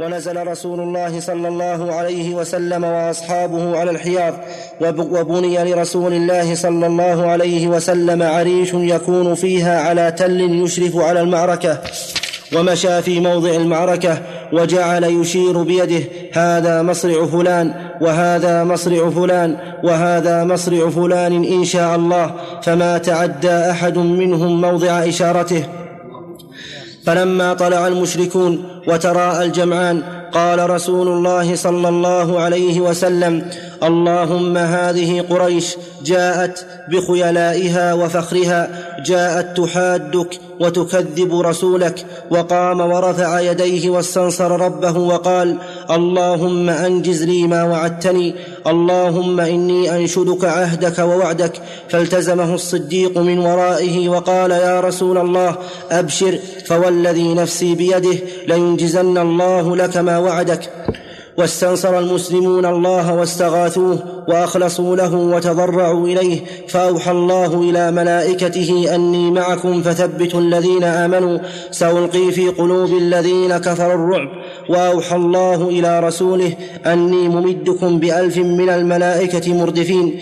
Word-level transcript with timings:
ونزل 0.00 0.46
رسول 0.46 0.80
الله 0.80 1.20
صلى 1.20 1.48
الله 1.48 1.92
عليه 1.92 2.34
وسلم 2.34 2.84
وأصحابه 2.84 3.78
على 3.78 3.90
الحياض 3.90 4.34
وبني 4.98 5.64
لرسول 5.64 6.12
الله 6.12 6.54
صلى 6.54 6.86
الله 6.86 7.26
عليه 7.26 7.68
وسلم 7.68 8.22
عريش 8.22 8.74
يكون 8.74 9.34
فيها 9.34 9.80
على 9.80 10.12
تل 10.12 10.40
يشرف 10.40 10.96
على 10.96 11.20
المعركة. 11.20 11.78
ومشى 12.56 13.02
في 13.02 13.20
موضع 13.20 13.50
المعركة 13.50 14.18
وجعل 14.52 15.04
يشير 15.04 15.62
بيده 15.62 16.04
هذا 16.32 16.82
مصرع 16.82 17.26
فلان 17.26 17.74
وهذا 18.00 18.64
مصرع 18.64 19.10
فلان 19.10 19.56
وهذا 19.84 20.44
مصرع 20.44 20.90
فلان 20.90 21.44
إن 21.44 21.64
شاء 21.64 21.96
الله. 21.96 22.34
فما 22.62 22.98
تعدى 22.98 23.70
أحد 23.70 23.98
منهم 23.98 24.60
موضع 24.60 25.08
إشارته. 25.08 25.64
فلما 27.06 27.54
طلع 27.54 27.86
المشركون 27.86 28.64
وتراءى 28.88 29.44
الجمعان 29.44 30.02
قال 30.32 30.70
رسول 30.70 31.08
الله 31.08 31.54
صلى 31.54 31.88
الله 31.88 32.40
عليه 32.40 32.80
وسلم 32.80 33.50
اللهم 33.82 34.56
هذه 34.56 35.20
قريش 35.30 35.76
جاءت 36.04 36.66
بخيلائها 36.90 37.94
وفخرها 37.94 38.68
جاءت 39.06 39.56
تحادك 39.56 40.40
وتكذب 40.60 41.40
رسولك 41.40 42.06
وقام 42.30 42.80
ورفع 42.80 43.40
يديه 43.40 43.90
واستنصر 43.90 44.60
ربه 44.60 44.98
وقال 44.98 45.56
اللهم 45.90 46.70
أنجز 46.70 47.22
لي 47.22 47.46
ما 47.46 47.62
وعدتني 47.64 48.34
اللهم 48.66 49.40
إني 49.40 49.96
أنشدك 49.96 50.44
عهدك 50.44 50.98
ووعدك. 50.98 51.52
فالتزمه 51.88 52.54
الصديق 52.54 53.18
من 53.18 53.38
ورائه 53.38 54.08
وقال 54.08 54.50
يا 54.50 54.80
رسول 54.80 55.18
الله 55.18 55.56
أبشر 55.90 56.38
فوالذي 56.66 57.34
نفسي 57.34 57.74
بيده 57.74 58.18
لينجزن 58.48 59.18
الله 59.18 59.76
لك 59.76 59.96
ما 59.96 60.18
وعدك. 60.18 60.70
واستنصر 61.38 61.98
المسلمون 61.98 62.66
الله 62.66 63.14
واستغاثوه 63.14 63.98
وأخلصوا 64.28 64.96
له 64.96 65.14
وتضرعوا 65.14 66.06
إليه 66.06 66.40
فأوحى 66.68 67.10
الله 67.10 67.60
إلى 67.70 67.90
ملائكته 67.90 68.94
أني 68.94 69.30
معكم 69.30 69.82
فثبتوا 69.82 70.40
الذين 70.40 70.84
آمنوا 70.84 71.38
سألقي 71.70 72.32
في 72.32 72.48
قلوب 72.48 72.96
الذين 72.96 73.56
كفروا 73.56 73.94
الرعب 73.94 74.28
وأوحى 74.68 75.16
الله 75.16 75.68
إلى 75.68 76.00
رسوله 76.00 76.52
أني 76.86 77.28
ممدكم 77.28 77.98
بألف 77.98 78.38
من 78.38 78.68
الملائكة 78.68 79.54
مردفين 79.54 80.20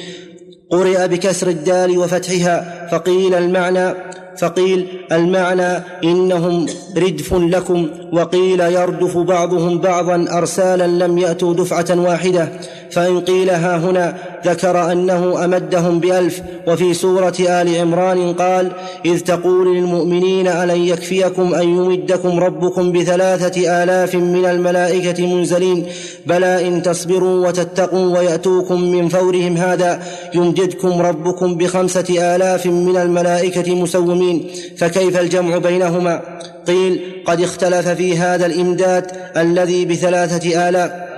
قرئ 0.71 1.09
بكسر 1.09 1.49
الدال 1.49 1.99
وفتحها 1.99 2.89
فقيل 2.93 3.35
المعنى 3.35 3.95
فقيل 4.39 4.87
المعنى 5.13 5.85
إنهم 6.05 6.67
ردف 6.97 7.35
لكم 7.35 7.89
وقيل 8.13 8.61
يردف 8.61 9.17
بعضهم 9.19 9.79
بعضا 9.79 10.39
أرسالا 10.39 10.87
لم 11.07 11.19
يأتوا 11.19 11.55
دفعة 11.55 11.87
واحدة 11.91 12.49
فإن 12.95 13.21
قيل 13.21 13.51
ها 13.51 13.77
هنا 13.77 14.17
ذكر 14.47 14.93
أنه 14.93 15.45
أمدهم 15.45 15.99
بألف 16.01 16.43
وفي 16.67 16.95
سورة 16.95 17.35
آل 17.41 17.77
عمران 17.77 18.33
قال 18.35 18.73
إذ 19.05 19.21
تقول 19.21 19.77
للمؤمنين 19.77 20.47
ألن 20.47 20.85
يكفيكم 20.85 21.55
أن 21.55 21.69
يمدكم 21.69 22.41
ربكم 22.41 22.93
بثلاثة 22.93 23.83
آلاف 23.83 24.15
من 24.15 24.45
الملائكة 24.45 25.27
منزلين 25.27 25.87
بلى 26.27 26.69
إن 26.69 26.83
تصبروا 26.83 27.49
وتتقوا 27.49 28.19
ويأتوكم 28.19 28.81
من 28.81 29.09
فورهم 29.09 29.57
هذا 29.57 30.03
يمددكم 30.35 31.03
ربكم 31.03 31.55
بخمسة 31.55 32.37
آلاف 32.37 32.67
من 32.67 32.97
الملائكة 32.97 33.75
مسومين 33.75 34.51
فكيف 34.77 35.21
الجمع 35.21 35.59
بينهما؟ 35.59 36.21
قيل 36.67 37.01
قد 37.27 37.41
اختلف 37.41 37.89
في 37.89 38.19
هذا 38.19 38.47
الإمداد 38.47 39.11
الذي 39.37 39.85
بثلاثة 39.85 40.69
آلاف. 40.69 41.14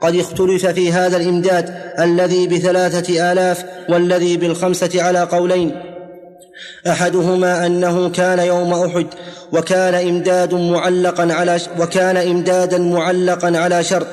قد 0.00 0.16
اختلف 0.16 0.66
في 0.66 0.92
هذا 0.92 1.16
الإمداد 1.16 1.74
الذي 2.00 2.46
بثلاثة 2.46 3.32
آلاف 3.32 3.64
والذي 3.88 4.36
بالخمسة 4.36 5.02
على 5.02 5.20
قولين. 5.20 5.80
أحدهما 6.86 7.66
أنه 7.66 8.10
كان 8.10 8.38
يوم 8.38 8.72
أحد 8.72 9.06
وكان 9.52 9.94
إمداد 9.94 10.54
معلقا 10.54 11.32
على 11.32 11.60
وكان 11.80 12.16
امدادا 12.16 12.78
معلقا 12.78 13.58
على 13.58 13.84
شرط. 13.84 14.06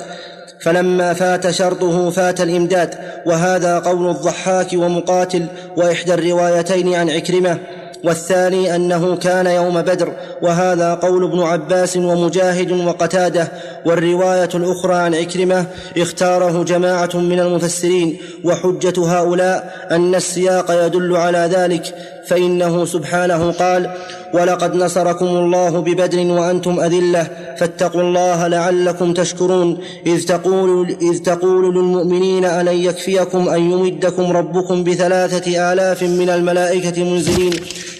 فلما 0.62 1.14
فات 1.14 1.50
شرطه 1.50 2.10
فات 2.10 2.42
الإمداد 2.42 2.96
وهذا 3.26 3.80
قول 3.80 4.10
الضحاك 4.10 4.68
ومقاتل 4.74 5.46
وإحدى 5.78 6.14
الروايتين 6.14 6.94
عن 6.96 7.10
عكرمة. 7.10 7.58
والثاني 8.04 8.76
أنه 8.76 9.16
كان 9.16 9.46
يوم 9.46 9.82
بدر 9.82 10.14
وهذا 10.42 10.94
قول 10.94 11.24
ابن 11.24 11.40
عباس 11.40 11.98
ومجاهد 11.98 12.72
وقتادة. 12.72 13.52
والرواية 13.86 14.50
الأخرى 14.56 14.96
عن 14.96 15.16
عكرمة 15.16 15.66
اختاره 15.98 16.64
جماعة 16.64 17.10
من 17.14 17.40
المفسرين 17.40 18.18
وحجة 18.44 18.94
هؤلاء 19.08 19.88
أن 19.92 20.16
السياق 20.16 20.86
يدل 20.86 21.16
على 21.16 21.50
ذلك 21.54 21.96
فإنه 22.28 22.86
سبحانه 22.86 23.52
قال 23.52 23.92
ولقد 24.34 24.76
نصركم 24.76 25.26
الله 25.26 25.70
ببدر 25.70 26.20
وأنتم 26.20 26.80
أذلة 26.80 27.28
فاتقوا 27.60 28.02
الله 28.02 28.48
لعلكم 28.48 29.14
تشكرون. 29.14 29.78
إذ 30.06 30.26
تقول, 30.26 30.96
إذ 31.02 31.18
تقول 31.18 31.76
للمؤمنين 31.76 32.46
ألن 32.46 32.78
يكفيكم 32.78 33.50
أن 33.50 33.72
يمدكم 33.72 34.32
ربكم 34.32 34.84
بثلاثة 34.84 35.74
آلاف 35.74 36.04
من 36.04 36.30
الملائكة 36.30 37.04
منزلين؟ 37.04 37.54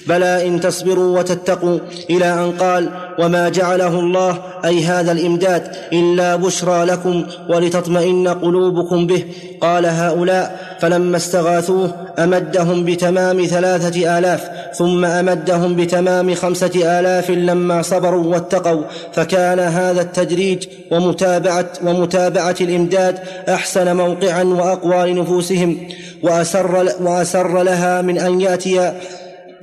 بلى 0.08 0.48
إن 0.48 0.60
تصبروا 0.60 1.20
وتتقوا 1.20 1.80
إلى 2.10 2.34
أن 2.34 2.52
قال 2.52 2.90
وما 3.20 3.50
جعله 3.50 4.00
الله 4.00 4.38
أي 4.66 4.84
هذا 4.84 5.12
الإمداد 5.12 5.72
إلا 5.94 6.36
بشرى 6.36 6.86
لكم 6.86 7.26
ولتطمئن 7.50 8.28
قلوبكم 8.28 9.08
به. 9.08 9.24
قال 9.62 9.86
هؤلاء 9.86 10.76
فلما 10.80 11.18
استغاثوه 11.18 11.96
أمدهم 12.20 12.86
بتمام 12.86 13.46
ثلاثة 13.46 14.18
آلاف 14.18 14.50
ثم 14.74 15.06
أمدهم 15.06 15.76
بتمام 15.76 16.36
خمسة 16.36 17.00
آلاف 17.00 17.30
لما 17.30 17.82
صبروا 17.82 18.34
واتقوا 18.34 18.84
فكان 19.14 19.60
هذا 19.60 20.02
التدريج 20.02 20.68
ومتابعة 20.92 21.70
ومتابعة 21.84 22.56
الإمداد 22.62 23.20
أحسن 23.50 23.96
موقعا 23.96 24.44
وأقوى 24.44 25.12
لنفوسهم. 25.14 25.78
وأسر, 26.24 26.88
وأسر 27.02 27.64
لها 27.64 28.02
من 28.02 28.18
أن 28.18 28.42
يأتي 28.42 28.92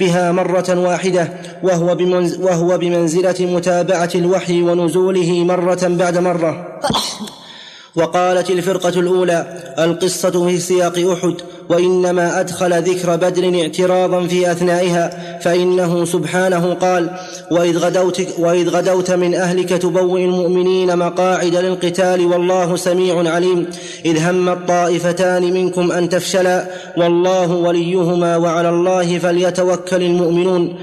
بها 0.01 0.33
مرة 0.33 0.67
واحدة 0.69 1.29
وهو, 1.63 1.97
وهو 2.41 2.79
بمنزلة 2.79 3.37
متابعة 3.41 4.11
الوحي 4.15 4.63
ونزوله 4.63 5.45
مرة 5.45 5.81
بعد 5.83 6.19
مرة. 6.19 6.79
وقالت 7.97 8.51
الفرقة 8.51 9.01
الأولى 9.01 9.47
القصة 9.79 10.47
في 10.47 10.59
سياق 10.59 10.99
أحد 10.99 11.35
وإنما 11.69 12.41
أدخل 12.41 12.83
ذكر 12.83 13.17
بدر 13.17 13.61
اعتراضا 13.63 14.27
في 14.27 14.53
أثنائها 14.53 15.39
فإنه 15.39 16.05
سبحانه 16.05 16.75
قال 16.75 17.11
وإذ 17.51 17.79
غدوت, 17.79 18.27
وإذ 18.39 18.69
غدوت 18.69 19.11
من 19.11 19.35
أهلك 19.35 19.69
تبوئ 19.69 20.25
المؤمنين 20.25 20.99
مقاعد 20.99 21.55
للقتال 21.55 22.27
والله 22.27 22.77
سميع 22.77 23.33
عليم. 23.33 23.67
إذ 24.05 24.19
هم 24.19 24.49
الطائفتان 24.49 25.43
منكم 25.43 25.93
أن 25.93 26.09
تفشلا 26.09 26.67
والله 26.97 27.53
وليهما 27.53 28.37
وعلى 28.37 28.69
الله 28.69 29.19
فليتوكل 29.19 30.03
المؤمنون. 30.03 30.75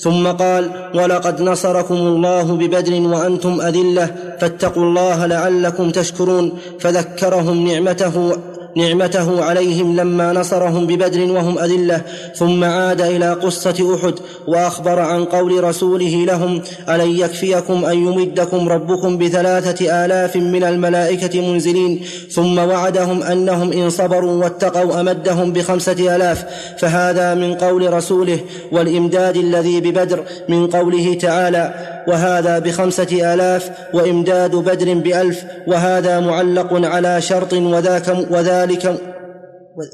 ثم 0.00 0.28
قال 0.28 0.70
ولقد 0.94 1.42
نصركم 1.42 1.94
الله 1.94 2.42
ببدر 2.42 2.94
وأنتم 2.94 3.60
أذلة 3.60 4.06
فاتقوا 4.40 4.82
الله 4.82 5.26
لعلكم 5.26 5.90
تشكرون. 5.90 6.58
فذكرهم 6.80 7.68
نعمته 7.68 8.36
نعمته 8.76 9.44
عليهم 9.44 9.96
لما 9.96 10.32
نصرهم 10.32 10.86
ببدر 10.86 11.32
وهم 11.32 11.58
أذلة 11.58 12.02
ثم 12.34 12.64
عاد 12.64 13.00
إلى 13.00 13.32
قصة 13.32 13.94
أحد 13.94 14.14
وأخبر 14.46 14.98
عن 14.98 15.24
قول 15.24 15.64
رسوله 15.64 16.24
لهم 16.26 16.62
ألن 16.88 17.10
يكفيكم 17.10 17.84
أن 17.84 17.98
يمدكم 17.98 18.68
ربكم 18.68 19.18
بثلاثة 19.18 20.04
آلاف 20.04 20.36
من 20.36 20.64
الملائكة 20.64 21.52
منزلين 21.52 22.00
ثم 22.30 22.58
وعدهم 22.58 23.22
أنهم 23.22 23.72
إن 23.72 23.90
صبروا 23.90 24.44
واتقوا 24.44 25.00
أمدهم 25.00 25.52
بخمسة 25.52 26.16
آلاف. 26.16 26.44
فهذا 26.78 27.34
من 27.34 27.54
قول 27.54 27.92
رسوله 27.92 28.38
والإمداد 28.72 29.36
الذي 29.36 29.80
ببدر 29.80 30.24
من 30.48 30.66
قوله 30.66 31.14
تعالى 31.14 31.74
وهذا 32.08 32.58
بخمسة 32.58 33.34
آلاف 33.34 33.70
وإمداد 33.94 34.56
بدر 34.56 34.94
بألف 34.94 35.44
وهذا 35.66 36.20
معلق 36.20 36.86
على 36.86 37.20
شرط 37.20 37.52
وذاك 37.52 38.08
وذلك 38.30 38.84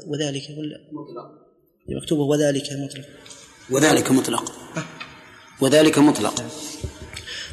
وذلك 0.07 0.43
ولا 0.57 0.77
مكتوبه 1.89 2.23
وذلك 2.23 2.63
مطلق. 2.73 3.05
وذلك 3.69 4.11
مطلق. 4.11 4.43
وذلك 5.61 5.99
مطلق. 5.99 6.33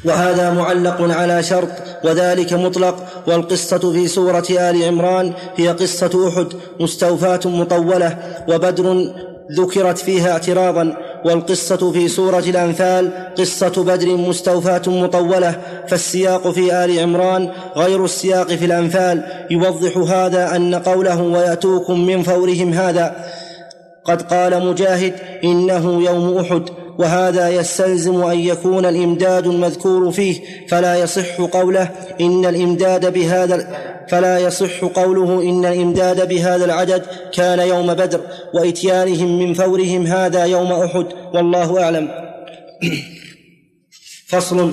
وهذا 0.05 0.51
معلق 0.53 1.01
على 1.01 1.43
شرط 1.43 1.69
وذلك 2.03 2.53
مطلق 2.53 3.23
والقصة 3.27 3.91
في 3.93 4.07
سورة 4.07 4.45
آل 4.49 4.83
عمران 4.83 5.33
هي 5.55 5.67
قصة 5.69 6.27
أحد 6.29 6.47
مستوفاة 6.79 7.39
مطولة 7.45 8.17
وبدر 8.49 9.13
ذكرت 9.51 9.97
فيها 9.97 10.31
اعتراضا 10.31 10.97
والقصة 11.25 11.91
في 11.91 12.07
سورة 12.07 12.39
الأنفال 12.39 13.11
قصة 13.37 13.83
بدر 13.83 14.17
مستوفاة 14.17 14.81
مطولة 14.87 15.61
فالسياق 15.87 16.51
في 16.51 16.85
آل 16.85 16.99
عمران 16.99 17.49
غير 17.75 18.05
السياق 18.05 18.47
في 18.47 18.65
الأنفال. 18.65 19.23
يوضح 19.51 19.97
هذا 19.97 20.55
أن 20.55 20.75
قوله 20.75 21.21
ويأتوكم 21.21 22.05
من 22.05 22.23
فورهم 22.23 22.73
هذا 22.73 23.15
قد 24.05 24.21
قال 24.21 24.65
مجاهد 24.65 25.13
إنه 25.43 26.03
يوم 26.03 26.37
أحد. 26.37 26.84
وهذا 26.97 27.49
يستلزم 27.49 28.23
أن 28.23 28.39
يكون 28.39 28.85
الإمداد 28.85 29.47
المذكور 29.47 30.11
فيه 30.11 30.41
فلا 30.67 30.95
يصح 30.95 31.41
قوله 31.41 31.91
إن 32.21 32.45
الإمداد 32.45 33.13
بهذا 33.13 33.85
فلا 34.09 34.39
يصح 34.39 34.85
قوله 34.85 35.41
إن 35.41 35.65
الإمداد 35.65 36.27
بهذا 36.27 36.65
العدد 36.65 37.05
كان 37.33 37.59
يوم 37.59 37.93
بدر 37.93 38.21
وإتيانهم 38.53 39.39
من 39.39 39.53
فورهم 39.53 40.07
هذا 40.07 40.45
يوم 40.45 40.71
أحد 40.71 41.05
والله 41.33 41.83
أعلم. 41.83 42.09
فصل 44.27 44.71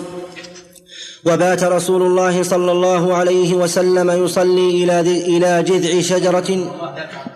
وبات 1.25 1.65
رسول 1.65 2.03
الله 2.03 2.43
صلى 2.43 2.73
الله 2.73 3.15
عليه 3.15 3.55
وسلم 3.55 4.25
يصلي 4.25 4.85
إلى 4.85 5.01
إلى 5.01 5.63
جذع 5.63 6.01
شجرة. 6.01 6.73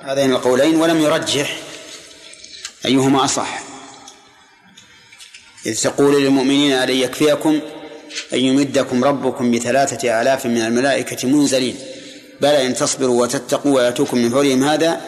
هذين 0.03 0.33
القولين 0.33 0.77
ولم 0.77 1.00
يرجح 1.00 1.56
أيهما 2.85 3.25
أصح. 3.25 3.75
إذ 5.66 5.82
تقول 5.82 6.22
للمؤمنين 6.22 6.72
ألن 6.72 6.96
يكفيكم 6.96 7.60
أن 8.32 8.38
يمدكم 8.38 9.04
ربكم 9.04 9.50
بثلاثة 9.50 10.20
آلاف 10.22 10.46
من 10.46 10.58
الملائكة 10.58 11.28
منزلين. 11.28 11.76
بلى 12.40 12.66
إن 12.66 12.74
تصبروا 12.74 13.22
وتتقوا 13.22 13.76
ويأتوكم 13.76 14.18
من 14.18 14.30
فورهم 14.30 14.64
هذا 14.64 15.00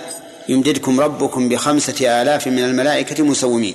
يمددكم 0.49 1.00
ربكم 1.00 1.49
بخمسة 1.49 2.22
آلاف 2.22 2.46
من 2.46 2.58
الملائكة 2.58 3.25
مسومين. 3.25 3.75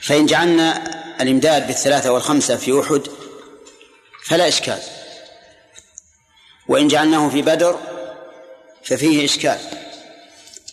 فإن 0.00 0.26
جعلنا 0.26 0.84
الإمداد 1.20 1.66
بالثلاثة 1.66 2.12
والخمسة 2.12 2.56
في 2.56 2.80
أحد 2.80 3.00
فلا 4.24 4.48
إشكال. 4.48 4.78
وإن 6.68 6.88
جعلناه 6.88 7.28
في 7.28 7.42
بدر 7.42 7.78
ففيه 8.84 9.24
إشكال. 9.24 9.58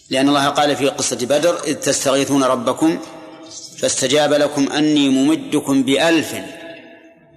لأن 0.10 0.30
الله 0.30 0.50
قال 0.50 0.76
في 0.76 0.88
قصة 0.90 1.16
بدر 1.16 1.64
إذ 1.64 1.74
تستغيثون 1.74 2.44
ربكم 2.44 3.00
فاستجاب 3.82 4.34
لكم 4.34 4.72
أني 4.72 5.10
ممدكم 5.10 5.84
بألف 5.84 6.34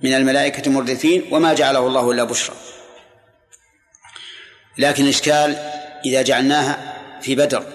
من 0.02 0.14
الملائكة 0.14 0.70
مردفين 0.70 1.25
وما 1.31 1.55
جعله 1.55 1.87
الله 1.87 2.11
إلا 2.11 2.25
بشرى. 2.25 2.56
لكن 4.79 5.05
الإشكال 5.05 5.56
إذا 6.05 6.23
جعلناها 6.23 6.94
في 7.23 7.35
بدر. 7.35 7.67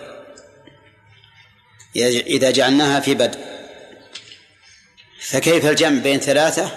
إذا 1.96 2.52
جعلناها 2.52 3.00
في 3.00 3.14
بدر. 3.14 3.40
فكيف 5.22 5.66
الجمع 5.66 6.02
بين 6.02 6.20
ثلاثة 6.20 6.72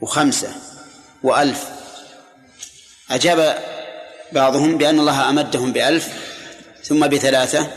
وخمسة 0.00 0.54
وألف؟ 1.22 1.68
أجاب 3.10 3.58
بعضهم 4.32 4.78
بأن 4.78 5.00
الله 5.00 5.30
أمدهم 5.30 5.72
بألف 5.72 6.08
ثم 6.82 7.06
بثلاثة 7.06 7.70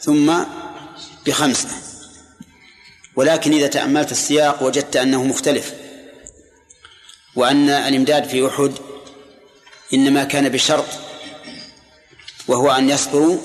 ثم 0.00 0.34
بخمسة. 1.26 1.91
ولكن 3.16 3.52
إذا 3.52 3.66
تأملت 3.66 4.12
السياق 4.12 4.62
وجدت 4.62 4.96
أنه 4.96 5.24
مختلف 5.24 5.74
وأن 7.36 7.68
الإمداد 7.68 8.24
في 8.24 8.46
أحد 8.46 8.72
إنما 9.94 10.24
كان 10.24 10.48
بشرط 10.48 10.86
وهو 12.48 12.70
أن 12.70 12.90
يصبروا 12.90 13.38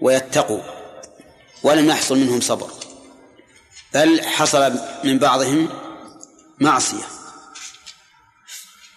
ويتقوا 0.00 0.60
ولم 1.62 1.88
يحصل 1.88 2.18
منهم 2.18 2.40
صبر 2.40 2.70
بل 3.94 4.22
حصل 4.22 4.72
من 5.04 5.18
بعضهم 5.18 5.68
معصية. 6.60 7.04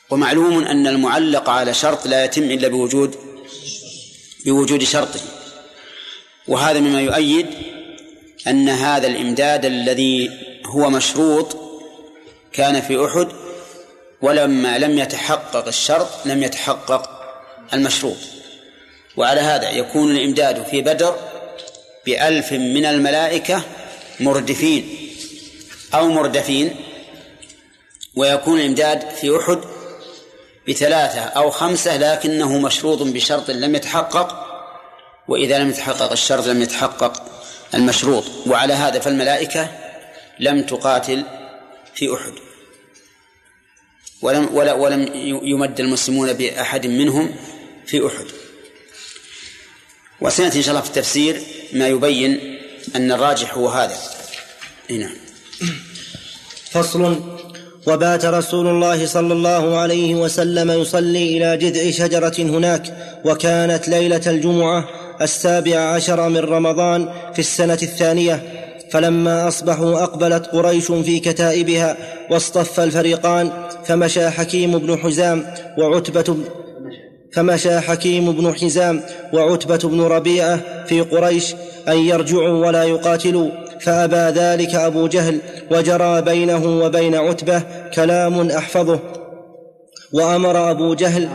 ومعلوم 0.10 0.64
أن 0.64 0.88
المعلق 0.88 1.50
على 1.50 1.74
شرط 1.74 2.08
لا 2.08 2.26
يتم 2.26 2.44
إلا 2.44 2.68
بوجود 2.68 3.16
بوجود 4.46 4.84
شرطه 4.84 5.20
وهذا 6.48 6.80
مما 6.80 7.02
يؤيد 7.02 7.48
أن 8.50 8.70
هذا 8.70 9.08
الإمداد 9.08 9.66
الذي 9.66 10.32
هو 10.66 10.90
مشروط 10.90 11.58
كان 12.54 12.82
في 12.82 13.06
أحد 13.06 13.28
ولما 14.22 14.78
لم 14.78 15.00
يتحقق 15.00 15.68
الشرط 15.68 16.10
لم 16.26 16.44
يتحقق 16.44 17.10
المشروط. 17.74 18.18
وعلى 19.18 19.42
هذا 19.42 19.70
يكون 19.70 20.12
الإمداد 20.12 20.64
في 20.64 20.82
بدر 20.82 21.16
بألف 22.06 22.54
من 22.54 22.86
الملائكة 22.86 23.64
مردفين 24.20 24.98
أو 25.94 26.08
مردفين 26.08 26.76
ويكون 28.16 28.60
الإمداد 28.60 29.10
في 29.10 29.38
أحد 29.38 29.60
بثلاثة 30.68 31.20
أو 31.20 31.50
خمسة 31.50 31.98
لكنه 31.98 32.58
مشروط 32.58 33.02
بشرط 33.02 33.50
لم 33.52 33.76
يتحقق 33.76 34.48
وإذا 35.28 35.60
لم 35.60 35.70
يتحقق 35.70 36.12
الشرط 36.12 36.46
لم 36.46 36.62
يتحقق 36.62 37.24
المشروط 37.74 38.24
وعلى 38.48 38.74
هذا 38.74 39.00
فالملائكة 39.00 39.70
لم 40.40 40.62
تقاتل 40.62 41.24
في 41.96 42.14
أحد. 42.14 42.34
ولم 44.22 44.50
ولا 44.54 44.74
ولم 44.74 45.10
يمد 45.44 45.80
المسلمون 45.80 46.34
بأحد 46.34 46.88
منهم 46.88 47.36
في 47.86 48.08
أحد. 48.08 48.26
وسنأتي 50.22 50.58
إن 50.58 50.64
شاء 50.64 50.70
الله 50.70 50.82
في 50.82 50.90
التفسير 50.90 51.42
ما 51.74 51.88
يبين 51.88 52.60
أن 52.96 53.12
الراجح 53.12 53.54
هو 53.54 53.70
هذا. 53.70 53.98
نعم 54.90 55.16
فصل. 56.72 57.38
وبات 57.88 58.26
رسول 58.26 58.68
الله 58.68 59.06
صلى 59.06 59.34
الله 59.34 59.78
عليه 59.78 60.16
وسلم 60.16 60.72
يصلي 60.72 61.38
إلى 61.38 61.58
جذع 61.58 61.92
شجرة 61.92 62.36
هناك 62.40 62.98
وكانت 63.26 63.90
ليلة 63.90 64.22
الجمعة 64.28 64.90
السابع 65.22 65.80
عشر 65.80 66.30
من 66.30 66.38
رمضان 66.38 67.10
في 67.34 67.40
السنة 67.40 67.80
الثانية 67.84 68.44
فلما 68.92 69.48
أصبحوا 69.48 70.04
أقبلت 70.04 70.46
قريش 70.46 70.92
في 70.92 71.20
كتائبها 71.20 71.98
واصطف 72.32 72.80
الفريقان 72.80 73.52
فمشى 73.86 74.30
حكيم 74.30 74.78
بن 74.78 74.98
حزام 74.98 75.46
وعتبة 75.78 76.38
فمشى 77.34 77.80
حكيم 77.80 78.32
بن 78.32 78.54
حزام 78.54 79.02
وعتبة 79.34 79.78
بن 79.90 80.02
ربيعة 80.02 80.84
في 80.86 81.02
قريش 81.02 81.56
أن 81.88 81.98
يرجعوا 81.98 82.66
ولا 82.66 82.84
يقاتلوا 82.84 83.50
فأبى 83.80 84.40
ذلك 84.40 84.76
أبو 84.76 85.08
جهل 85.08 85.40
وجرى 85.72 86.22
بينه 86.22 86.66
وبين 86.66 87.16
عتبة 87.16 87.64
كلام 87.94 88.52
أحفظه 88.52 89.00
وأمر 90.14 90.72
أبو 90.72 90.94
جهل 90.94 91.30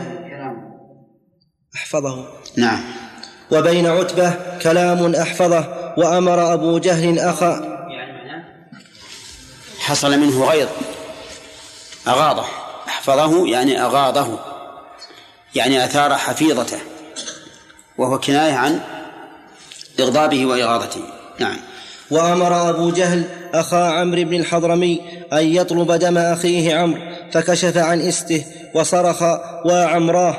أحفظه. 1.75 2.25
نعم. 2.57 3.02
وبين 3.53 3.87
عتبة 3.87 4.33
كلام 4.61 5.15
أحفظه 5.15 5.93
وأمر 5.97 6.53
أبو 6.53 6.77
جهل 6.77 7.19
أخا. 7.19 7.73
حصل 9.79 10.19
منه 10.19 10.45
غيظ. 10.45 10.67
أغاضه. 12.07 12.45
أحفظه 12.87 13.47
يعني 13.47 13.81
أغاضه. 13.81 14.39
يعني 15.55 15.85
أثار 15.85 16.17
حفيظته. 16.17 16.79
وهو 17.97 18.19
كناية 18.19 18.53
عن 18.53 18.79
إغضابه 19.99 20.45
وإغاظته 20.45 21.01
نعم. 21.39 21.57
وأمر 22.11 22.69
أبو 22.69 22.91
جهل 22.91 23.25
أخا 23.53 23.91
عمرو 23.91 24.23
بن 24.23 24.33
الحضرمي 24.33 25.01
أن 25.33 25.45
يطلب 25.45 25.91
دم 25.91 26.17
أخيه 26.17 26.75
عمرو 26.75 27.01
فكشف 27.31 27.77
عن 27.77 28.01
إسته 28.01 28.45
وصرخ 28.75 29.23
وعمراه 29.65 30.35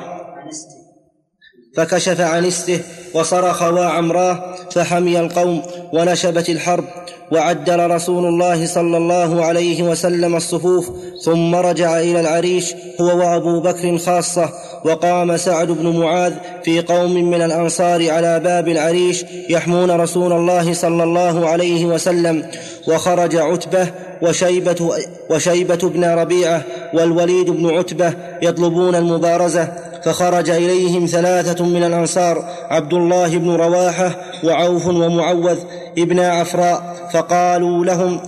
فكشف 1.76 2.21
عن 2.21 2.45
استه 2.45 2.81
وصرخ 3.14 3.62
وعمراه 3.62 4.54
فحمي 4.71 5.21
القوم 5.21 5.62
ونشبت 5.93 6.49
الحرب 6.49 6.85
وعدل 7.33 7.90
رسول 7.90 8.26
الله 8.26 8.66
صلى 8.66 8.97
الله 8.97 9.45
عليه 9.45 9.83
وسلم 9.83 10.37
الصفوف 10.37 10.90
ثم 11.25 11.54
رجع 11.54 11.99
إلى 11.99 12.21
العريش 12.21 12.75
هو 13.00 13.19
وأبو 13.19 13.61
بكر 13.61 13.99
خاصة 13.99 14.52
وقام 14.85 15.37
سعد 15.37 15.67
بن 15.67 15.99
معاذ 15.99 16.33
في 16.64 16.81
قوم 16.81 17.14
من 17.14 17.43
الأنصار 17.43 18.11
على 18.11 18.41
باب 18.41 18.69
العريش 18.69 19.25
يحمون 19.49 19.91
رسول 19.91 20.33
الله 20.33 20.73
صلى 20.73 21.03
الله 21.03 21.49
عليه 21.49 21.85
وسلم 21.85 22.47
وخرج 22.88 23.37
عتبة 23.37 23.91
وشيبة, 24.23 24.91
وشيبة 25.31 25.88
بن 25.88 26.05
ربيعة 26.05 26.62
والوليد 26.95 27.50
بن 27.50 27.76
عتبة 27.76 28.14
يطلبون 28.43 28.95
المبارزة 28.95 29.73
فخرج 30.05 30.50
إليهم 30.50 31.07
ثلاثة 31.07 31.64
من 31.64 31.85
الأنصار 31.85 32.45
عبد 32.71 32.95
الله 32.95 33.38
بن 33.38 33.50
رواحة 33.50 34.17
وعوف 34.45 34.87
ومعوذ 34.87 35.59
ابن 35.99 36.21
عفراء 36.21 36.95
فقالوا 37.12 37.85
لهم 37.85 38.21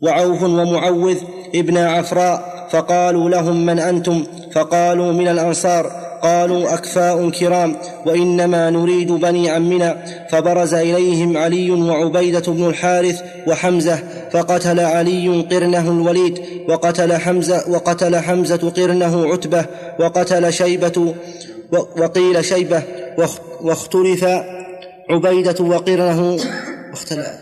وعوف 0.00 0.42
ومعوذ 0.42 1.16
ابن 1.54 1.76
عفراء 1.76 2.68
فقالوا 2.70 3.30
لهم 3.30 3.66
من 3.66 3.78
أنتم؟ 3.78 4.24
فقالوا 4.54 5.12
من 5.12 5.28
الأنصار 5.28 5.86
قالوا 6.22 6.74
أكفاء 6.74 7.30
كرام 7.30 7.76
وإنما 8.06 8.70
نريد 8.70 9.12
بني 9.12 9.50
عمنا. 9.50 10.04
فبرز 10.30 10.74
إليهم 10.74 11.36
علي 11.36 11.70
وعبيدة 11.70 12.52
بن 12.52 12.66
الحارث 12.66 13.22
وحمزة 13.46 13.98
فقتل 14.32 14.80
علي 14.80 15.46
قرنه 15.50 15.90
الوليد 15.90 16.40
وقتل 16.68 17.16
حمزة 17.16 17.64
وقتل 17.70 18.16
حمزة 18.16 18.70
قرنه 18.70 19.32
عتبة 19.32 19.64
وقتل 20.00 20.52
شيبة 20.52 21.14
وقيل 21.72 22.44
شيبة 22.44 22.82
واختلف 23.60 24.24
عبيدة 25.10 25.64
وقرنه 25.64 26.38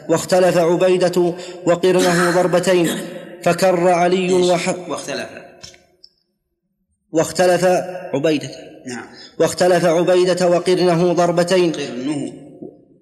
واختلف 0.08 0.58
عبيدة 0.58 1.34
وقرنه 1.66 2.30
ضربتين 2.30 2.90
فكر 3.42 3.88
علي 3.88 4.32
واختلف. 4.88 5.49
واختلف 7.12 7.64
عبيدة. 8.14 8.50
نعم. 8.86 9.06
واختلف 9.38 9.84
عبيدة 9.84 10.48
وقرنه 10.48 11.12
ضربتين. 11.12 11.72
قرنه 11.72 12.32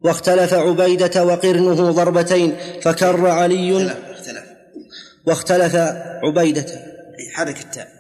واختلف 0.05 0.55
عبيدة 0.55 1.25
وقرنه 1.25 1.91
ضربتين 1.91 2.57
فكر 2.83 3.27
علي. 3.27 3.87
اختلف 3.87 4.45
واختلف 5.27 5.75
عبيدة. 6.23 6.67
حرك 7.35 7.61
التاء 7.61 7.98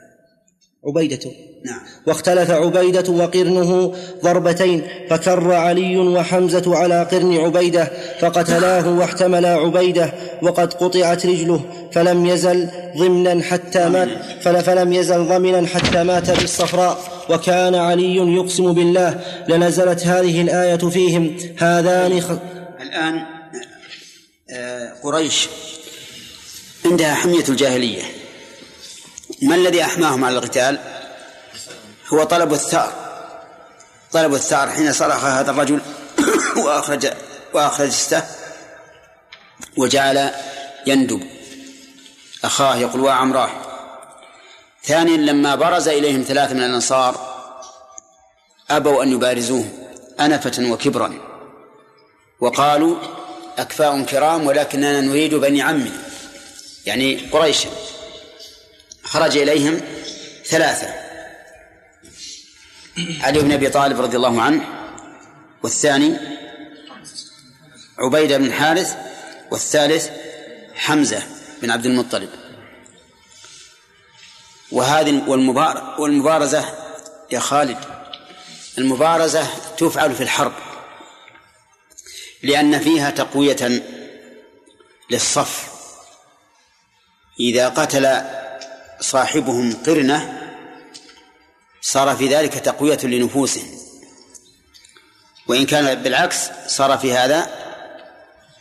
عبيدة. 0.87 1.31
نعم. 1.65 1.81
واختلف 2.07 2.51
عبيدة 2.51 3.13
وقرنه 3.13 3.95
ضربتين 4.25 4.83
فكر 5.11 5.53
علي 5.53 5.99
وحمزة 5.99 6.77
على 6.77 7.09
قرن 7.13 7.37
عبيدة 7.37 7.91
فقتلاه 8.21 8.99
واحتملا 8.99 9.55
عبيدة 9.55 10.13
وقد 10.43 10.73
قطعت 10.73 11.27
رجله 11.27 11.61
فلم 11.93 12.27
يزل 12.27 12.69
ضمنا 12.97 13.43
حتى 13.43 13.89
مات 13.89 14.09
فلم 14.43 14.93
يزل 14.93 15.25
ضمنا 15.29 15.67
حتى 15.67 16.03
مات 16.03 16.31
بالصفراء. 16.31 16.99
وكان 17.31 17.75
علي 17.75 18.17
يقسم 18.17 18.73
بالله 18.73 19.21
لنزلت 19.49 20.07
هذه 20.07 20.43
الآية 20.43 20.77
فيهم 20.77 21.37
هذان 21.59 22.21
خ... 22.21 22.31
الآن 22.81 23.23
آه، 24.51 24.93
قريش 25.03 25.49
عندها 26.85 27.15
حمية 27.15 27.45
الجاهلية. 27.49 28.03
ما 29.43 29.55
الذي 29.55 29.85
أحماهم 29.85 30.25
على 30.25 30.39
القتال؟ 30.39 30.79
هو 32.09 32.25
طلب 32.25 32.53
الثار. 32.53 32.93
طلب 34.13 34.35
الثار 34.35 34.71
حين 34.71 34.93
صرخ 34.93 35.25
هذا 35.25 35.51
الرجل 35.51 35.81
وأخرج 36.65 37.07
وأخرج 37.55 37.87
السه 37.87 38.25
وجعل 39.77 40.31
يندب. 40.87 41.23
أخاه 42.45 42.77
يقول 42.77 43.01
وعمراه 43.01 43.51
ثانيا 44.85 45.17
لما 45.17 45.55
برز 45.55 45.89
إليهم 45.89 46.23
ثلاثة 46.23 46.55
من 46.55 46.63
الأنصار 46.63 47.39
أبوا 48.71 49.03
أن 49.03 49.13
يبارزوه 49.13 49.65
أنفة 50.21 50.71
وكبرا. 50.71 51.15
وقالوا 52.41 52.97
أكفاء 53.59 54.03
كرام 54.03 54.47
ولكننا 54.47 55.01
نريد 55.01 55.35
بني 55.35 55.63
عمنا 55.63 55.93
يعني 56.87 57.17
قريشا 57.33 57.69
خرج 59.09 59.37
إليهم 59.37 59.81
ثلاثة. 60.45 60.95
علي 63.21 63.41
بن 63.41 63.53
أبي 63.53 63.71
طالب 63.71 64.01
رضي 64.01 64.17
الله 64.17 64.43
عنه 64.43 64.67
والثاني 65.63 66.17
عبيدة 67.99 68.39
بن 68.39 68.53
حارث 68.53 68.97
والثالث 69.51 70.11
حمزة 70.75 71.23
بن 71.63 71.71
عبد 71.71 71.87
المطلب. 71.87 72.31
وهذه 74.73 75.29
والمبارزة 75.99 76.75
يا 77.31 77.41
خالد 77.41 77.79
المبارزة 78.79 79.47
تفعل 79.77 80.15
في 80.15 80.23
الحرب 80.23 80.53
لأن 82.43 82.79
فيها 82.79 83.11
تقوية 83.11 83.83
للصف. 85.11 85.69
إذا 87.41 87.69
قتل 87.69 88.38
صاحبهم 89.01 89.73
قرنة 89.87 90.49
صار 91.81 92.17
في 92.17 92.29
ذلك 92.29 92.55
تقوية 92.55 92.99
لنفوسهم 93.05 93.67
وإن 95.49 95.67
كان 95.67 96.03
بالعكس 96.03 96.51
صار 96.67 96.99
في 96.99 97.13
هذا 97.13 97.47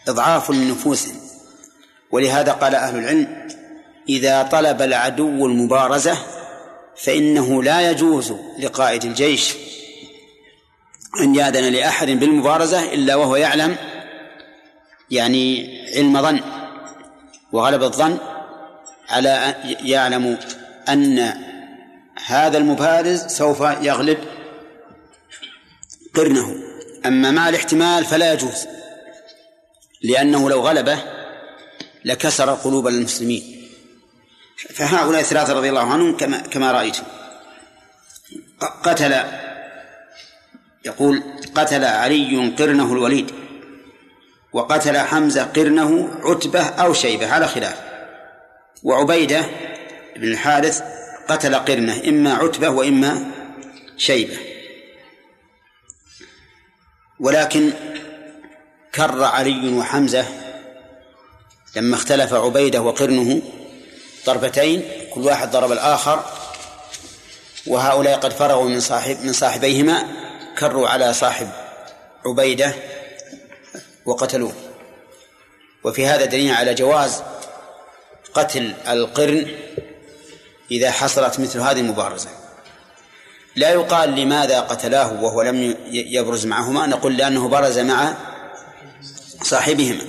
إضعاف 0.08 0.52
لنفوسهم 0.52 1.16
ولهذا 2.12 2.52
قال 2.52 2.76
أهل 2.76 3.00
العلم 3.00 3.48
إذا 4.10 4.44
طلب 4.44 4.82
العدو 4.82 5.46
المبارزة 5.46 6.18
فإنه 6.98 7.64
لا 7.64 7.92
يجوز 7.92 8.34
لقائد 8.60 9.06
الجيش 9.06 9.54
أن 11.22 11.36
يأذن 11.36 11.74
لأحد 11.74 12.08
بالمبارزة 12.08 12.94
إلا 12.94 13.16
وهو 13.16 13.36
يعلم 13.36 13.76
يعني 15.12 15.78
علم 15.96 16.22
ظن 16.22 16.40
وغلب 17.52 17.84
الظن 17.84 18.18
على 19.10 19.56
يعلم 19.66 20.38
أن 20.90 21.34
هذا 22.26 22.58
المبارز 22.58 23.26
سوف 23.26 23.62
يغلب 23.62 24.18
قرنه. 26.16 26.56
أما 27.06 27.32
مع 27.32 27.50
الاحتمال 27.50 28.06
فلا 28.06 28.34
يجوز 28.34 28.68
لأنه 30.02 30.50
لو 30.50 30.62
غلبه 30.62 31.00
لكسر 32.06 32.54
قلوب 32.54 32.88
المسلمين. 32.88 33.70
فهؤلاء 34.70 35.22
الثلاثة 35.22 35.54
رضي 35.54 35.70
الله 35.70 35.94
عنهم 35.94 36.18
كما 36.18 36.38
كما 36.38 36.72
رأيتم. 36.72 37.04
قتل 38.84 39.24
يقول 40.86 41.24
قتل 41.56 41.84
علي 41.86 42.56
قرنه 42.60 42.94
الوليد 42.94 43.32
وقتل 44.54 44.98
حمزة 44.98 45.44
قرنه 45.44 46.10
عتبة 46.24 46.66
أو 46.66 46.94
شيبة 46.94 47.34
على 47.34 47.48
خلاف. 47.48 47.87
وعبيدة 48.84 49.46
بن 50.16 50.32
الحارث 50.32 50.84
قتل 51.28 51.56
قرنة 51.56 52.02
إما 52.08 52.34
عتبة 52.34 52.70
وإما 52.70 53.32
شيبة. 53.98 54.38
ولكن 57.20 57.72
كر 58.96 59.24
علي 59.24 59.74
وحمزة 59.74 60.26
لما 61.76 61.96
اختلف 61.96 62.34
عبيدة 62.34 62.82
وقرنه 62.82 63.42
ضربتين 64.26 64.84
كل 65.14 65.22
واحد 65.22 65.52
ضرب 65.52 65.72
الآخر. 65.72 66.26
وهؤلاء 67.68 68.20
قد 68.20 68.34
فرغوا 68.34 68.70
من 68.70 68.80
صاحب 68.80 69.18
من 69.24 69.34
صاحبيهما 69.34 70.08
كروا 70.60 70.88
على 70.88 71.14
صاحب 71.14 71.50
عبيدة 72.26 72.74
وقتلوه. 74.06 74.54
وفي 75.84 76.06
هذا 76.06 76.26
دليل 76.26 76.54
على 76.54 76.74
جواز 76.74 77.24
قتل 78.34 78.74
القرن 78.88 79.48
إذا 80.72 80.92
حصلت 80.92 81.40
مثل 81.40 81.60
هذه 81.60 81.80
المبارزة. 81.80 82.30
لا 83.56 83.70
يقال 83.70 84.16
لماذا 84.16 84.60
قتلاه 84.60 85.24
وهو 85.24 85.42
لم 85.42 85.76
يبرز 85.92 86.46
معهما. 86.46 86.86
نقول 86.86 87.18
لأنه 87.18 87.48
برز 87.48 87.80
مع 87.80 88.18
صاحبهما 89.44 90.02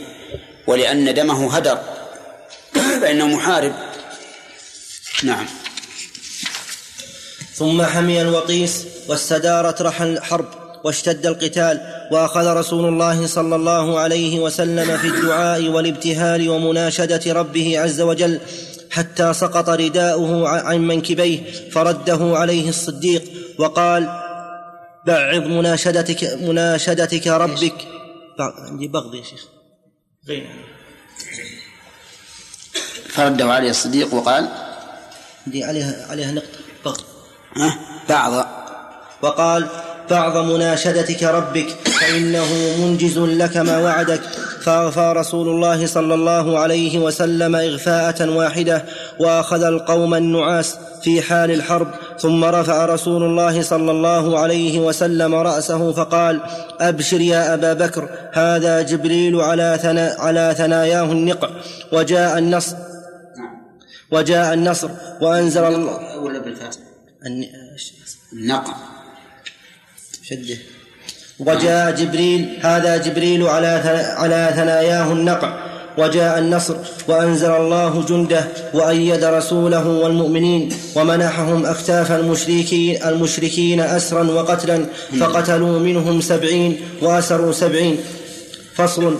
ولأن 0.67 1.15
دمه 1.15 1.57
هدر 1.57 1.79
فإنه 2.75 3.27
محارب. 3.27 3.75
نعم. 5.23 5.47
ثم 7.55 7.83
حمي 7.83 8.23
الوقيس 8.23 8.87
واستدارت 9.09 9.83
رحى 9.83 10.05
الحرب. 10.05 10.58
واشتد 10.85 11.26
القتال 11.26 11.80
وأخذ 12.12 12.47
رسول 12.47 12.88
الله 12.88 13.26
صلى 13.26 13.56
الله 13.56 13.99
عليه 14.00 14.40
وسلم 14.40 14.97
في 14.99 15.06
الدعاء 15.06 15.68
والابتهال 15.68 16.49
ومناشدة 16.49 17.32
ربه 17.32 17.78
عز 17.80 18.00
وجل 18.00 18.40
حتى 18.90 19.32
سقط 19.32 19.68
رداؤه 19.68 20.49
عن 20.49 20.87
منكبيه 20.87 21.70
فرده 21.70 22.18
عليه 22.20 22.68
الصديق 22.68 23.23
وقال 23.58 24.02
بعض 25.06 25.35
مناشدتك 25.35 26.25
مناشدتك 26.25 27.26
ربك. 27.26 27.75
عندي 28.40 28.88
بغض 28.88 29.14
يا 29.14 29.23
شيخ. 29.23 29.44
فرده 33.08 33.44
عليه 33.44 33.70
الصديق 33.70 34.14
وقال 34.14 34.49
عندي 35.47 35.64
عليها 35.64 36.06
عليها 36.11 36.32
نقطة. 36.32 36.58
بغض. 36.85 37.00
بعض. 38.08 38.47
وقال 39.23 39.68
بعض 40.11 40.37
مناشدتك 40.37 41.23
ربك 41.23 41.67
فإنه 42.00 42.47
منجز 42.81 43.19
لك 43.19 43.57
ما 43.57 43.79
وعدك. 43.79 44.21
فأغفى 44.61 45.12
رسول 45.17 45.49
الله 45.49 45.87
صلى 45.87 46.15
الله 46.15 46.59
عليه 46.59 46.99
وسلم 46.99 47.57
إغفاءة 47.57 48.31
واحدة 48.37 48.85
وأخذ 49.19 49.62
القوم 49.62 50.15
النعاس 50.15 50.77
في 51.03 51.23
حال 51.23 51.50
الحرب. 51.50 51.88
ثم 52.19 52.45
رفع 52.45 52.87
رسول 52.87 53.23
الله 53.23 53.62
صلى 53.62 53.91
الله 53.91 54.38
عليه 54.38 54.79
وسلم 54.79 55.35
رأسه 55.35 55.93
فقال 55.93 56.41
أبشر 56.81 57.21
يا 57.21 57.55
أبا 57.55 57.73
بكر 57.73 58.09
هذا 58.33 58.83
جبريل 58.83 59.37
على, 59.41 59.79
ثنا 59.83 60.17
على 60.19 60.55
ثناياه 60.59 61.12
النقع. 61.12 61.49
وجاء 61.93 62.38
النصر 62.38 62.77
وجاء 64.11 64.55
النصر 64.55 64.91
وأنزل 65.21 65.65
الله 65.65 66.19
ولا 66.19 66.38
بالفتح 66.38 66.79
النقع. 68.33 68.75
شده. 70.30 70.58
وجاء 71.38 71.90
جبريل 71.90 72.58
هذا 72.61 72.97
جبريل 72.97 73.42
على 73.42 73.73
على 74.16 74.52
ثناياه 74.56 75.12
النقع. 75.12 75.50
وجاء 75.99 76.38
النصر 76.38 76.76
وأنزل 77.08 77.50
الله 77.50 78.04
جنده 78.08 78.49
وأيد 78.75 79.25
رسوله 79.25 79.87
والمؤمنين 79.88 80.68
ومنحهم 80.97 81.66
اكتاف 81.66 82.12
المشركين 82.12 83.02
المشركين 83.02 83.80
أسرا 83.80 84.30
وقتلا 84.30 84.87
فقتلوا 85.20 85.78
منهم 85.78 86.20
سبعين 86.20 86.80
وأسروا 87.02 87.52
سبعين. 87.52 87.97
فصل. 88.75 89.14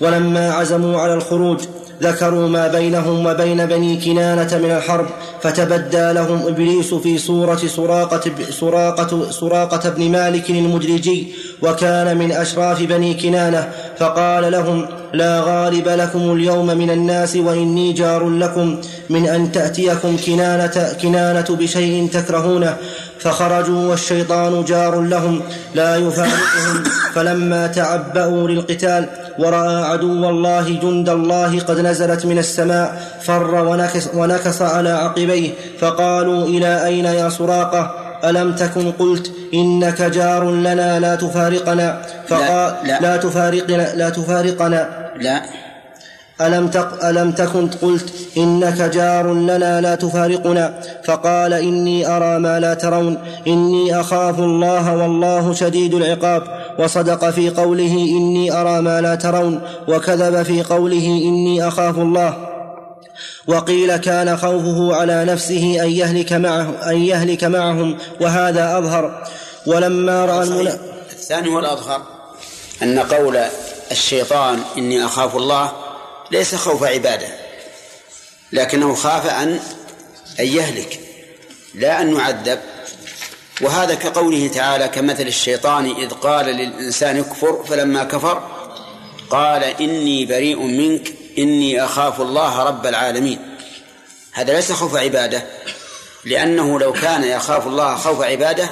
ولما 0.00 0.50
عزموا 0.52 1.00
على 1.00 1.14
الخروج 1.14 1.60
ذكروا 2.02 2.48
ما 2.48 2.68
بينهم 2.68 3.26
وبين 3.26 3.66
بني 3.66 3.96
كنانة 3.96 4.58
من 4.58 4.70
الحرب 4.70 5.06
فتبدى 5.42 6.12
لهم 6.12 6.46
إبليس 6.46 6.94
في 6.94 7.18
صورة 7.18 7.56
سراقة, 7.56 8.30
سراقة, 8.50 9.30
سراقة 9.30 9.90
بن 9.90 10.10
مالك 10.10 10.50
المدرجي 10.50 11.26
وكان 11.62 12.16
من 12.16 12.32
أشراف 12.32 12.82
بني 12.82 13.14
كنانة 13.14 13.68
فقال 13.98 14.52
لهم 14.52 14.86
لا 15.12 15.40
غالب 15.40 15.88
لكم 15.88 16.32
اليوم 16.32 16.66
من 16.66 16.90
الناس 16.90 17.36
وإني 17.36 17.92
جار 17.92 18.28
لكم 18.28 18.80
من 19.10 19.28
أن 19.28 19.52
تأتيكم 19.52 20.16
كنانة, 20.26 20.92
كنانة 21.02 21.46
بشيء 21.50 22.08
تكرهونه 22.12 22.76
فخرجوا 23.18 23.90
والشيطان 23.90 24.64
جار 24.64 25.00
لهم 25.00 25.40
لا 25.74 25.96
يفارقهم. 25.96 26.82
فلما 27.14 27.66
تعبأوا 27.66 28.48
للقتال 28.48 29.08
ورأى 29.38 29.84
عدو 29.84 30.28
الله 30.28 30.78
جند 30.82 31.08
الله 31.08 31.60
قد 31.60 31.78
نزلت 31.80 32.26
من 32.26 32.38
السماء 32.38 33.02
فر 33.22 33.54
ونكس, 33.54 34.08
ونكس 34.14 34.62
على 34.62 34.90
عقبيه 34.90 35.50
فقالوا 35.80 36.44
إلى 36.44 36.86
أين 36.86 37.04
يا 37.04 37.28
سراقة؟ 37.28 37.94
ألم 38.24 38.52
تكن 38.52 38.92
قلت 38.92 39.32
إنك 39.54 40.02
جار 40.02 40.50
لنا 40.50 41.00
لا 41.00 41.14
تفارقنا؟ 41.14 42.02
فقال 42.28 42.74
لا, 42.84 42.86
لا, 42.86 43.00
لا 43.00 43.16
تفارقنا 43.16 43.94
لا 43.94 44.10
تفارقنا. 44.10 44.88
لا. 45.16 45.42
ألم, 46.40 46.68
تق 46.68 47.04
ألم 47.04 47.32
تكن 47.32 47.68
قلت 47.82 48.12
إنك 48.36 48.82
جار 48.82 49.34
لنا 49.34 49.80
لا 49.80 49.94
تفارقنا؟ 49.94 50.74
فقال 51.04 51.52
إني 51.52 52.16
أرى 52.16 52.38
ما 52.38 52.60
لا 52.60 52.74
ترون 52.74 53.18
إني 53.46 54.00
أخاف 54.00 54.38
الله 54.38 54.96
والله 54.96 55.52
شديد 55.54 55.94
العقاب 55.94 56.42
وصدق 56.78 57.30
في 57.30 57.50
قوله 57.50 57.92
إني 57.92 58.52
أرى 58.52 58.80
ما 58.80 59.00
لا 59.00 59.14
ترون 59.14 59.60
وكذب 59.88 60.42
في 60.42 60.62
قوله 60.62 61.06
إني 61.24 61.68
أخاف 61.68 61.98
الله. 61.98 62.48
وقيل 63.46 63.96
كان 63.96 64.36
خوفه 64.36 64.96
على 64.96 65.24
نفسه 65.24 65.82
أن 65.82 65.90
يهلك 65.90 66.32
معه 66.32 66.90
أن 66.90 66.96
يهلك 66.96 67.44
معهم 67.44 67.98
وهذا 68.20 68.78
أظهر. 68.78 69.26
ولما 69.66 70.42
المنا... 70.42 70.78
الثاني 71.12 71.48
هو 71.48 71.58
الأظهر 71.58 72.02
أن 72.82 72.98
قول 72.98 73.38
الشيطان 73.90 74.60
إني 74.78 75.04
أخاف 75.04 75.36
الله 75.36 75.72
ليس 76.30 76.54
خوف 76.54 76.82
عبادة 76.84 77.26
لكنه 78.52 78.94
خاف 78.94 79.26
أن 79.26 79.60
أن 80.40 80.46
يهلك 80.46 81.00
لا 81.74 82.00
أن 82.00 82.16
يعذب. 82.16 82.58
وهذا 83.62 83.94
كقوله 83.94 84.48
تعالى 84.48 84.88
كمثل 84.88 85.26
الشيطان 85.26 85.90
إذ 85.90 86.10
قال 86.10 86.46
للإنسان 86.46 87.18
اكفر 87.18 87.64
فلما 87.64 88.04
كفر 88.04 88.42
قال 89.30 89.64
إني 89.64 90.26
بريء 90.26 90.62
منك 90.62 91.12
إني 91.38 91.84
أخاف 91.84 92.20
الله 92.20 92.62
رب 92.62 92.86
العالمين. 92.86 93.38
هذا 94.32 94.52
ليس 94.52 94.72
خوف 94.72 94.96
عبادة 94.96 95.42
لأنه 96.24 96.78
لو 96.78 96.92
كان 96.92 97.24
يخاف 97.24 97.66
الله 97.66 97.96
خوف 97.96 98.22
عبادة 98.22 98.70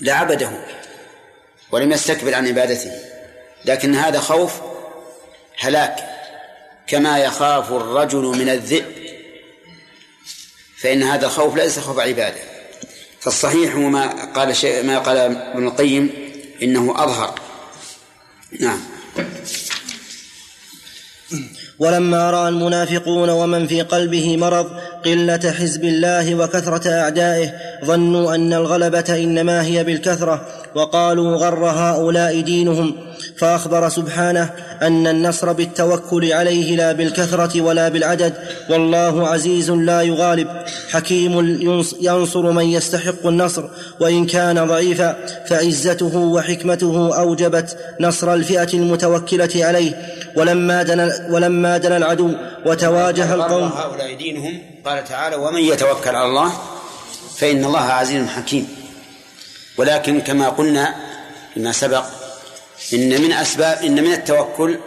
لعبده 0.00 0.50
ولم 1.72 1.92
يستكبر 1.92 2.34
عن 2.34 2.46
عبادته. 2.46 2.90
لكن 3.64 3.94
هذا 3.94 4.20
خوف 4.20 4.52
هلاك 5.58 5.96
كما 6.86 7.18
يخاف 7.18 7.72
الرجل 7.72 8.22
من 8.22 8.48
الذئب. 8.48 9.00
فإن 10.82 11.02
هذا 11.02 11.26
الخوف 11.26 11.56
ليس 11.56 11.78
خوف 11.78 11.98
عبادة. 11.98 12.49
فالصحيح 13.20 13.76
هو 13.76 13.88
ما 13.88 14.24
قال 14.24 14.56
شيء 14.56 14.86
ما 14.86 14.98
قال 14.98 15.16
ابن 15.16 15.66
القيم 15.66 16.10
إنه 16.62 16.94
أظهر. 17.04 17.34
نعم. 18.60 18.80
ولما 21.78 22.30
رأى 22.30 22.48
المنافقون 22.48 23.30
ومن 23.30 23.66
في 23.66 23.82
قلبه 23.82 24.36
مرض 24.36 24.66
قلة 25.04 25.52
حزب 25.58 25.84
الله 25.84 26.34
وكثرة 26.34 26.90
أعدائه 26.90 27.52
ظنوا 27.84 28.34
أن 28.34 28.52
الغلبة 28.52 29.04
إنما 29.08 29.64
هي 29.64 29.84
بالكثرة 29.84 30.46
وقالوا 30.74 31.36
غر 31.36 31.64
هؤلاء 31.66 32.40
دينهم 32.40 33.09
فأخبر 33.40 33.88
سبحانه 33.88 34.50
أن 34.82 35.06
النصر 35.06 35.52
بالتوكل 35.52 36.32
عليه 36.32 36.76
لا 36.76 36.92
بالكثرة 36.92 37.60
ولا 37.60 37.88
بالعدد 37.88 38.34
والله 38.70 39.28
عزيز 39.28 39.70
لا 39.70 40.02
يغالب 40.02 40.48
حكيم 40.90 41.38
ينصر 42.00 42.50
من 42.50 42.64
يستحق 42.64 43.26
النصر 43.26 43.64
وإن 44.00 44.26
كان 44.26 44.66
ضعيفا 44.66 45.16
فعزته 45.48 46.16
وحكمته 46.16 47.18
أوجبت 47.18 47.78
نصر 48.00 48.34
الفئة 48.34 48.68
المتوكلة 48.74 49.50
عليه. 49.54 50.16
ولما 50.36 50.82
دنا 50.82 51.28
ولما 51.30 51.78
دنا 51.78 51.96
العدو 51.96 52.32
وتواجه 52.66 53.34
القوم 53.34 53.68
هؤلاء 53.68 54.14
دينهم 54.14 54.62
قال 54.84 55.04
تعالى 55.04 55.36
ومن 55.36 55.60
يتوكل 55.60 56.16
على 56.16 56.26
الله 56.26 56.52
فإن 57.36 57.64
الله 57.64 57.80
عزيز 57.80 58.26
حكيم. 58.26 58.68
ولكن 59.78 60.20
كما 60.20 60.48
قلنا 60.48 60.94
فيما 61.54 61.72
سبق 61.72 62.19
إن 62.94 63.22
من 63.22 63.32
أسباب 63.32 63.84
إن 63.84 64.04
من 64.04 64.12
التوكل 64.12 64.78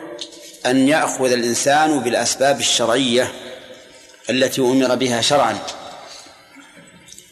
أن 0.65 0.87
يأخذ 0.87 1.31
الإنسان 1.31 1.99
بالأسباب 1.99 2.59
الشرعية 2.59 3.31
التي 4.29 4.61
أمر 4.61 4.95
بها 4.95 5.21
شرعا 5.21 5.57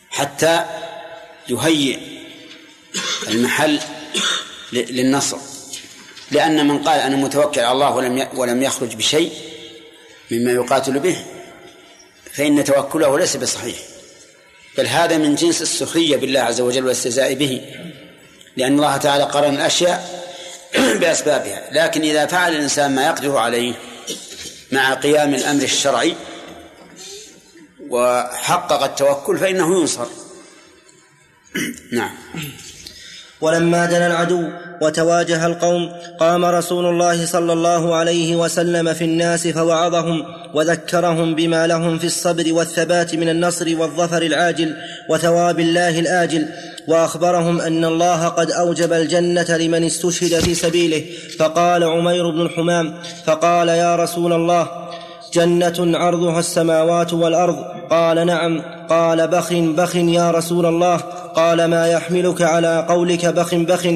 حتى 0.09 0.65
يهيئ 1.49 1.99
المحل 3.27 3.79
للنصر. 4.73 5.37
لأن 6.31 6.67
من 6.67 6.83
قال 6.83 6.99
أنا 6.99 7.15
متوكل 7.15 7.61
على 7.61 7.71
الله 7.71 7.95
ولم 7.95 8.27
ولم 8.33 8.63
يخرج 8.63 8.95
بشيء 8.95 9.31
مما 10.31 10.51
يقاتل 10.51 10.99
به 10.99 11.25
فإن 12.33 12.63
توكله 12.63 13.19
ليس 13.19 13.37
بصحيح. 13.37 13.77
بل 14.77 14.87
هذا 14.87 15.17
من 15.17 15.35
جنس 15.35 15.61
السخرية 15.61 16.17
بالله 16.17 16.39
عز 16.39 16.61
وجل 16.61 16.83
والاستهزاء 16.83 17.33
به. 17.33 17.61
لأن 18.57 18.75
الله 18.75 18.97
تعالى 18.97 19.23
قرن 19.23 19.55
الأشياء 19.55 20.21
بأسبابها. 20.99 21.69
لكن 21.71 22.01
إذا 22.01 22.25
فعل 22.25 22.55
الإنسان 22.55 22.95
ما 22.95 23.05
يقدر 23.05 23.37
عليه 23.37 23.73
مع 24.71 24.93
قيام 24.93 25.33
الأمر 25.33 25.63
الشرعي 25.63 26.15
وحقق 27.89 28.83
التوكل 28.83 29.37
فإنه 29.37 29.79
ينصر. 29.79 30.07
نعم. 31.91 32.15
ولما 33.41 33.85
دنا 33.85 34.07
العدو 34.07 34.43
وتواجه 34.81 35.45
القوم 35.45 35.91
قام 36.19 36.45
رسول 36.45 36.85
الله 36.85 37.25
صلى 37.25 37.53
الله 37.53 37.95
عليه 37.95 38.35
وسلم 38.35 38.93
في 38.93 39.03
الناس 39.03 39.47
فوعظهم 39.47 40.23
وذكرهم 40.53 41.35
بما 41.35 41.67
لهم 41.67 41.99
في 41.99 42.07
الصبر 42.07 42.53
والثبات 42.53 43.15
من 43.15 43.29
النصر 43.29 43.79
والظفر 43.79 44.21
العاجل 44.21 44.75
وثواب 45.09 45.59
الله 45.59 45.99
الآجل 45.99 46.45
وأخبرهم 46.87 47.61
أن 47.61 47.85
الله 47.85 48.27
قد 48.27 48.51
أوجب 48.51 48.93
الجنة 48.93 49.57
لمن 49.57 49.83
استشهد 49.83 50.39
في 50.39 50.55
سبيله 50.55 51.03
فقال 51.39 51.83
عمير 51.83 52.29
بن 52.29 52.41
الحمام 52.41 52.93
فقال 53.25 53.67
يا 53.67 53.95
رسول 53.95 54.33
الله 54.33 54.67
جنة 55.33 55.97
عرضها 55.97 56.39
السماوات 56.39 57.13
والأرض. 57.13 57.55
قال 57.89 58.25
نعم. 58.27 58.61
قال 58.89 59.27
بخ 59.27 59.53
بخ 59.53 59.95
يا 59.95 60.31
رسول 60.31 60.65
الله. 60.65 60.97
قال 61.35 61.65
ما 61.65 61.87
يحملك 61.87 62.41
على 62.41 62.85
قولك 62.89 63.25
بخ 63.25 63.55
بخ 63.55 63.87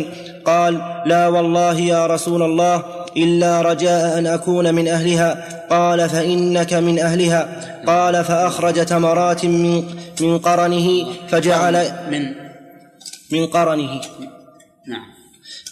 قال 0.45 0.81
لا 1.05 1.27
والله 1.27 1.79
يا 1.79 2.07
رسول 2.07 2.43
الله 2.43 2.83
إلا 3.17 3.61
رجاء 3.61 4.19
أن 4.19 4.27
أكون 4.27 4.75
من 4.75 4.87
أهلها. 4.87 5.45
قال 5.69 6.09
فإنك 6.09 6.73
من 6.73 6.99
أهلها. 6.99 7.47
قال 7.87 8.23
فأخرج 8.23 8.85
تمرات 8.85 9.45
من 9.45 9.83
من 10.21 10.37
قرنه 10.37 11.05
فجعل 11.27 11.91
من 12.11 12.25
من 13.31 13.47
قرنه. 13.47 14.01
نعم. 14.87 15.14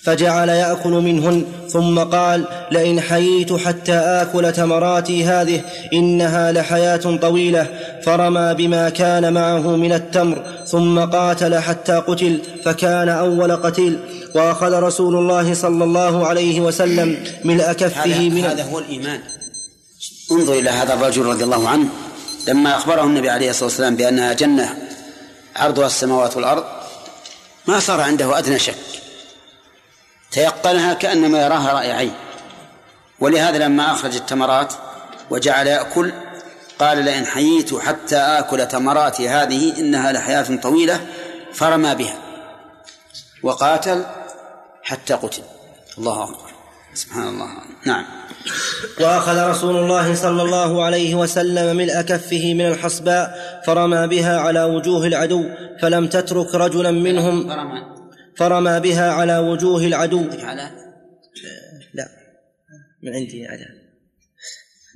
فجعل 0.03 0.49
يأكل 0.49 0.89
منهن 0.89 1.45
ثم 1.69 1.99
قال 1.99 2.45
لئن 2.71 3.01
حييت 3.01 3.53
حتى 3.53 3.93
آكل 3.93 4.53
تمراتي 4.53 5.25
هذه 5.25 5.61
إنها 5.93 6.51
لحياة 6.51 7.17
طويلة 7.21 7.67
فرمى 8.05 8.53
بما 8.53 8.89
كان 8.89 9.33
معه 9.33 9.75
من 9.75 9.93
التمر 9.93 10.43
ثم 10.67 10.99
قاتل 10.99 11.59
حتى 11.59 11.93
قتل 11.93 12.41
فكان 12.65 13.09
أول 13.09 13.55
قتيل 13.55 13.99
وأخذ 14.35 14.73
رسول 14.73 15.15
الله 15.15 15.53
صلى 15.53 15.83
الله 15.83 16.27
عليه 16.27 16.61
وسلم 16.61 17.23
ملء 17.43 17.73
كفه 17.73 18.29
من 18.29 18.45
هذا 18.45 18.63
هو 18.63 18.79
الإيمان. 18.79 19.19
انظر 20.31 20.53
إلى 20.53 20.69
هذا 20.69 20.93
الرجل 20.93 21.25
رضي 21.25 21.43
الله 21.43 21.69
عنه 21.69 21.89
لما 22.47 22.77
أخبره 22.77 23.03
النبي 23.03 23.29
عليه 23.29 23.49
الصلاة 23.49 23.65
والسلام 23.65 23.95
بأنها 23.95 24.33
جنة 24.33 24.77
عرضها 25.55 25.87
السماوات 25.87 26.35
والأرض 26.35 26.63
ما 27.67 27.79
صار 27.79 28.01
عنده 28.01 28.37
أدنى 28.39 28.59
شك. 28.59 28.75
تيقنها 30.33 30.93
كأنما 30.93 31.41
يراها 31.41 31.73
رأي 31.73 31.91
عين. 31.91 32.13
ولهذا 33.19 33.57
لما 33.57 33.91
أخرج 33.91 34.15
التمرات 34.15 34.73
وجعل 35.29 35.67
يأكل 35.67 36.13
قال 36.79 37.05
لئن 37.05 37.25
حييت 37.25 37.75
حتى 37.75 38.17
آكل 38.17 38.67
تمرات 38.67 39.21
هذه 39.21 39.79
إنها 39.79 40.11
لحياة 40.11 40.55
طويلة 40.55 40.99
فرمى 41.53 41.95
بها. 41.95 42.17
وقاتل 43.43 44.03
حتى 44.83 45.13
قتل. 45.13 45.41
الله 45.97 46.23
أكبر. 46.23 46.49
سبحان 46.93 47.27
الله. 47.27 47.47
نعم. 47.85 48.05
وأخذ 48.99 49.49
رسول 49.49 49.75
الله 49.75 50.15
صلى 50.15 50.41
الله 50.41 50.83
عليه 50.83 51.15
وسلم 51.15 51.77
ملء 51.77 52.01
كفه 52.01 52.53
من 52.53 52.67
الحصباء 52.67 53.37
فرمى 53.65 54.07
بها 54.07 54.39
على 54.39 54.63
وجوه 54.63 55.07
العدو 55.07 55.45
فلم 55.81 56.07
تترك 56.07 56.55
رجلا 56.55 56.91
منهم. 56.91 57.49
فرمى. 57.49 57.92
بها 58.79 59.11
على 59.11 59.37
وجوه 59.37 59.85
العدو. 59.85 60.29
لا 61.93 62.07
من 63.03 63.15
عندي 63.15 63.47
عجل 63.47 63.82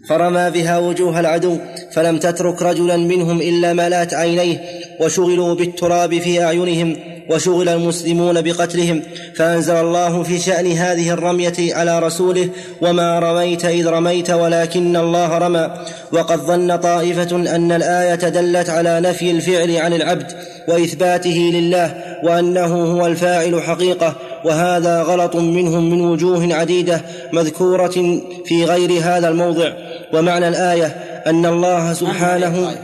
فرمى 0.06 0.50
بها 0.50 0.80
وجوه 0.80 1.20
العدو 1.20 1.58
فلم 1.92 2.18
تترك 2.18 2.62
رجلا 2.62 2.98
منهم 2.98 3.42
إلا 3.42 3.74
ملات 3.74 4.14
عينيه 4.14 4.62
وشغلوا 5.00 5.56
بالتراب 5.56 6.20
في 6.20 6.44
أعينهم 6.44 6.96
وشغل 7.30 7.70
المسلمون 7.70 8.42
بقتلهم 8.42 9.02
فأنزل 9.36 9.76
الله 9.76 10.24
في 10.24 10.40
شأن 10.40 10.72
هذه 10.72 11.10
الرمية 11.10 11.54
على 11.60 12.00
رسوله 12.00 12.50
وما 12.82 13.20
رميت 13.20 13.66
إذ 13.66 13.88
رميت 13.88 14.30
ولكن 14.30 14.98
الله 14.98 15.38
رمى 15.38 15.74
وقد 16.12 16.40
ظن 16.40 16.76
طائفة 16.76 17.36
أن 17.56 17.72
الآية 17.72 18.16
دلت 18.16 18.70
على 18.70 19.02
نفي 19.02 19.32
الفعل 19.32 19.78
عن 19.78 19.94
العبد 19.94 20.32
وإثباته 20.68 21.52
لله 21.54 21.98
وأنه 22.24 22.76
هو 22.76 23.06
الفاعل 23.06 23.62
حقيقة 23.62 24.16
وهذا 24.46 25.02
غلط 25.02 25.36
منهم 25.36 25.90
من 25.90 26.02
وجوه 26.02 26.56
عديدة 26.56 27.02
مذكورة 27.34 28.22
في 28.46 28.66
غير 28.66 28.92
هذا 28.92 29.28
الموضع. 29.28 29.74
ومعنى 30.14 30.48
الآية 30.48 30.86
أن 31.28 31.46
الله 31.46 31.94
سبحانه 31.94 32.78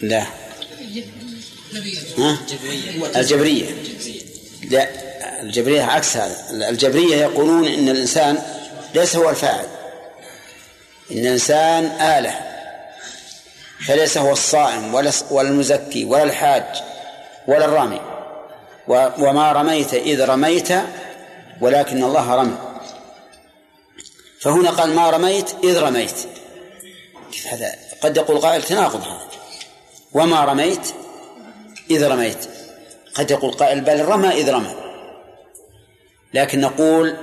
لا. 0.00 0.24
ها؟ 2.18 2.38
الجبرية. 3.16 3.66
لا 4.70 4.88
الجبرية 5.42 5.82
عكس 5.82 6.16
هذا. 6.16 6.68
الجبرية 6.68 7.16
يقولون 7.16 7.68
إن 7.68 7.88
الإنسان 7.88 8.38
ليس 8.94 9.16
هو 9.16 9.30
الفاعل. 9.30 9.64
إن 11.10 11.18
الإنسان 11.18 11.84
آلة. 11.84 12.34
فليس 13.86 14.18
هو 14.18 14.32
الصائم 14.32 14.94
ولا 14.94 15.10
ولا 15.30 15.48
المزكي 15.48 16.04
ولا 16.04 16.22
الحاج 16.22 16.64
ولا 17.46 17.64
الرامي. 17.64 18.00
وما 18.88 19.52
رميت 19.52 19.94
إذ 19.94 20.24
رميت 20.24 20.68
ولكن 21.60 22.04
الله 22.04 22.34
رمى. 22.34 22.58
فهنا 24.40 24.70
قال 24.70 24.94
ما 24.94 25.10
رميت 25.10 25.50
إذ 25.64 25.78
رميت. 25.78 26.16
كيف 27.32 27.46
هذا؟ 27.46 27.74
قد 28.02 28.16
يقول 28.16 28.38
قائل 28.38 28.62
تناقض 28.62 29.00
هذا. 29.00 29.28
وما 30.12 30.44
رميت 30.44 30.94
إذ 31.90 32.06
رميت. 32.06 32.48
قد 33.14 33.30
يقول 33.30 33.52
قائل 33.52 33.80
بل 33.80 34.04
رمى 34.04 34.28
إذ 34.28 34.50
رمى. 34.50 34.74
لكن 36.34 36.60
نقول 36.60 37.16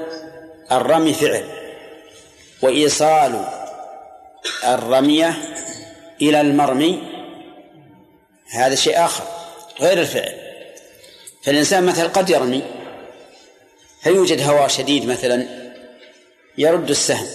الرمي 0.71 1.13
فعل. 1.13 1.45
وإيصال 2.62 3.45
الرمية 4.63 5.34
إلى 6.21 6.41
المرمي 6.41 7.04
هذا 8.52 8.76
شيء 8.76 9.06
آخر 9.06 9.24
غير 9.80 10.00
الفعل. 10.00 10.40
فالإنسان 11.43 11.84
مثلا 11.84 12.08
قد 12.08 12.30
يرمي 12.30 12.63
فيوجد 14.04 14.41
هواء 14.41 14.67
شديد 14.67 15.06
مثلا؟ 15.06 15.47
يرد 16.58 16.89
السهم 16.89 17.27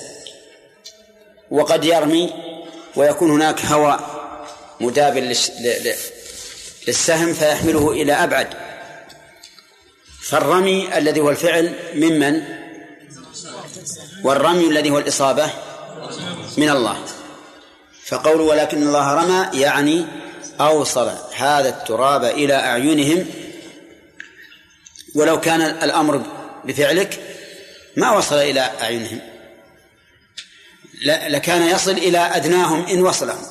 وقد 1.50 1.84
يرمي 1.84 2.32
ويكون 2.96 3.30
هناك 3.30 3.64
هواء 3.64 4.00
مدابل 4.80 5.36
للسهم 6.88 7.32
فيحمله 7.34 7.92
إلى 7.92 8.12
أبعد. 8.12 8.48
فالرمي 10.22 10.98
الذي 10.98 11.20
هو 11.20 11.30
الفعل 11.30 11.74
ممن 11.94 12.42
والرمي 14.24 14.66
الذي 14.66 14.90
هو 14.90 14.98
الإصابة 14.98 15.50
من 16.56 16.70
الله. 16.70 17.04
فقول 18.04 18.40
ولكن 18.40 18.82
الله 18.82 19.14
رمى 19.14 19.60
يعني 19.60 20.06
أوصل 20.60 21.12
هذا 21.36 21.68
التراب 21.68 22.24
إلى 22.24 22.54
أعينهم 22.54 23.26
ولو 25.16 25.40
كان 25.40 25.62
الأمر 25.62 26.22
بفعلك 26.64 27.20
ما 27.96 28.16
وصل 28.16 28.36
إلى 28.36 28.60
أعينهم. 28.60 29.20
لكان 31.28 31.62
يصل 31.62 31.90
إلى 31.90 32.18
أدناهم 32.18 32.86
إن 32.86 33.02
وصلهم. 33.02 33.42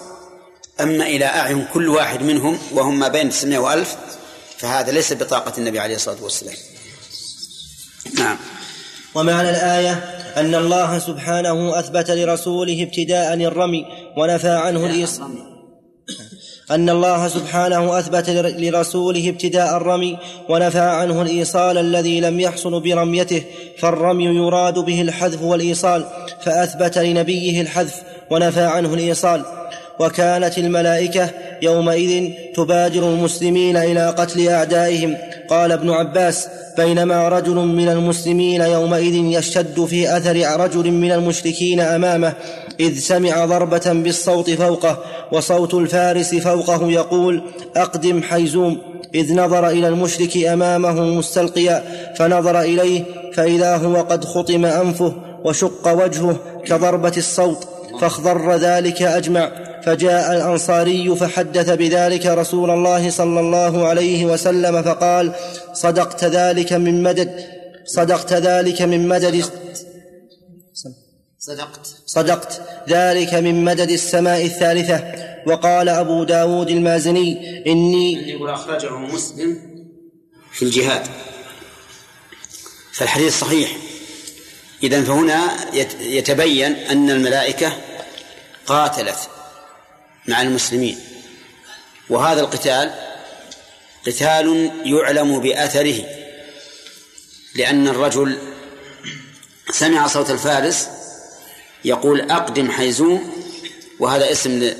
أما 0.82 1.06
إلى 1.06 1.26
أعين 1.26 1.66
كل 1.74 1.90
واحد 1.90 2.24
منهم 2.24 2.60
وهم 2.72 3.00
ما 3.00 3.08
بين 3.08 3.30
900 3.30 3.58
وألف 3.58 3.96
فهذا 4.58 4.92
ليس 4.92 5.14
بطاقة 5.14 5.54
النبي 5.58 5.80
عليه 5.80 5.96
الصلاة 5.96 6.24
والسلام. 6.24 6.56
نعم. 8.18 8.38
ومعنى 9.16 9.50
الآية 9.50 9.92
أن 10.38 10.56
الله 10.56 11.00
سبحانه 11.00 11.80
أثبت 11.80 12.12
لرسوله 12.12 12.84
ابتداء 12.84 13.34
الرمي 13.34 13.86
ونفى 14.18 14.50
عنه 14.50 14.86
الإيصال. 14.86 15.55
أن 16.72 16.90
الله 16.90 17.28
سبحانه 17.28 18.00
أثبت 18.00 18.30
لرسوله 18.30 19.30
ابتداء 19.30 19.78
الرمي 19.78 20.18
ونفى 20.50 20.80
عنه 20.80 21.22
الإيصال 21.22 21.78
الذي 21.78 22.20
لم 22.20 22.40
يحصل 22.40 22.82
برميته 22.82 23.44
فالرمي 23.78 24.26
يراد 24.26 24.80
به 24.80 25.02
الحذف 25.02 25.42
والإيصال 25.42 26.06
فأثبت 26.42 26.98
لنبيه 26.98 27.62
الحذف 27.62 28.02
ونفى 28.30 28.62
عنه 28.62 28.94
الإيصال. 28.94 29.46
وكانت 30.00 30.58
الملائكة 30.58 31.30
يومئذ 31.62 32.32
تبادر 32.56 33.10
المسلمين 33.10 33.78
إلى 33.78 34.10
قتل 34.10 34.48
أعدائهم. 34.48 35.18
قال 35.50 35.72
ابن 35.72 35.90
عباس 35.90 36.48
بينما 36.78 37.30
رجل 37.30 37.56
من 37.56 37.90
المسلمين 37.90 38.62
يومئذ 38.62 39.16
يشتد 39.16 39.86
في 39.86 40.18
أثر 40.18 40.60
رجل 40.60 40.92
من 40.92 41.12
المشركين 41.12 41.80
أمامه 41.80 42.34
إذ 42.80 43.00
سمع 43.00 43.46
ضربة 43.46 43.94
بالصوت 43.94 44.50
فوقه 44.50 44.98
وصوت 45.32 45.74
الفارس 45.74 46.36
فوقه 46.36 46.92
يقول 46.92 47.42
أقدم 47.76 48.22
حيزوم. 48.22 48.78
إذ 49.16 49.36
نظر 49.36 49.70
إلى 49.70 49.88
المشرك 49.88 50.38
أمامه 50.38 51.04
مستلقيا 51.04 51.84
فنظر 52.16 52.62
إليه 52.62 53.04
فإذا 53.34 53.78
هو 53.78 53.96
قد 53.96 54.26
خطم 54.26 54.66
أنفه 54.66 55.14
وشق 55.44 56.04
وجهه 56.04 56.38
كضربة 56.66 57.14
الصوت 57.18 57.68
فاخضر 58.02 58.56
ذلك 58.56 59.02
أجمع. 59.02 59.52
فجاء 59.86 60.32
الأنصاري 60.34 61.16
فحدث 61.16 61.70
بذلك 61.70 62.26
رسول 62.26 62.70
الله 62.70 63.10
صلى 63.10 63.40
الله 63.40 63.88
عليه 63.88 64.26
وسلم 64.26 64.82
فقال 64.82 65.32
صدقت 65.74 66.24
ذلك 66.24 66.74
من 66.74 67.04
مدد 67.04 67.32
صدقت 67.86 68.34
ذلك 68.34 68.82
من 68.82 69.08
مدد 69.08 69.46
صدقت. 71.46 71.96
صدقت. 72.06 72.62
ذلك 72.90 73.34
من 73.34 73.64
مدد 73.64 73.90
السماء 73.90 74.46
الثالثة. 74.46 75.26
وقال 75.48 75.90
أبو 75.90 76.24
داود 76.24 76.70
المازني 76.70 77.64
إني 77.68 78.30
يقول 78.30 78.50
أخرجه 78.50 78.98
مسلم 78.98 79.60
في 80.52 80.66
الجهاد. 80.66 81.08
فالحديث 82.92 83.40
صحيح. 83.40 83.78
إذا 84.84 85.04
فهنا 85.04 85.56
يتبين 86.00 86.74
أن 86.76 87.10
الملائكة 87.10 87.78
قاتلت 88.66 89.30
مع 90.28 90.42
المسلمين. 90.42 91.00
وهذا 92.10 92.42
القتال 92.42 92.92
قتال 94.08 94.72
يعلم 94.86 95.40
بأثره 95.40 96.06
لأن 97.56 97.88
الرجل 97.88 98.38
سمع 99.72 100.08
صوت 100.08 100.30
الفارس 100.30 101.05
يقول 101.86 102.32
أقدم 102.32 102.72
حيزوم 102.72 103.34
وهذا 104.00 104.32
اسم 104.32 104.72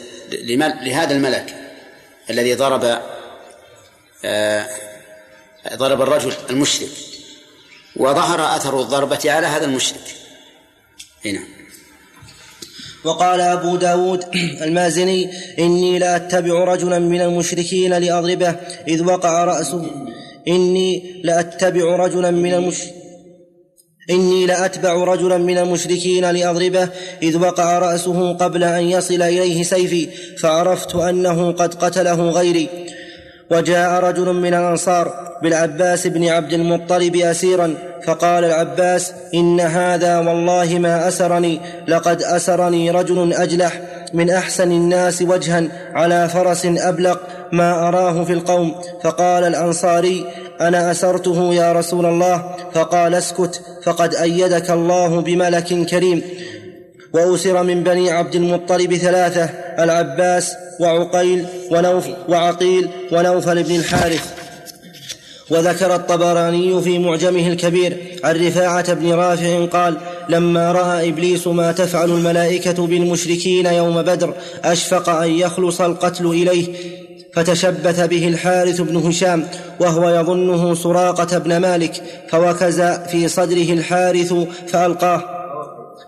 لهذا 0.82 1.16
الملك 1.16 1.56
الذي 2.30 2.54
ضرب 2.54 3.02
آه، 4.26 4.68
ضرب 5.74 6.02
الرجل 6.02 6.34
المشرك 6.50 6.90
وظهر 7.96 8.56
أثر 8.56 8.82
الضربة 8.82 9.20
على 9.26 9.48
هذا 9.48 9.66
المشرك. 9.66 10.16
هنا 11.26 11.40
وقال 13.04 13.42
أبو 13.42 13.76
داود 13.76 14.24
المازني 14.66 15.32
إني 15.60 16.00
لأتبع 16.00 16.64
رجلا 16.64 17.00
من 17.00 17.22
المشركين 17.22 17.94
لأضربه 17.94 18.56
إذ 18.88 19.04
وقع 19.04 19.44
رأسه. 19.44 19.92
إني 20.48 21.22
لأتبع 21.24 21.96
رجلا 21.96 22.32
من 22.32 22.54
المش 22.54 22.78
إني 24.10 24.46
لأتبع 24.46 24.94
رجلا 24.94 25.38
من 25.38 25.58
المشركين 25.58 26.32
لأضربه 26.32 26.90
إذ 27.24 27.38
وقع 27.38 27.80
رأسه 27.80 28.34
قبل 28.34 28.64
أن 28.64 28.84
يصل 28.84 29.22
إليه 29.22 29.64
سيفي 29.64 30.08
فعرفت 30.40 30.96
أنه 30.96 31.52
قد 31.52 31.74
قتله 31.74 32.30
غيري. 32.30 32.70
وجاء 33.52 34.04
رجل 34.04 34.34
من 34.34 34.54
الأنصار 34.54 35.36
بالعباس 35.44 36.08
بن 36.08 36.28
عبد 36.28 36.54
المطلب 36.54 37.16
اسيرا 37.16 37.76
فقال 38.06 38.44
العباس 38.44 39.14
إن 39.34 39.60
هذا 39.60 40.18
والله 40.18 40.80
ما 40.80 41.08
أسرني 41.08 41.60
لقد 41.88 42.22
أسرني 42.22 42.92
رجل 42.92 43.34
أجلح 43.34 43.82
من 44.14 44.30
أحسن 44.30 44.72
الناس 44.72 45.22
وجها 45.22 45.64
على 45.94 46.30
فرس 46.30 46.66
ابلق 46.66 47.22
ما 47.52 47.88
أراه 47.88 48.24
في 48.24 48.34
القوم. 48.34 48.76
فقال 49.04 49.44
الأنصاري 49.44 50.26
أنا 50.62 50.92
أسرته 50.92 51.54
يا 51.54 51.74
رسول 51.74 52.06
الله 52.06 52.56
فقال 52.74 53.16
اسكت 53.16 53.62
فقد 53.84 54.16
أيدك 54.16 54.72
الله 54.72 55.22
بملك 55.22 55.86
كريم. 55.86 56.22
وأسر 57.14 57.64
من 57.64 57.84
بني 57.84 58.12
عبد 58.12 58.36
المطلب 58.36 58.96
ثلاثة 58.96 59.50
العباس 59.80 60.54
وعقيل 60.80 61.46
ونوف 61.72 62.08
وعقيل 62.30 62.90
ونوفل 63.12 63.64
بن 63.64 63.76
الحارث. 63.76 64.34
وذكر 65.50 65.96
الطبراني 65.96 66.82
في 66.82 67.00
معجمه 67.00 67.48
الكبير 67.48 67.98
عن 68.24 68.48
رفاعة 68.48 68.94
بن 68.94 69.14
رافع 69.14 69.66
قال 69.66 69.98
لما 70.30 70.72
رأى 70.72 71.10
إبليس 71.10 71.48
ما 71.48 71.72
تفعل 71.72 72.10
الملائكة 72.10 72.88
بالمشركين 72.88 73.66
يوم 73.66 74.02
بدر 74.02 74.34
أشفق 74.64 75.10
أن 75.10 75.32
يخلص 75.32 75.82
القتل 75.82 76.26
إليه. 76.26 76.68
فتشبث 77.36 78.00
به 78.00 78.28
الحارث 78.28 78.82
بن 78.82 78.96
هشام 78.96 79.48
وهو 79.80 80.10
يظنه 80.10 80.76
سراقة 80.76 81.38
بن 81.38 81.58
مالك 81.58 82.02
فوكز 82.30 82.82
في 82.82 83.28
صدره 83.28 83.74
الحارث 83.74 84.34
فألقاه 84.68 85.36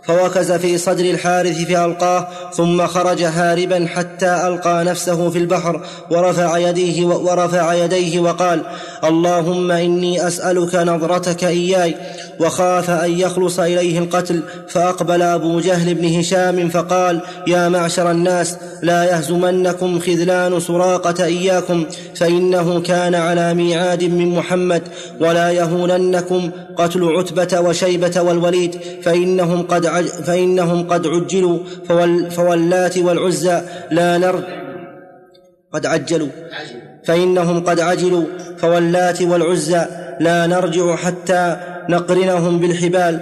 فوكز 0.08 0.52
في 0.52 0.78
صدر 0.78 1.06
الحارث 1.06 1.62
فألقاه 1.62 2.28
ثم 2.54 2.88
خرج 2.88 3.24
هاربا 3.24 3.88
حتى 3.96 4.48
ألقى 4.48 4.84
نفسه 4.84 5.30
في 5.30 5.38
البحر 5.38 5.82
ورفع 6.12 6.58
يديه 6.58 7.06
ورفع 7.06 7.74
يديه 7.74 8.20
وقال 8.20 8.62
اللهم 9.04 9.72
إني 9.72 10.28
أسألك 10.28 10.76
نظرتك 10.76 11.44
إياي 11.44 11.96
وخاف 12.40 12.90
أن 12.90 13.12
يخلص 13.12 13.60
إليه 13.60 14.00
القتل 14.00 14.42
فأقبل 14.68 15.22
أبو 15.22 15.60
جهل 15.60 15.94
بن 15.96 16.20
هشام 16.20 16.70
فقال 16.70 17.22
يا 17.48 17.70
معشر 17.70 18.12
الناس 18.12 18.58
لا 18.84 19.04
يهزمنكم 19.04 20.00
خذلان 20.00 20.60
سراقة 20.60 21.26
إياكم 21.26 21.86
فإنه 22.16 22.82
كان 22.82 23.16
على 23.16 23.54
ميعاد 23.54 24.04
من 24.04 24.36
محمد 24.36 24.82
ولا 25.20 25.52
يهوننكم 25.52 26.52
قتل 26.78 27.04
عتبة 27.04 27.60
وشيبة 27.60 28.22
والوليد 28.22 28.80
فإنهم 29.04 29.62
قد 29.62 29.86
عج 29.86 30.06
فإنهم 30.06 30.88
قد 30.88 31.08
عجلوا 31.08 31.60
فول 31.88 32.32
فولات 32.32 32.98
والعزى 32.98 33.62
لا 33.92 34.18
نر 34.18 34.44
قد 35.74 35.86
عجلوا 35.86 36.30
فإنهم 37.06 37.64
قد 37.64 37.80
عجلوا 37.80 38.26
فولات 38.58 39.22
والعزى 39.22 39.86
لا 40.20 40.48
نرجع 40.48 40.96
حتى 40.96 41.58
نقرنهم 41.90 42.60
بالحبال. 42.60 43.20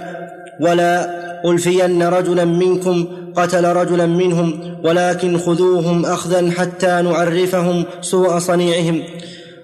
ولا 0.60 1.26
ألفين 1.44 2.02
رجلا 2.02 2.44
منكم 2.44 3.06
قتل 3.36 3.64
رجلا 3.64 4.06
منهم 4.06 4.76
ولكن 4.84 5.38
خذوهم 5.38 6.06
أخذا 6.06 6.50
حتى 6.50 7.02
نعرفهم 7.02 7.84
سوء 8.00 8.38
صنيعهم. 8.38 9.02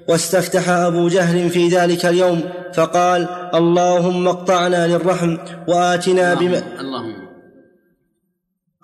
واستفتح 0.08 0.68
أبو 0.68 1.08
جهل 1.08 1.50
في 1.50 1.68
ذلك 1.68 2.06
اليوم 2.06 2.40
فقال 2.74 3.26
اللهم 3.54 4.28
اقطعنا 4.28 4.86
للرحم 4.86 5.36
وآتنا 5.68 6.34
بما 6.34 6.62
اللهم. 6.80 7.21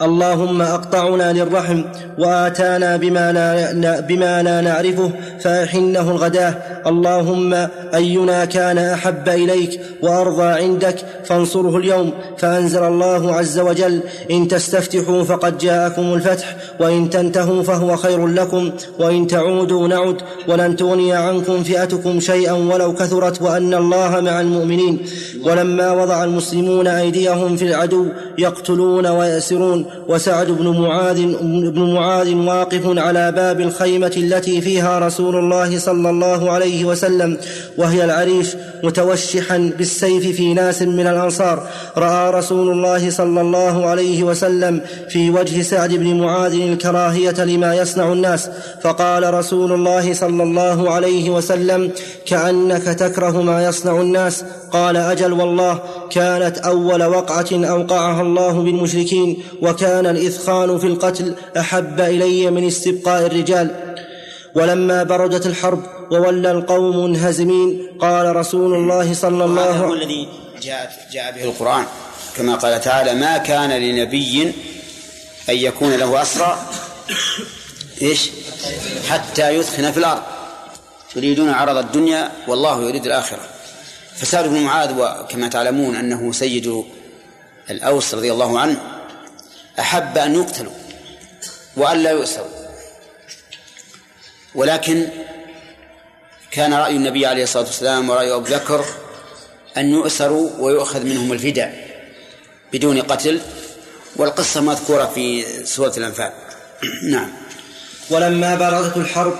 اللهم 0.03 0.63
أقطعنا 0.63 1.33
للرحم 1.33 1.83
وآتانا 2.19 2.97
بما 2.97 3.33
لا, 3.33 4.01
بما 4.01 4.43
لا 4.43 4.61
نعرفه 4.61 5.11
فاحنه 5.41 6.11
الغداة. 6.11 6.55
اللهم 6.87 7.69
أينا 7.95 8.45
كان 8.45 8.79
أحب 8.79 9.29
إليك 9.29 9.81
وأرضى 10.03 10.45
عندك 10.45 10.97
فانصره 11.25 11.77
اليوم. 11.77 12.13
فأنزل 12.39 12.83
الله 12.83 13.35
عز 13.35 13.59
وجل 13.59 14.01
إن 14.31 14.49
تستفتحوا 14.49 15.25
فقد 15.25 15.59
جاءكم 15.59 16.15
الفتح 16.15 16.57
وإن 16.81 17.11
تنتهوا 17.11 17.63
فهو 17.63 17.97
خير 17.97 18.27
لكم 18.27 18.71
وإن 18.99 19.27
تعودوا 19.27 19.89
نعد 19.89 20.17
ولن 20.49 20.77
تغني 20.77 21.13
عنكم 21.13 21.63
فئتكم 21.63 22.21
شيئا 22.21 22.53
ولو 22.53 22.95
كثرت 22.95 23.43
وأن 23.43 23.75
الله 23.75 24.21
مع 24.21 24.41
المؤمنين. 24.41 24.99
ولما 25.45 25.93
وضع 25.93 26.25
المسلمون 26.25 26.87
أيديهم 26.87 27.57
في 27.57 27.65
العدو 27.65 28.07
يقتلون 28.39 29.07
ويأسرون. 29.07 29.88
وسعد 30.09 30.47
بن 30.47 30.81
معاذ 30.81 31.23
بن 31.71 31.95
معاذ 31.95 32.35
واقف 32.35 32.99
على 32.99 33.33
باب 33.33 33.61
الخيمة 33.61 34.13
التي 34.17 34.61
فيها 34.61 34.99
رسول 34.99 35.37
الله 35.37 35.79
صلى 35.79 36.11
الله 36.11 36.51
عليه 36.51 36.85
وسلم 36.85 37.39
وهي 37.79 38.05
العريش 38.05 38.57
متوشحا 38.85 39.73
بالسيف 39.79 40.37
في 40.37 40.55
ناس 40.55 40.83
من 40.83 41.07
الأنصار. 41.07 41.67
رأى 41.97 42.31
رسول 42.31 42.71
الله 42.71 43.11
صلى 43.11 43.41
الله 43.41 43.87
عليه 43.87 44.23
وسلم 44.23 44.81
في 45.09 45.31
وجه 45.31 45.63
سعد 45.63 45.91
بن 45.91 46.21
معاذ 46.21 46.53
الكراهية 46.53 47.45
لما 47.45 47.75
يصنع 47.75 48.13
الناس. 48.13 48.51
فقال 48.83 49.35
رسول 49.35 49.73
الله 49.73 50.15
صلى 50.15 50.43
الله 50.43 50.91
عليه 50.91 51.31
وسلم 51.31 51.91
كأنك 52.27 52.83
تكره 52.83 53.43
ما 53.43 53.65
يصنع 53.65 54.01
الناس. 54.01 54.45
قال 54.73 54.97
أجل 54.97 55.33
والله 55.33 55.81
كانت 56.11 56.59
أول 56.59 57.05
وقعة 57.05 57.47
أوقعها 57.53 58.23
الله 58.23 58.53
بالمشركين 58.53 59.37
وكان 59.79 60.07
الإثخان 60.07 60.79
في 60.79 60.87
القتل 60.87 61.35
أحب 61.57 62.01
إلي 62.01 62.51
من 62.51 62.67
استبقاء 62.67 63.27
الرجال. 63.27 63.95
ولما 64.55 65.03
بردت 65.03 65.47
الحرب 65.47 65.83
وولى 66.11 66.51
القوم 66.51 67.05
منهزمين 67.05 67.91
قال 68.01 68.37
رسول 68.37 68.75
الله 68.75 69.15
صلى 69.15 69.45
الله 69.45 69.63
عليه 69.63 69.87
وسلم 69.87 69.93
الذي 69.93 70.29
جاء 70.63 71.07
جاء 71.13 71.33
به 71.33 71.45
القرآن. 71.45 71.85
كما 72.37 72.55
قال 72.55 72.81
تعالى 72.81 73.15
ما 73.15 73.39
كان 73.39 73.71
لنبي 73.71 74.43
أن 75.49 75.55
يكون 75.55 75.95
له 75.95 76.23
أسرى 76.23 76.59
إيش؟ 78.03 78.31
حتى 79.09 79.51
يثخن 79.51 79.93
في 79.93 79.99
الأرض. 79.99 80.23
يريدون 81.17 81.49
عرض 81.49 81.77
الدنيا 81.77 82.33
والله 82.49 82.83
يريد 82.83 83.07
الآخرة. 83.07 83.41
فسعد 84.17 84.49
بن 84.49 84.61
معاذ 84.61 84.99
وكما 84.99 85.49
تعلمون 85.49 85.97
أنه 85.97 86.33
سيد 86.33 86.85
الأوس 87.71 88.15
رضي 88.15 88.33
الله 88.33 88.59
عنه 88.59 88.98
أحب 89.79 90.19
أن 90.19 90.35
يقتلوا 90.35 90.73
وأن 91.77 92.03
لا 92.03 92.11
يؤسروا. 92.11 92.47
ولكن 94.55 95.09
كان 96.51 96.75
رأي 96.75 96.97
النبي 96.97 97.27
عليه 97.27 97.43
الصلاة 97.43 97.65
والسلام 97.65 98.11
ورأي 98.11 98.35
أبو 98.35 98.45
بكر 98.45 98.85
أن 99.77 99.91
يؤسروا 99.91 100.51
ويؤخذ 100.59 101.05
منهم 101.05 101.33
الفداء 101.33 101.89
بدون 102.73 103.03
قتل 103.03 103.41
والقصة 104.17 104.61
مذكورة 104.61 105.05
في 105.15 105.45
سورة 105.67 105.93
الأنفال. 105.97 106.33
نعم. 107.13 107.31
ولما 108.11 108.55
بردت 108.55 108.97
الحرب 108.97 109.39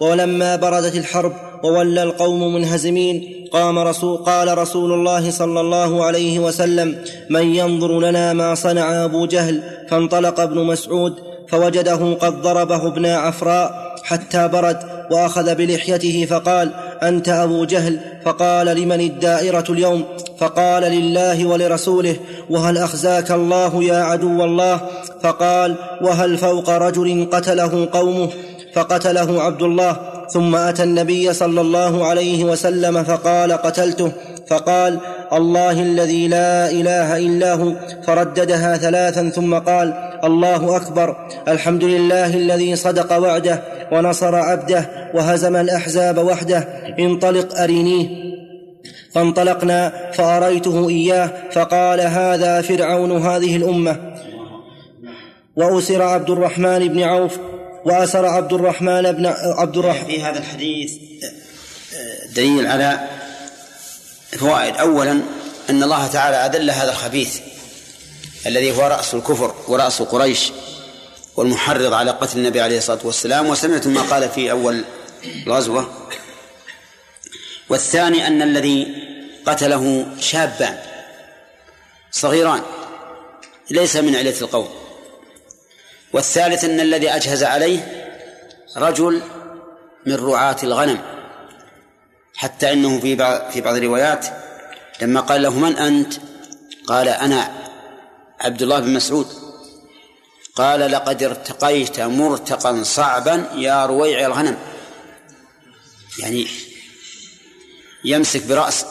ولما 0.00 0.56
بردت 0.56 0.94
الحرب 0.94 1.64
وولى 1.64 2.02
القوم 2.02 2.54
منهزمين 2.54 3.39
قام 3.52 3.78
رسول 3.78 4.16
قال 4.16 4.58
رسول 4.58 4.92
الله 4.92 5.30
صلى 5.30 5.60
الله 5.60 6.04
عليه 6.04 6.38
وسلم 6.38 6.98
من 7.30 7.54
ينظر 7.54 8.00
لنا 8.00 8.32
ما 8.32 8.54
صنع 8.54 9.04
أبو 9.04 9.26
جهل. 9.26 9.62
فانطلق 9.90 10.40
ابن 10.40 10.64
مسعود 10.64 11.14
فوجده 11.48 12.14
قد 12.14 12.42
ضربه 12.42 12.86
ابن 12.86 13.06
عفراء 13.06 13.94
حتى 14.02 14.48
برد 14.48 14.78
وأخذ 15.10 15.54
بلحيته 15.54 16.26
فقال 16.30 16.70
أنت 17.02 17.28
أبو 17.28 17.64
جهل. 17.64 18.00
فقال 18.24 18.66
لمن 18.66 19.00
الدائرة 19.00 19.64
اليوم؟ 19.70 20.04
فقال 20.38 20.82
لله 20.82 21.46
ولرسوله. 21.46 22.16
وهل 22.50 22.78
أخزاك 22.78 23.30
الله 23.30 23.84
يا 23.84 24.02
عدو 24.02 24.44
الله؟ 24.44 24.80
فقال 25.22 25.74
وهل 26.02 26.38
فوق 26.38 26.70
رجل 26.70 27.28
قتله 27.32 27.88
قومه؟ 27.92 28.28
فقتله 28.74 29.42
عبد 29.42 29.62
الله. 29.62 30.19
ثم 30.32 30.56
أتى 30.56 30.82
النبي 30.82 31.32
صلى 31.32 31.60
الله 31.60 32.06
عليه 32.06 32.44
وسلم 32.44 33.04
فقال 33.04 33.52
قتلته 33.52 34.12
فقال 34.48 34.98
الله 35.32 35.82
الذي 35.82 36.28
لا 36.28 36.70
إله 36.70 37.16
إلا 37.16 37.54
هو. 37.54 37.72
فرددها 38.06 38.76
ثلاثا 38.76 39.28
ثم 39.28 39.54
قال 39.54 39.94
الله 40.24 40.76
أكبر 40.76 41.16
الحمد 41.48 41.84
لله 41.84 42.34
الذي 42.34 42.76
صدق 42.76 43.18
وعده 43.18 43.62
ونصر 43.92 44.34
عبده 44.34 44.90
وهزم 45.14 45.56
الأحزاب 45.56 46.18
وحده 46.18 46.68
انطلق 46.98 47.60
ارينيه 47.60 48.08
فانطلقنا 49.12 49.92
فأريته 50.12 50.88
إياه 50.88 51.30
فقال 51.52 52.00
هذا 52.00 52.60
فرعون 52.60 53.12
هذه 53.12 53.56
الأمة. 53.56 53.96
وأسر 55.56 56.02
عبد 56.02 56.30
الرحمن 56.30 56.88
بن 56.88 57.02
عوف 57.02 57.38
وأسر 57.84 58.26
عبد 58.26 58.52
الرحمن 58.52 59.12
بن 59.12 59.26
عبد 59.26 59.76
الرحمن 59.76 60.06
في 60.06 60.22
هذا 60.22 60.38
الحديث 60.38 60.92
دليل 62.34 62.66
على 62.66 63.08
فوائد. 64.38 64.76
أولا 64.76 65.22
أن 65.70 65.82
الله 65.82 66.06
تعالى 66.06 66.36
أذل 66.36 66.70
هذا 66.70 66.90
الخبيث 66.90 67.40
الذي 68.46 68.76
هو 68.76 68.86
رأس 68.86 69.14
الكفر 69.14 69.54
ورأس 69.68 70.02
قريش 70.02 70.52
والمحرض 71.36 71.92
على 71.92 72.10
قتل 72.10 72.38
النبي 72.38 72.60
عليه 72.60 72.78
الصلاة 72.78 73.00
والسلام. 73.04 73.48
وسمعتم 73.48 73.90
ما 73.90 74.02
قال 74.02 74.28
في 74.28 74.50
أول 74.50 74.84
الغزوة. 75.46 76.08
والثاني 77.68 78.26
أن 78.26 78.42
الذي 78.42 78.86
قتله 79.46 80.06
شابان 80.20 80.78
صغيران 82.12 82.62
ليس 83.70 83.96
من 83.96 84.16
علة 84.16 84.34
القوم. 84.40 84.68
والثالث 86.12 86.64
أن 86.64 86.80
الذي 86.80 87.10
أجهز 87.10 87.42
عليه 87.42 88.06
رجل 88.76 89.22
من 90.06 90.14
رعاة 90.14 90.56
الغنم. 90.62 90.98
حتى 92.34 92.72
إنه 92.72 93.00
في 93.00 93.14
بعض 93.14 93.50
في 93.50 93.60
بعض 93.60 93.76
الروايات 93.76 94.26
لما 95.02 95.20
قال 95.20 95.42
له 95.42 95.58
من 95.58 95.76
أنت؟ 95.76 96.14
قال 96.86 97.08
أنا 97.08 97.50
عبد 98.40 98.62
الله 98.62 98.80
بن 98.80 98.94
مسعود. 98.94 99.26
قال 100.54 100.80
لقد 100.80 101.22
ارتقيت 101.22 102.00
مرتقا 102.00 102.82
صعبا 102.82 103.50
يا 103.54 103.86
رويع 103.86 104.26
الغنم. 104.26 104.58
يعني 106.18 106.46
يمسك 108.04 108.46
برأس 108.46 108.86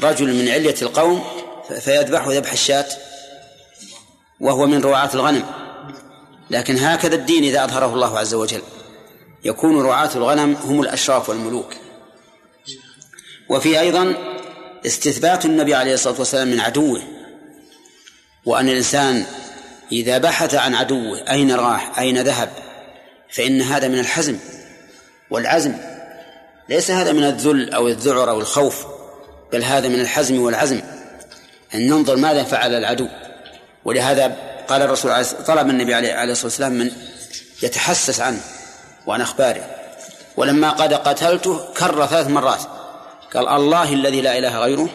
رجل 0.00 0.34
من 0.34 0.48
علية 0.48 0.76
القوم 0.82 1.24
فيذبحه 1.80 2.32
ذبح 2.32 2.52
الشاة 2.52 2.86
وهو 4.40 4.66
من 4.66 4.84
رعاة 4.84 5.10
الغنم. 5.14 5.65
لكن 6.50 6.76
هكذا 6.76 7.14
الدين 7.14 7.44
إذا 7.44 7.64
أظهره 7.64 7.94
الله 7.94 8.18
عز 8.18 8.34
وجل. 8.34 8.62
يكون 9.44 9.82
رعاة 9.82 10.10
الغنم 10.14 10.54
هم 10.54 10.80
الأشراف 10.80 11.28
والملوك. 11.28 11.74
وفي 13.48 13.80
أيضا 13.80 14.14
استثبات 14.86 15.44
النبي 15.44 15.74
عليه 15.74 15.94
الصلاة 15.94 16.18
والسلام 16.18 16.48
من 16.48 16.60
عدوه. 16.60 17.02
وأن 18.44 18.68
الإنسان 18.68 19.24
إذا 19.92 20.18
بحث 20.18 20.54
عن 20.54 20.74
عدوه 20.74 21.30
أين 21.30 21.52
راح؟ 21.52 21.98
أين 21.98 22.18
ذهب؟ 22.18 22.48
فإن 23.30 23.62
هذا 23.62 23.88
من 23.88 23.98
الحزم 23.98 24.38
والعزم. 25.30 25.74
ليس 26.68 26.90
هذا 26.90 27.12
من 27.12 27.24
الذل 27.24 27.74
أو 27.74 27.88
الذعر 27.88 28.30
أو 28.30 28.40
الخوف 28.40 28.86
بل 29.52 29.64
هذا 29.64 29.88
من 29.88 30.00
الحزم 30.00 30.40
والعزم. 30.40 30.80
أن 31.74 31.86
ننظر 31.86 32.16
ماذا 32.16 32.44
فعل 32.44 32.74
العدو. 32.74 33.08
ولهذا 33.84 34.55
قال 34.68 34.82
الرسول 34.82 35.24
طلب 35.24 35.70
النبي 35.70 35.94
عليه 35.94 36.32
الصلاة 36.32 36.46
والسلام 36.46 36.72
من 36.72 36.90
يتحسس 37.62 38.20
عنه 38.20 38.40
وعن 39.06 39.20
أخباره. 39.20 39.70
ولما 40.36 40.70
قد 40.70 40.94
قتلته 40.94 41.60
كر 41.78 42.06
ثلاث 42.06 42.26
مرات. 42.26 42.60
قال 43.34 43.48
الله 43.48 43.92
الذي 43.92 44.20
لا 44.20 44.38
إله 44.38 44.58
غيره 44.58 44.88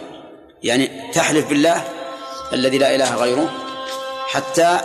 يعني 0.63 1.11
تحلف 1.13 1.49
بالله 1.49 1.83
الذي 2.53 2.77
لا 2.77 2.95
إله 2.95 3.15
غيره 3.15 3.51
حتى 4.27 4.79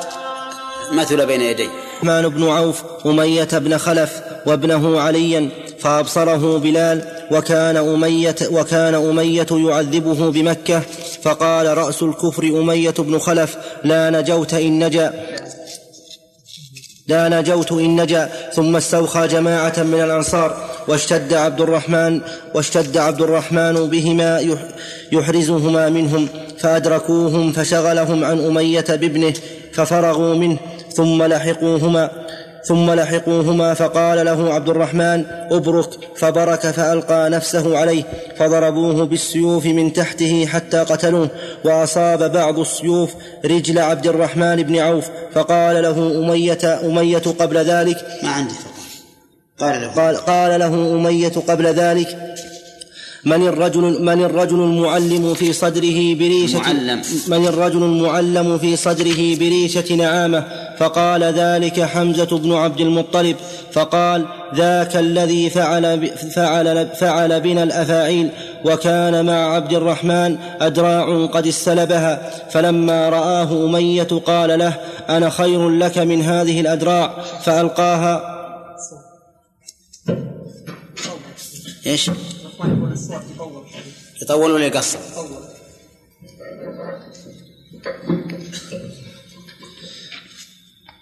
مثل 0.92 1.27
بين 1.27 1.42
يديه. 1.42 1.86
الرحمن 2.02 2.28
بن 2.28 2.48
عوف 2.48 2.82
أمية 3.06 3.48
بن 3.52 3.78
خلف 3.78 4.20
وابنه 4.46 5.00
عليا 5.00 5.48
فأبصره 5.78 6.59
بلال 6.59 7.02
وكان 7.30 7.76
أمية 7.76 8.37
وكان 8.50 8.94
أمية 8.94 9.46
يعذبه 9.50 10.30
بمكة 10.30 10.82
فقال 11.22 11.78
رأس 11.78 12.02
الكفر 12.02 12.44
أمية 12.44 12.94
بن 12.98 13.18
خلف 13.18 13.56
لا 13.85 14.11
نجوت 14.11 14.54
إن 14.54 14.85
نجأ. 14.85 15.12
لا 17.09 17.28
نجوت 17.28 17.72
إن 17.72 18.00
نجأ. 18.00 18.30
ثم 18.54 18.76
استوخى 18.76 19.26
جماعة 19.28 19.82
من 19.82 20.00
الأنصار 20.00 20.56
واشتد 20.88 21.35
عبد 21.35 21.61
الرحمن 21.61 22.20
واشتد 22.54 22.96
عبد 22.96 23.22
الرحمن 23.22 23.72
بهما 23.72 24.56
يحرزهما 25.12 25.88
منهم 25.88 26.28
فأدركوهم 26.59 27.52
فشغلهم 27.52 28.24
عن 28.24 28.46
أمية 28.46 28.85
بابنه 28.88 29.35
ففرغوا 29.72 30.35
منه 30.35 30.59
ثم 30.96 31.22
لحقوهما 31.22 32.11
ثم 32.64 32.90
لحقوهما 32.90 33.74
فقال 33.74 34.24
له 34.26 34.54
عبد 34.54 34.68
الرحمن 34.68 35.24
ابرك. 35.50 35.90
فبرك 36.16 36.70
فألقى 36.70 37.30
نفسه 37.30 37.78
عليه 37.78 38.02
فضربوه 38.38 39.04
بالسيوف 39.06 39.66
من 39.66 39.92
تحته 39.92 40.46
حتى 40.46 40.78
قتلوه 40.78 41.28
وأصاب 41.64 42.32
بعض 42.32 42.59
السيوف 42.59 43.11
رجل 43.44 43.78
عبد 43.78 44.06
الرحمن 44.06 44.62
بن 44.62 44.76
عوف 44.76 45.06
فقال 45.35 45.82
له 45.82 45.98
أمية 46.18 46.64
أمية 46.85 47.26
قبل 47.40 47.56
ذلك. 47.59 47.98
ما 48.22 48.30
عندي 48.30 48.54
قال 49.59 49.80
له. 49.80 49.88
قال, 49.88 50.16
قال 50.16 50.61
له 50.61 50.74
أمية 50.96 51.32
قبل 51.48 51.66
ذلك 51.66 52.09
من 53.26 53.46
الرجل 53.46 54.02
من 54.02 54.22
الرجل 54.22 54.60
المعلم 54.60 55.34
في 55.34 55.52
صدره 55.52 56.14
بريشة 56.14 56.58
معلم 56.58 57.02
من 57.28 57.46
الرجل 57.46 57.82
المعلم 57.82 58.58
في 58.58 58.76
صدره 58.76 59.36
بريشة 59.36 59.94
نعامة 59.94 60.44
فقال 60.78 61.24
ذلك 61.24 61.80
حمزة 61.80 62.38
بن 62.38 62.52
عبد 62.52 62.80
المطلب 62.80 63.36
فقال 63.72 64.26
ذاك 64.54 64.96
الذي 64.96 65.50
فعل 65.50 66.10
فعل 66.34 66.88
فعل 66.88 67.40
بنا 67.40 67.62
الأفاعيل 67.62 68.30
وكان 68.64 69.26
مع 69.26 69.54
عبد 69.54 69.72
الرحمن 69.72 70.36
أدراع 70.60 71.26
قد 71.26 71.46
استلبها 71.46 72.30
فلما 72.50 73.08
رآه 73.08 73.66
أمية 73.66 74.08
قال 74.26 74.58
له 74.58 74.74
أنا 75.08 75.30
خير 75.30 75.68
لك 75.68 75.98
من 75.98 76.22
هذه 76.22 76.60
الأدراع 76.60 77.14
فألقاها 77.42 78.36
إيش؟ 81.86 82.10
يطول 84.22 84.50
ولا 84.50 84.66
يقصر؟ 84.66 84.98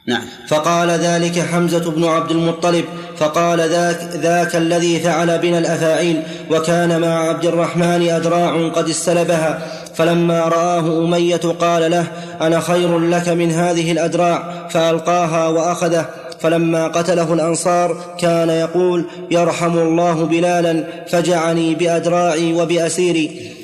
نعم 0.06 0.22
فقال 0.48 0.90
ذلك 0.90 1.38
حمزة 1.38 1.90
بن 1.90 2.04
عبد 2.04 2.30
المطلب 2.30 2.84
فقال 3.16 3.60
ذاك, 3.60 4.00
ذاك 4.14 4.56
الذي 4.56 5.00
فعل 5.00 5.38
بنا 5.38 5.58
الأفاعيل 5.58 6.22
وكان 6.50 7.00
مع 7.00 7.28
عبد 7.28 7.44
الرحمن 7.44 8.08
أدراع 8.08 8.68
قد 8.68 8.88
استلبها 8.88 9.82
فلما 9.94 10.40
رآه 10.40 11.04
أمية 11.04 11.36
قال 11.36 11.90
له 11.90 12.06
أنا 12.40 12.60
خير 12.60 12.98
لك 12.98 13.28
من 13.28 13.50
هذه 13.50 13.92
الأدراع 13.92 14.68
فألقاها 14.68 15.48
وأخذه 15.48 16.08
فلما 16.44 16.88
قتله 16.88 17.34
الأنصار 17.34 18.16
كان 18.20 18.50
يقول 18.50 19.10
يرحم 19.30 19.78
الله 19.78 20.24
بلالا 20.24 21.04
فجعني 21.06 21.74
بأدراعي 21.74 22.52
وبأسيري. 22.52 23.54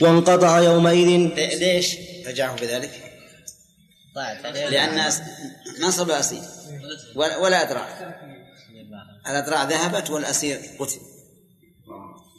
وانقطع 0.00 0.60
يومئذ. 0.60 1.08
ليش 1.58 1.96
فجعه 2.26 2.56
بذلك؟ 2.56 2.90
لأن 4.54 5.12
نصب 5.80 6.10
أسير 6.10 6.42
ولا 7.16 7.70
أدراع. 7.70 7.86
الأدراع 9.30 9.64
ذهبت 9.64 10.10
والأسير 10.10 10.56
قتل. 10.78 11.00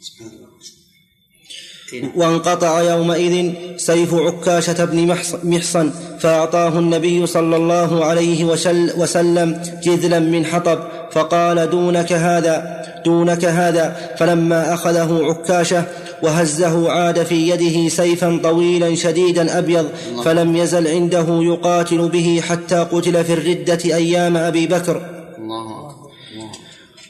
سبحان 0.00 0.28
الله. 0.28 0.45
وانقطع 2.16 2.80
يومئذ 2.82 3.52
سيف 3.76 4.14
عكاشة 4.14 4.84
بن 4.84 5.16
محصن 5.44 5.90
فأعطاه 6.18 6.78
النبي 6.78 7.26
صلى 7.26 7.56
الله 7.56 8.04
عليه 8.04 8.44
وسلم 8.96 9.62
جذلا 9.82 10.18
من 10.18 10.46
حطب 10.46 10.78
فقال 11.10 11.70
دونك 11.70 12.12
هذا 12.12 12.82
دونك 13.04 13.44
هذا. 13.44 13.96
فلما 14.18 14.74
أخذه 14.74 15.20
عكاشة 15.22 15.84
وهزه 16.22 16.90
عاد 16.90 17.22
في 17.22 17.48
يده 17.48 17.88
سيفا 17.88 18.40
طويلا 18.42 18.94
شديدا 18.94 19.58
أبيض 19.58 19.86
فلم 20.24 20.56
يزل 20.56 20.88
عنده 20.88 21.26
يقاتل 21.28 22.08
به 22.08 22.42
حتى 22.48 22.76
قتل 22.92 23.24
في 23.24 23.32
الردة 23.32 23.78
أيام 23.84 24.36
أبي 24.36 24.66
بكر. 24.66 25.02
الله 25.38 25.86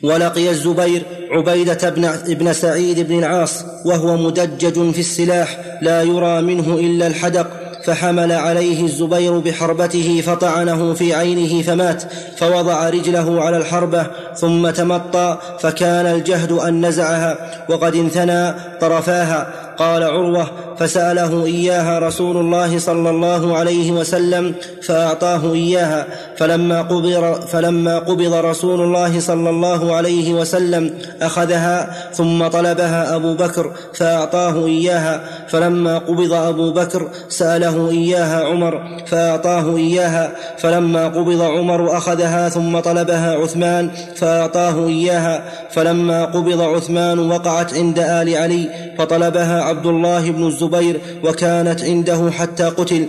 ولقي 0.02 0.50
الزبير 0.50 1.02
عبيدة 1.30 1.90
بن, 2.28 2.52
سعيد 2.52 3.00
بن 3.00 3.18
العاص 3.18 3.64
وهو 3.84 4.16
مدجج 4.16 4.92
في 4.92 5.00
السلاح 5.00 5.58
لا 5.82 6.02
يرى 6.02 6.42
منه 6.42 6.74
إلا 6.74 7.06
الحدق 7.06 7.46
فحمل 7.84 8.32
عليه 8.32 8.84
الزبير 8.84 9.38
بحربته 9.38 10.22
فطعنه 10.26 10.94
في 10.94 11.14
عينه 11.14 11.62
فمات 11.62 12.02
فوضع 12.36 12.88
رجله 12.88 13.42
على 13.42 13.56
الحربة 13.56 14.06
ثم 14.34 14.70
تمطى 14.70 15.38
فكان 15.60 16.06
الجهد 16.06 16.52
أن 16.52 16.86
نزعها 16.86 17.64
وقد 17.68 17.94
انثنى 17.94 18.54
طرفاها. 18.80 19.52
قال 19.78 20.02
عروة 20.02 20.50
فسأله 20.78 21.44
إياها 21.44 21.98
رسول 21.98 22.36
الله 22.36 22.78
صلى 22.78 23.10
الله 23.10 23.56
عليه 23.56 23.92
وسلم 23.92 24.54
فأعطاه 24.82 25.52
إياها 25.52 26.06
فلما 26.36 26.82
قبض 26.82 27.40
فلما 27.46 27.98
قبض 27.98 28.34
رسول 28.34 28.80
الله 28.80 29.20
صلى 29.20 29.50
الله 29.50 29.94
عليه 29.94 30.34
وسلم 30.34 30.94
أخذها 31.22 31.92
ثم 32.12 32.46
طلبها 32.46 33.16
أبو 33.16 33.34
بكر 33.34 33.70
فأعطاه 33.94 34.66
إياها 34.66 35.20
فلما 35.48 35.98
قبض 35.98 36.32
أبو 36.32 36.72
بكر 36.72 37.08
سأله 37.28 37.90
إياها 37.90 38.44
عمر 38.44 39.02
فأعطاه 39.06 39.76
إياها 39.76 40.32
فلما 40.58 41.08
قبض 41.08 41.42
عمر 41.42 41.96
أخذها 41.96 42.48
ثم 42.48 42.78
طلبها 42.78 43.34
عثمان 43.34 43.90
فأعطاه 44.16 44.86
إياها 44.86 45.42
فلما 45.70 46.24
قبض 46.24 46.60
عثمان 46.60 47.18
وقعت 47.30 47.74
عند 47.74 47.98
آل 47.98 48.36
علي 48.36 48.70
فطلبها 48.98 49.65
عبد 49.66 49.86
الله 49.86 50.30
بن 50.30 50.46
الزبير 50.46 51.20
وكانت 51.24 51.82
عنده 51.82 52.30
حتى 52.30 52.64
قتل. 52.64 53.08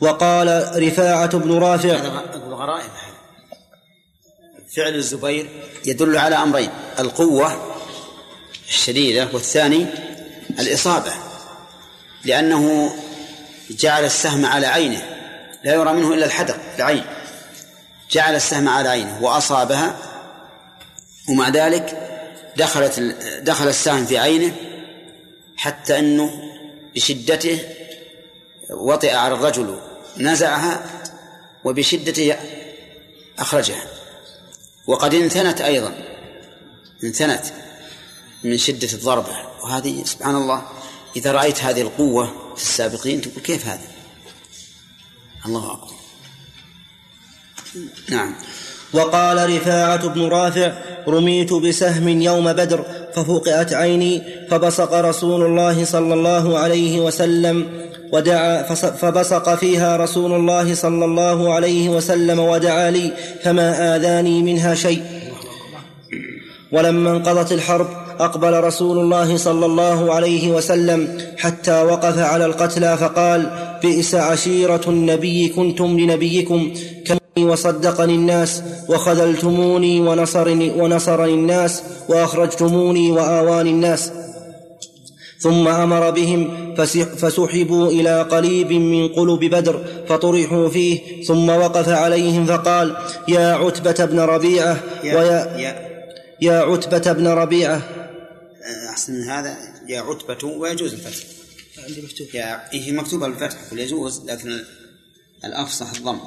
وقال 0.00 0.72
رفاعة 0.82 1.38
بن 1.38 1.58
رافع 1.58 1.96
غرائب. 2.48 2.90
فعل 4.76 4.94
الزبير 4.94 5.48
يدل 5.84 6.16
على 6.16 6.36
أمرين 6.36 6.70
القوة 6.98 7.72
الشديدة 8.68 9.28
والثاني 9.32 9.86
الإصابة 10.60 11.12
لأنه 12.24 12.92
جعل 13.70 14.04
السهم 14.04 14.46
على 14.46 14.66
عينه 14.66 15.02
لا 15.64 15.74
يرى 15.74 15.92
منه 15.92 16.14
إلا 16.14 16.26
الحدق 16.26 16.56
العين. 16.76 17.04
جعل 18.10 18.34
السهم 18.34 18.68
على 18.68 18.88
عينه 18.88 19.18
وأصابها 19.22 19.96
ومع 21.28 21.48
ذلك 21.48 21.98
دخلت 22.56 23.00
دخل 23.42 23.68
السهم 23.68 24.06
في 24.06 24.18
عينه 24.18 24.52
حتى 25.62 25.98
أنه 25.98 26.52
بشدته 26.94 27.58
وطئ 28.70 29.14
على 29.14 29.34
الرجل 29.34 29.78
نزعها 30.16 31.02
وبشدته 31.64 32.36
أخرجها. 33.38 33.84
وقد 34.86 35.14
انثنت 35.14 35.60
أيضا 35.60 35.94
انثنت 37.04 37.44
من 38.44 38.58
شدة 38.58 38.88
الضربة. 38.92 39.36
وهذه 39.62 40.04
سبحان 40.04 40.36
الله 40.36 40.68
إذا 41.16 41.32
رأيت 41.32 41.62
هذه 41.62 41.80
القوة 41.80 42.54
في 42.56 42.62
السابقين 42.62 43.20
تقول 43.20 43.42
كيف 43.42 43.66
هذا؟ 43.66 43.88
الله 45.46 45.72
أكبر. 45.72 45.94
نعم. 48.08 48.34
وقال 48.92 49.56
رفاعة 49.56 50.08
بن 50.08 50.28
رافع 50.28 50.78
رميت 51.08 51.52
بسهم 51.52 52.08
يوم 52.08 52.52
بدر 52.52 53.01
ففقئت 53.14 53.72
عيني 53.72 54.22
فبصق 54.50 54.92
رسول 54.94 55.46
الله 55.46 55.84
صلى 55.84 56.14
الله 56.14 56.58
عليه 56.58 57.00
وسلم 57.00 57.66
ودعا 58.12 58.62
فبصق 58.72 59.54
فيها 59.54 59.96
رسول 59.96 60.32
الله 60.32 60.74
صلى 60.74 61.04
الله 61.04 61.52
عليه 61.54 61.88
وسلم 61.88 62.38
ودعا 62.38 62.90
لي 62.90 63.12
فما 63.42 63.96
آذاني 63.96 64.42
منها 64.42 64.74
شيء. 64.74 65.02
ولما 66.72 67.10
انقضت 67.10 67.52
الحرب 67.52 67.86
أقبل 68.20 68.60
رسول 68.60 68.98
الله 68.98 69.36
صلى 69.36 69.66
الله 69.66 70.14
عليه 70.14 70.50
وسلم 70.50 71.18
حتى 71.38 71.82
وقف 71.82 72.18
على 72.18 72.44
القتلى 72.44 72.96
فقال 72.96 73.50
بئس 73.82 74.14
عشيرة 74.14 74.80
النبي 74.86 75.48
كنتم 75.48 76.00
لنبيكم. 76.00 76.72
وصدقني 77.38 78.14
الناس 78.14 78.62
وخذلتموني 78.88 80.00
ونصرني, 80.00 80.70
ونصرني 80.70 81.34
الناس 81.34 81.82
وأخرجتموني 82.08 83.10
وآواني 83.10 83.70
الناس. 83.70 84.12
ثم 85.38 85.68
أمر 85.68 86.10
بهم 86.10 86.74
فسحبوا 87.16 87.88
إلى 87.88 88.22
قليب 88.22 88.72
من 88.72 89.08
قلب 89.08 89.40
بدر 89.40 89.84
فطرحوا 90.08 90.68
فيه 90.68 91.24
ثم 91.24 91.48
وقف 91.48 91.88
عليهم 91.88 92.46
فقال 92.46 92.96
يا 93.28 93.54
عتبة 93.54 94.04
بن 94.04 94.20
ربيعة 94.20 94.80
ويا 95.04 95.56
يا, 95.58 95.88
يا 96.40 96.58
عتبة 96.60 97.12
بن 97.12 97.28
ربيعة. 97.28 97.82
أحسن 98.90 99.12
من 99.12 99.22
هذا. 99.22 99.56
يا 99.88 100.00
عتبة 100.00 100.48
ويجوز 100.48 100.92
الفتح. 100.92 101.26
عندي 101.88 102.02
مكتوب. 102.02 102.26
يا 102.34 102.60
هي 102.70 102.92
مكتوبة 102.92 103.28
بالفتح 103.28 103.58
يجوز 103.72 104.30
لكن 104.30 104.60
الأفصح 105.44 105.90
الضم. 105.96 106.18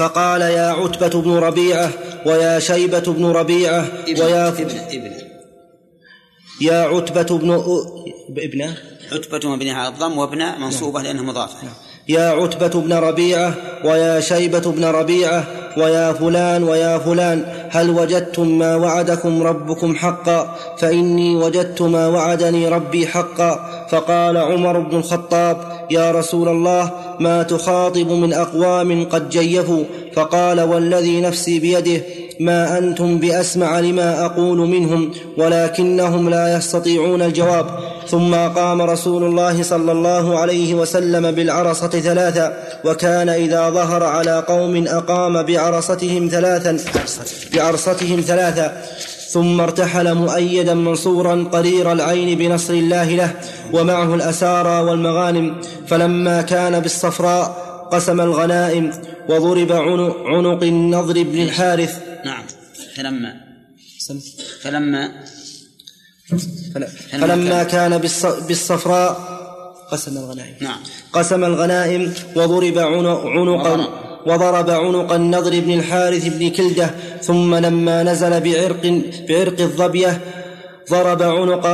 فقال 0.00 0.42
يا 0.42 0.68
عتبة 0.70 1.22
بن 1.22 1.30
ربيعة 1.30 1.90
ويا 2.26 2.58
شيبة 2.58 3.00
بن 3.06 3.24
ربيعة 3.26 3.86
ابن 4.08 4.22
ويا 4.22 4.48
ابن 4.48 4.70
ابن. 4.90 5.12
يا 6.60 6.80
عتبة 6.82 7.38
بن 7.38 7.50
ابنه 8.38 8.76
عتبة 9.12 9.48
مبنيها 9.48 9.74
على 9.74 9.94
الضم 9.94 10.18
وابنه 10.18 10.58
منصوبة 10.58 11.02
لأنه 11.02 11.22
مضافة. 11.22 11.64
نعم. 11.64 11.74
يا 12.08 12.28
عتبة 12.30 12.80
بن 12.80 12.92
ربيعة 12.92 13.54
ويا 13.84 14.20
شيبة 14.20 14.72
بن 14.72 14.84
ربيعة 14.84 15.44
ويا 15.76 16.12
فلان 16.12 16.62
ويا 16.62 16.98
فلان 16.98 17.68
هل 17.70 17.90
وجدتم 17.90 18.58
ما 18.58 18.76
وعدكم 18.76 19.42
ربكم 19.42 19.96
حقا؟ 19.96 20.56
فإني 20.78 21.36
وجدت 21.36 21.82
ما 21.82 22.06
وعدني 22.06 22.68
ربي 22.68 23.06
حقا. 23.06 23.86
فقال 23.90 24.36
عمر 24.36 24.80
بن 24.80 24.96
الخطاب 24.96 25.79
يا 25.90 26.10
رسول 26.10 26.48
الله 26.48 26.92
ما 27.20 27.42
تخاطب 27.42 28.10
من 28.10 28.32
أقوام 28.32 29.04
قد 29.04 29.30
جيفوا 29.30 29.84
فقال 30.14 30.60
والذي 30.60 31.20
نفسي 31.20 31.58
بيده 31.58 32.02
ما 32.40 32.78
أنتم 32.78 33.18
بأسمع 33.18 33.80
لما 33.80 34.24
أقول 34.24 34.58
منهم 34.58 35.12
ولكنهم 35.38 36.30
لا 36.30 36.56
يستطيعون 36.56 37.22
الجواب. 37.22 37.66
ثم 38.08 38.34
قام 38.34 38.82
رسول 38.82 39.24
الله 39.24 39.62
صلى 39.62 39.92
الله 39.92 40.38
عليه 40.38 40.74
وسلم 40.74 41.30
بالعرصة 41.30 41.88
ثلاثا 41.88 42.56
وكان 42.84 43.28
إذا 43.28 43.70
ظهر 43.70 44.02
على 44.02 44.44
قوم 44.48 44.86
أقام 44.86 45.42
بعرصتهم 45.42 46.28
ثلاثا 46.28 46.78
بعرصتهم 47.54 48.20
ثلاثا 48.20 48.82
ثم 49.32 49.60
ارتحل 49.60 50.14
مؤيدا 50.14 50.74
منصورا 50.74 51.48
قرير 51.52 51.92
العين 51.92 52.38
بنصر 52.38 52.74
الله 52.74 53.08
له 53.14 53.30
ومعه 53.72 54.14
الأسارى 54.14 54.80
والمغانم 54.80 55.60
فلما 55.86 56.42
كان 56.42 56.80
بالصفراء 56.80 57.44
قسم 57.92 58.20
الغنائم 58.20 58.92
وضرب 59.28 59.72
عنق 59.72 60.62
النضر 60.62 61.22
بن 61.22 61.38
الحارث. 61.42 61.92
نعم. 62.24 62.44
فلما 62.96 63.32
فلما 64.62 65.02
فلما 67.12 67.62
كان 67.62 67.98
بالصفراء 68.48 69.10
قسم 69.92 70.18
الغنائم. 70.18 70.54
نعم. 70.60 70.80
قسم 71.12 71.44
الغنائم 71.44 72.14
وضرب 72.36 72.78
عنق 72.78 74.09
وضرب 74.26 74.70
عنق 74.70 75.12
النضر 75.12 75.60
بن 75.60 75.72
الحارث 75.72 76.28
بن 76.28 76.50
كلدة 76.50 76.90
ثم 77.22 77.54
لما 77.54 78.02
نزل 78.02 78.40
بعرق 78.40 79.02
بعرق 79.28 79.60
الظبية 79.60 80.20
ضرب 80.90 81.22
عنق 81.22 81.66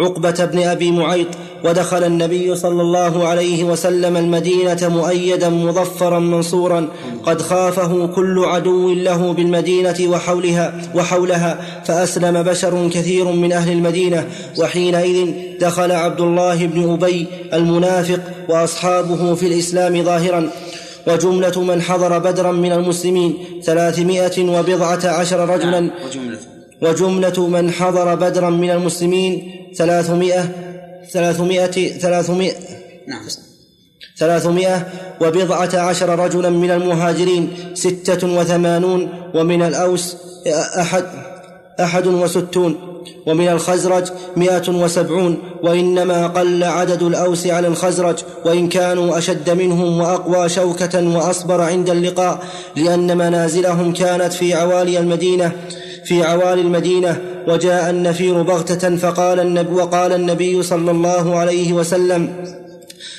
عقبة 0.00 0.44
بن 0.44 0.62
أبي 0.62 0.90
معيط 0.90 1.26
ودخل 1.64 2.04
النبي 2.04 2.56
صلى 2.56 2.82
الله 2.82 3.28
عليه 3.28 3.64
وسلم 3.64 4.16
المدينة 4.16 4.88
مؤيدا 4.88 5.48
مظفرا 5.48 6.18
منصورا 6.18 6.88
قد 7.24 7.42
خافه 7.42 8.06
كل 8.06 8.44
عدو 8.44 8.94
له 8.94 9.32
بالمدينة 9.32 9.96
وحولها 10.00 10.80
وحولها 10.94 11.58
فأسلم 11.84 12.42
بشر 12.42 12.88
كثير 12.88 13.24
من 13.24 13.52
أهل 13.52 13.72
المدينة 13.72 14.26
وحينئذ 14.58 15.34
دخل 15.60 15.92
عبد 15.92 16.20
الله 16.20 16.66
بن 16.66 16.92
أبي 16.92 17.26
المنافق 17.52 18.20
وأصحابه 18.48 19.34
في 19.34 19.46
الإسلام 19.46 20.02
ظاهرا. 20.04 20.50
وجملة 21.06 21.62
من 21.62 21.82
حضر 21.82 22.18
بدرا 22.18 22.52
من 22.52 22.72
المسلمين 22.72 23.38
ثلاثمائة 23.64 24.58
وبضعة 24.58 25.06
عشر 25.06 25.48
رجلا. 25.48 25.80
نعم، 25.80 25.90
وجملة. 26.82 27.48
من 27.48 27.70
حضر 27.70 28.14
بدرا 28.14 28.50
من 28.50 28.70
المسلمين 28.70 29.52
ثلاثمائة 29.76 30.48
ثلاثمائة 31.12 31.98
ثلاثمائة. 31.98 32.54
نعم. 33.08 33.20
ثلاثمائة 34.18 34.86
وبضعة 35.20 35.78
عشر 35.78 36.18
رجلا 36.18 36.50
من 36.50 36.70
المهاجرين 36.70 37.48
ستة 37.74 38.38
وثمانون 38.38 39.08
ومن 39.34 39.62
الأوس 39.62 40.16
أحد 40.80 41.04
أحد 41.80 42.06
وستون. 42.06 42.95
ومن 43.26 43.48
الخزرج 43.48 44.04
مائة 44.36 44.68
وسبعون 44.68 45.38
وإنما 45.62 46.26
قل 46.26 46.64
عدد 46.64 47.02
الأوس 47.02 47.46
على 47.46 47.68
الخزرج 47.68 48.16
وإن 48.44 48.68
كانوا 48.68 49.18
أشد 49.18 49.50
منهم 49.50 50.00
وأقوى 50.00 50.48
شوكة 50.48 51.16
وأصبر 51.16 51.60
عند 51.60 51.90
اللقاء 51.90 52.44
لأن 52.76 53.18
منازلهم 53.18 53.92
كانت 53.92 54.32
في 54.32 54.54
عوالي 54.54 54.98
المدينة 54.98 55.52
في 56.04 56.22
عوالي 56.22 56.60
المدينة 56.60 57.20
وجاء 57.48 57.90
النفير 57.90 58.42
بغتة 58.42 58.96
فقال 58.96 59.40
النبي 59.40 59.72
وقال 59.72 60.12
النبي 60.12 60.62
صلى 60.62 60.90
الله 60.90 61.36
عليه 61.38 61.72
وسلم 61.72 62.32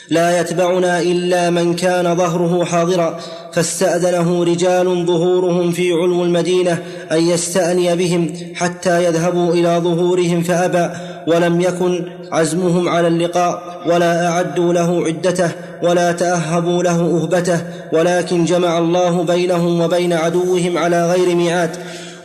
لا 0.10 0.40
يتبعنا 0.40 1.02
إلا 1.02 1.50
من 1.50 1.74
كان 1.74 2.16
ظهره 2.16 2.64
حاضرا. 2.64 3.20
فاستأذنه 3.54 4.44
رجال 4.44 5.06
ظهورهم 5.06 5.72
في 5.72 5.92
علو 5.92 6.24
المدينة 6.24 6.84
أن 7.12 7.22
يستأني 7.22 7.96
بهم 7.96 8.34
حتى 8.56 9.06
يذهبوا 9.06 9.54
إلى 9.54 9.82
ظهورهم 9.84 10.44
فأبى 10.44 10.90
ولم 11.28 11.62
يكن 11.62 12.06
عزمهم 12.32 12.90
على 12.90 13.08
اللقاء 13.08 13.82
ولا 13.88 14.28
أعدوا 14.28 14.74
له 14.74 15.06
عدته 15.06 15.52
ولا 15.84 16.12
تأهبوا 16.12 16.84
له 16.84 17.02
أهبته 17.02 17.62
ولكن 17.94 18.46
جمع 18.46 18.78
الله 18.78 19.24
بينهم 19.24 19.82
وبين 19.82 20.14
عدوهم 20.14 20.78
على 20.78 21.12
غير 21.12 21.36
ميعاد. 21.36 21.70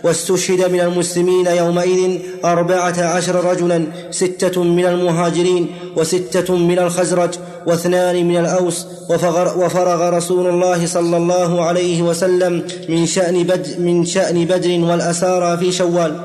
واستشهد 0.04 0.70
من 0.72 0.80
المسلمين 0.80 1.46
يومئذ 1.46 2.18
أربعة 2.44 3.02
عشر 3.02 3.44
رجلا 3.50 3.86
ستة 4.10 4.62
من 4.62 4.84
المهاجرين 4.84 5.66
وستة 5.96 6.56
من 6.56 6.78
الخزرج. 6.78 7.30
واثنان 7.66 8.28
من 8.28 8.36
الأوس 8.36 8.86
وفرغ 9.10 10.08
رسول 10.08 10.46
الله 10.46 10.86
صلى 10.86 11.16
الله 11.16 11.64
عليه 11.64 12.02
وسلم 12.02 12.66
من 12.88 13.06
شأن 13.06 13.42
بدر, 13.42 13.78
من 13.78 14.04
شأن 14.04 14.44
بدر 14.44 14.80
والأسارى 14.80 15.58
في 15.58 15.72
شوال. 15.72 16.20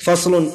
فصل. 0.00 0.50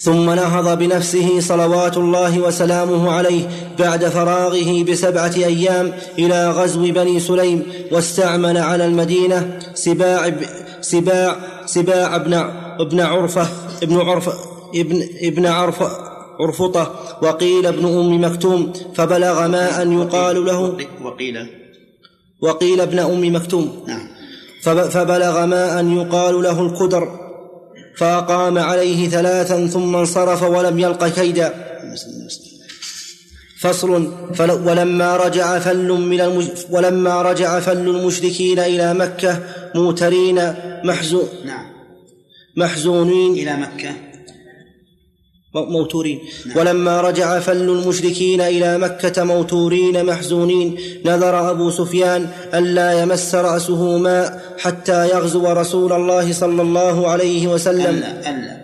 ثم 0.00 0.30
نهض 0.30 0.78
بنفسه 0.78 1.40
صلوات 1.40 1.96
الله 1.96 2.40
وسلامه 2.40 3.12
عليه 3.12 3.48
بعد 3.78 4.04
فراغه 4.04 4.84
بسبعة 4.84 5.32
أيام 5.36 5.92
إلى 6.18 6.50
غزو 6.50 6.92
بني 6.92 7.20
سليم 7.20 7.62
واستعمل 7.92 8.58
على 8.58 8.84
المدينة 8.84 9.58
سباع 9.74 10.32
سباع 10.80 11.36
سباع 11.66 12.16
ابن 12.16 12.34
ابن 12.80 13.00
عرفة 13.00 13.46
ابن 13.82 14.00
عرفة 14.00 14.32
ابن 14.74 15.08
ابن 15.22 15.46
عرفة 15.46 16.09
عرفطه 16.40 17.18
وقيل 17.22 17.66
ابن 17.66 17.84
أم 17.86 18.24
مكتوم 18.24 18.72
فبلغ 18.94 19.46
ما 19.48 19.82
أن 19.82 20.00
يقال 20.00 20.44
له. 20.44 20.76
وقيل. 21.02 21.46
وقيل 22.42 22.80
ابن 22.80 22.98
أم 22.98 23.34
مكتوم. 23.34 23.84
نعم. 23.88 24.08
فبلغ 24.90 25.46
ما 25.46 25.80
أن 25.80 25.96
يقال 25.96 26.42
له 26.42 26.60
القدر 26.60 27.20
فأقام 27.96 28.58
عليه 28.58 29.08
ثلاثا 29.08 29.66
ثم 29.66 29.96
انصرف 29.96 30.42
ولم 30.42 30.78
يلق 30.78 31.08
كيدا. 31.08 31.54
فصل. 33.60 34.12
ولما 34.40 35.16
رجع 35.16 35.58
فل 35.58 35.88
من 35.92 36.20
المج... 36.20 36.48
ولما 36.70 37.22
رجع 37.22 37.60
فل 37.60 37.88
المشركين 37.88 38.58
إلى 38.58 38.94
مكة 38.94 39.42
موترين 39.74 40.54
محزو... 40.84 41.22
نعم. 41.44 41.66
محزونين. 42.56 43.32
إلى 43.32 43.56
مكة. 43.56 44.09
موتورين. 45.54 46.18
نعم. 46.46 46.58
ولما 46.58 47.00
رجع 47.00 47.38
فل 47.38 47.56
المشركين 47.56 48.40
إلى 48.40 48.78
مكة 48.78 49.24
موتورين 49.24 50.04
محزونين. 50.06 50.76
نذر 51.04 51.50
أبو 51.50 51.70
سفيان 51.70 52.26
ألا 52.54 53.02
يمس 53.02 53.34
رأسه 53.34 53.98
ماء 53.98 54.40
حتى 54.58 55.08
يغزو 55.08 55.52
رسول 55.52 55.92
الله 55.92 56.32
صلى 56.32 56.62
الله 56.62 57.08
عليه 57.08 57.46
وسلم. 57.46 57.96
ألا 57.96 58.30
ألا. 58.30 58.60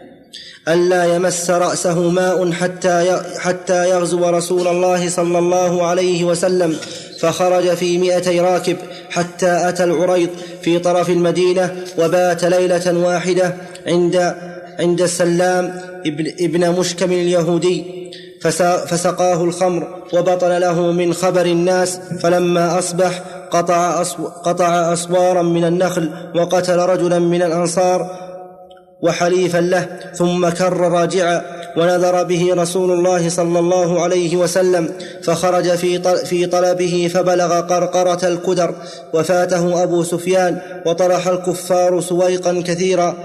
ألا 0.68 1.14
يمس 1.14 1.50
رأسه 1.50 2.00
ماء 2.10 2.52
حتى 2.52 3.20
حتى 3.38 3.90
يغزو 3.90 4.28
رسول 4.28 4.68
الله 4.68 5.08
صلى 5.08 5.38
الله 5.38 5.86
عليه 5.86 6.24
وسلم. 6.24 6.76
فخرج 7.20 7.74
في 7.74 7.98
مئتي 7.98 8.40
راكب 8.40 8.76
حتى 9.10 9.68
أتى 9.68 9.84
العريض 9.84 10.28
في 10.62 10.78
طرف 10.78 11.10
المدينة 11.10 11.76
وبات 11.98 12.44
ليلة 12.44 12.98
واحدة 12.98 13.56
عند 13.86 14.34
عند 14.78 15.00
السلام 15.00 15.80
ابن, 16.06 16.78
مشكم 16.78 17.12
اليهودي 17.12 17.84
فسقاه 18.86 19.44
الخمر 19.44 19.88
وبطن 20.12 20.58
له 20.58 20.92
من 20.92 21.14
خبر 21.14 21.46
الناس 21.46 22.00
فلما 22.22 22.78
أصبح 22.78 23.22
قطع, 23.50 24.02
قطع 24.44 24.92
أسوارا 24.92 25.42
من 25.42 25.64
النخل 25.64 26.10
وقتل 26.34 26.78
رجلا 26.78 27.18
من 27.18 27.42
الأنصار 27.42 28.26
وحليفا 29.02 29.58
له 29.58 29.86
ثم 30.14 30.48
كر 30.48 30.76
راجعا 30.76 31.42
ونذر 31.76 32.24
به 32.24 32.54
رسول 32.54 32.90
الله 32.90 33.28
صلى 33.28 33.58
الله 33.58 34.02
عليه 34.02 34.36
وسلم 34.36 34.92
فخرج 35.22 35.74
في 35.74 36.16
في 36.24 36.46
طلبه 36.46 37.10
فبلغ 37.14 37.60
قرقرة 37.60 38.28
الكدر 38.28 38.74
وفاته 39.14 39.82
أبو 39.82 40.02
سفيان 40.02 40.58
وطرح 40.86 41.28
الكفار 41.28 42.00
سويقا 42.00 42.62
كثيرا. 42.66 43.16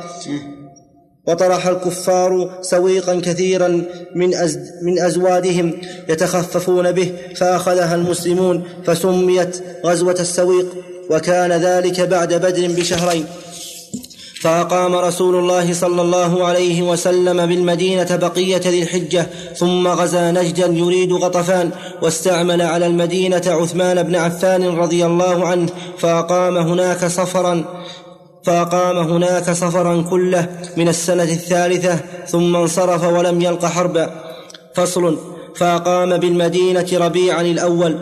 وطرح 1.28 1.68
الكفار 1.68 2.60
سويقا 2.62 3.16
كثيرا 3.16 3.86
من, 4.16 4.34
أز 4.36 4.60
من 4.82 5.00
أزوادهم 5.00 5.74
يتخففون 6.10 6.92
به 6.92 7.12
فأخذها 7.36 7.96
المسلمون 7.96 8.64
فسميت 8.86 9.64
غزوة 9.86 10.18
السويق 10.20 10.68
وكان 11.10 11.52
ذلك 11.52 12.02
بعد 12.02 12.34
بدر 12.34 12.68
بشهرين. 12.68 13.26
فأقام 14.42 14.96
رسول 14.96 15.36
الله 15.36 15.74
صلى 15.74 16.02
الله 16.02 16.46
عليه 16.46 16.82
وسلم 16.82 17.46
بالمدينة 17.46 18.16
بقية 18.16 18.58
ذي 18.58 18.82
الحجة 18.84 19.28
ثم 19.56 19.88
غزا 19.88 20.32
نجدا 20.32 20.66
يريد 20.66 21.14
غطفان 21.14 21.72
واستعمل 22.02 22.62
على 22.62 22.86
المدينة 22.86 23.42
عثمان 23.46 24.04
بن 24.04 24.16
عفان 24.16 24.64
رضي 24.78 25.06
الله 25.06 25.48
عنه 25.48 25.70
فأقام 25.98 26.58
هناك 26.58 27.06
صفرا 27.06 27.84
فأقام 28.44 28.98
هناك 28.98 29.52
صفرا 29.52 30.02
كله 30.02 30.48
من 30.78 30.88
السنة 30.88 31.24
الثالثة 31.24 32.00
ثم 32.28 32.56
انصرف 32.56 33.04
ولم 33.04 33.42
يلق 33.42 33.66
حربا 33.66 34.10
فصل 34.76 35.18
فأقام 35.56 36.18
بالمدينة 36.18 36.88
ربيعا 36.94 37.42
الأول 37.42 37.98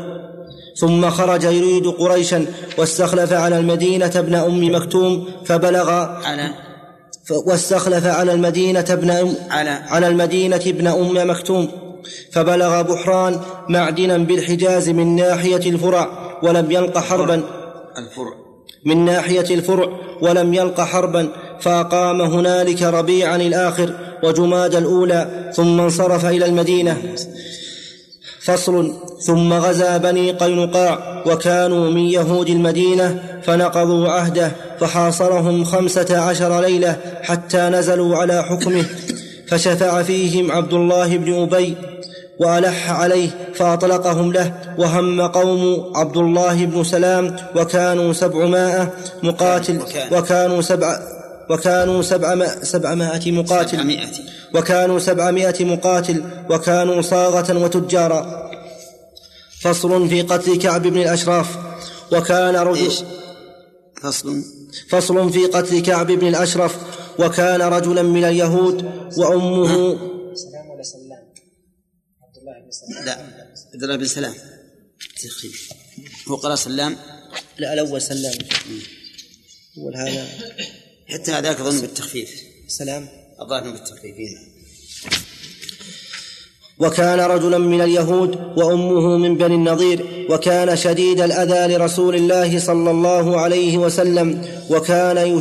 ثم 0.79 1.09
خرج 1.09 1.43
يريد 1.43 1.87
قريشا 1.87 2.45
واستخلف 2.77 3.33
على 3.33 3.59
المدينة 3.59 4.11
ابن 4.15 4.35
أم 4.35 4.75
مكتوم 4.75 5.27
فبلغ 5.45 5.89
على 6.25 6.49
واستخلف 7.45 8.05
على 8.05 8.33
المدينة 8.33 8.85
ابن 8.89 9.09
أم 9.09 9.35
على 9.49 9.69
على 9.69 10.07
المدينة 10.07 10.55
ابن 10.55 10.87
أم 10.87 11.29
مكتوم 11.29 11.67
فبلغ 12.31 12.81
بحران 12.81 13.39
معدنا 13.69 14.17
بالحجاز 14.17 14.89
من 14.89 15.15
ناحية 15.15 15.69
الفرع 15.69 16.09
ولم 16.43 16.71
يلق 16.71 16.97
حربا. 16.97 17.43
الفرع. 17.97 18.49
من 18.86 19.05
ناحية 19.05 19.55
الفرع 19.55 19.89
ولم 20.21 20.53
يلق 20.53 20.82
حربا 20.82 21.30
فأقام 21.59 22.21
هنالك 22.21 22.82
ربيعا 22.82 23.36
الآخر 23.36 23.93
وجماد 24.23 24.75
الأولى 24.75 25.51
ثم 25.55 25.80
انصرف 25.80 26.25
إلى 26.25 26.45
المدينة. 26.45 26.97
فصل. 28.41 28.93
ثم 29.25 29.53
غزا 29.53 29.97
بني 29.97 30.32
قينقاع 30.32 31.23
وكانوا 31.25 31.91
من 31.91 32.01
يهود 32.01 32.49
المدينة 32.49 33.23
فنقضوا 33.43 34.07
عهده 34.07 34.51
فحاصرهم 34.80 35.63
خمسة 35.63 36.19
عشر 36.21 36.61
ليلة 36.61 36.97
حتى 37.21 37.69
نزلوا 37.69 38.17
على 38.17 38.43
حكمه. 38.43 38.86
فشفع 39.47 40.03
فيهم 40.03 40.51
عبد 40.51 40.73
الله 40.73 41.17
بن 41.17 41.41
أبي 41.41 41.75
وألح 42.39 42.91
عليه 42.91 43.29
فأطلقهم 43.55 44.33
له 44.33 44.53
وهم 44.77 45.21
قوم 45.21 45.91
عبد 45.95 46.17
الله 46.17 46.65
بن 46.65 46.83
سلام 46.83 47.35
وكانوا 47.55 48.13
سبعمائة 48.13 48.93
مقاتل 49.23 49.79
وكانوا 50.11 50.61
سبع 50.61 50.99
وكانوا 51.49 52.01
سبعمائة, 52.01 52.63
سبعمائة 52.63 53.31
مقاتل. 53.31 53.77
وكانوا 54.55 54.99
سبعمائة 54.99 55.65
مقاتل 55.65 56.23
وكانوا 56.49 57.01
صاغة 57.01 57.63
وتجارا 57.63 58.49
فصل 59.61 60.09
في 60.09 60.21
قتل 60.21 60.57
كعب 60.57 60.81
بن 60.81 61.01
الأشراف. 61.01 61.57
وكان 62.11 62.55
رجل 62.55 62.91
فصل. 64.01 64.41
فصل 64.89 65.29
في 65.29 65.45
قتل 65.45 65.79
كعب 65.79 66.07
بن 66.07 66.27
الأشرف. 66.27 66.75
وكان 67.19 67.61
رجلا 67.61 68.01
من 68.01 68.25
اليهود 68.25 68.91
وأمه 69.17 69.97
لا 72.89 73.13
عبد 73.73 73.83
الله 73.83 73.95
بن 73.95 74.05
سلام. 74.05 74.35
هو 76.27 76.35
قرأ 76.35 76.55
سلام. 76.55 76.97
لا 77.57 77.73
الأول 77.73 78.01
سلام. 78.01 78.33
أول 79.77 79.95
هذا. 79.95 80.27
حتى 81.07 81.31
هذاك 81.31 81.59
أظن 81.59 81.81
بالتخفيف. 81.81 82.29
سلام. 82.67 83.09
الظاهر 83.41 83.71
بالتخفيف 83.71 84.15
وكان 86.80 87.19
رجلا 87.19 87.57
من 87.57 87.82
اليهود 87.82 88.36
وأمه 88.55 89.17
من 89.17 89.36
بني 89.36 89.55
النضير 89.55 90.05
وكان 90.30 90.75
شديد 90.75 91.21
الأذى 91.21 91.75
لرسول 91.75 92.15
الله 92.15 92.59
صلى 92.59 92.91
الله 92.91 93.39
عليه 93.39 93.77
وسلم 93.77 94.41
وكان 94.69 95.39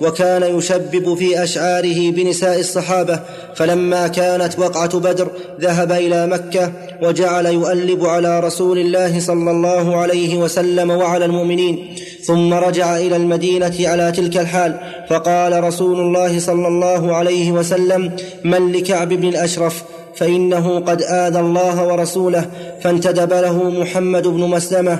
وكان 0.00 0.58
يشبب 0.58 1.14
في 1.14 1.42
أشعاره 1.42 2.10
بنساء 2.10 2.60
الصحابة. 2.60 3.20
فلما 3.54 4.08
كانت 4.08 4.58
وقعة 4.58 4.98
بدر 4.98 5.28
ذهب 5.60 5.92
إلى 5.92 6.26
مكة 6.26 6.72
وجعل 7.02 7.46
يؤلب 7.46 8.06
على 8.06 8.40
رسول 8.40 8.78
الله 8.78 9.20
صلى 9.20 9.50
الله 9.50 9.96
عليه 9.96 10.36
وسلم 10.36 10.90
وعلى 10.90 11.24
المؤمنين. 11.24 11.96
ثم 12.22 12.54
رجع 12.54 12.96
إلى 12.96 13.16
المدينة 13.16 13.74
على 13.80 14.12
تلك 14.12 14.36
الحال 14.36 14.80
فقال 15.10 15.64
رسول 15.64 16.00
الله 16.00 16.38
صلى 16.38 16.68
الله 16.68 17.14
عليه 17.14 17.52
وسلم 17.52 18.16
من 18.44 18.72
لكعب 18.72 19.08
بن 19.08 19.28
الأشرف؟ 19.28 19.82
فإنه 20.16 20.80
قد 20.80 21.02
آذى 21.02 21.40
الله 21.40 21.86
ورسوله 21.86 22.50
فانتدب 22.82 23.32
له 23.32 23.70
محمد 23.70 24.26
بن 24.26 24.40
مسلمة 24.40 24.98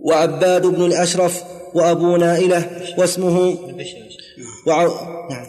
وعباد 0.00 0.66
بن 0.66 0.84
الأشرف 0.84 1.42
وأبو 1.74 2.16
نائلة 2.16 2.64
واسمه 2.98 3.56
وع... 4.66 4.84
نعم. 5.30 5.46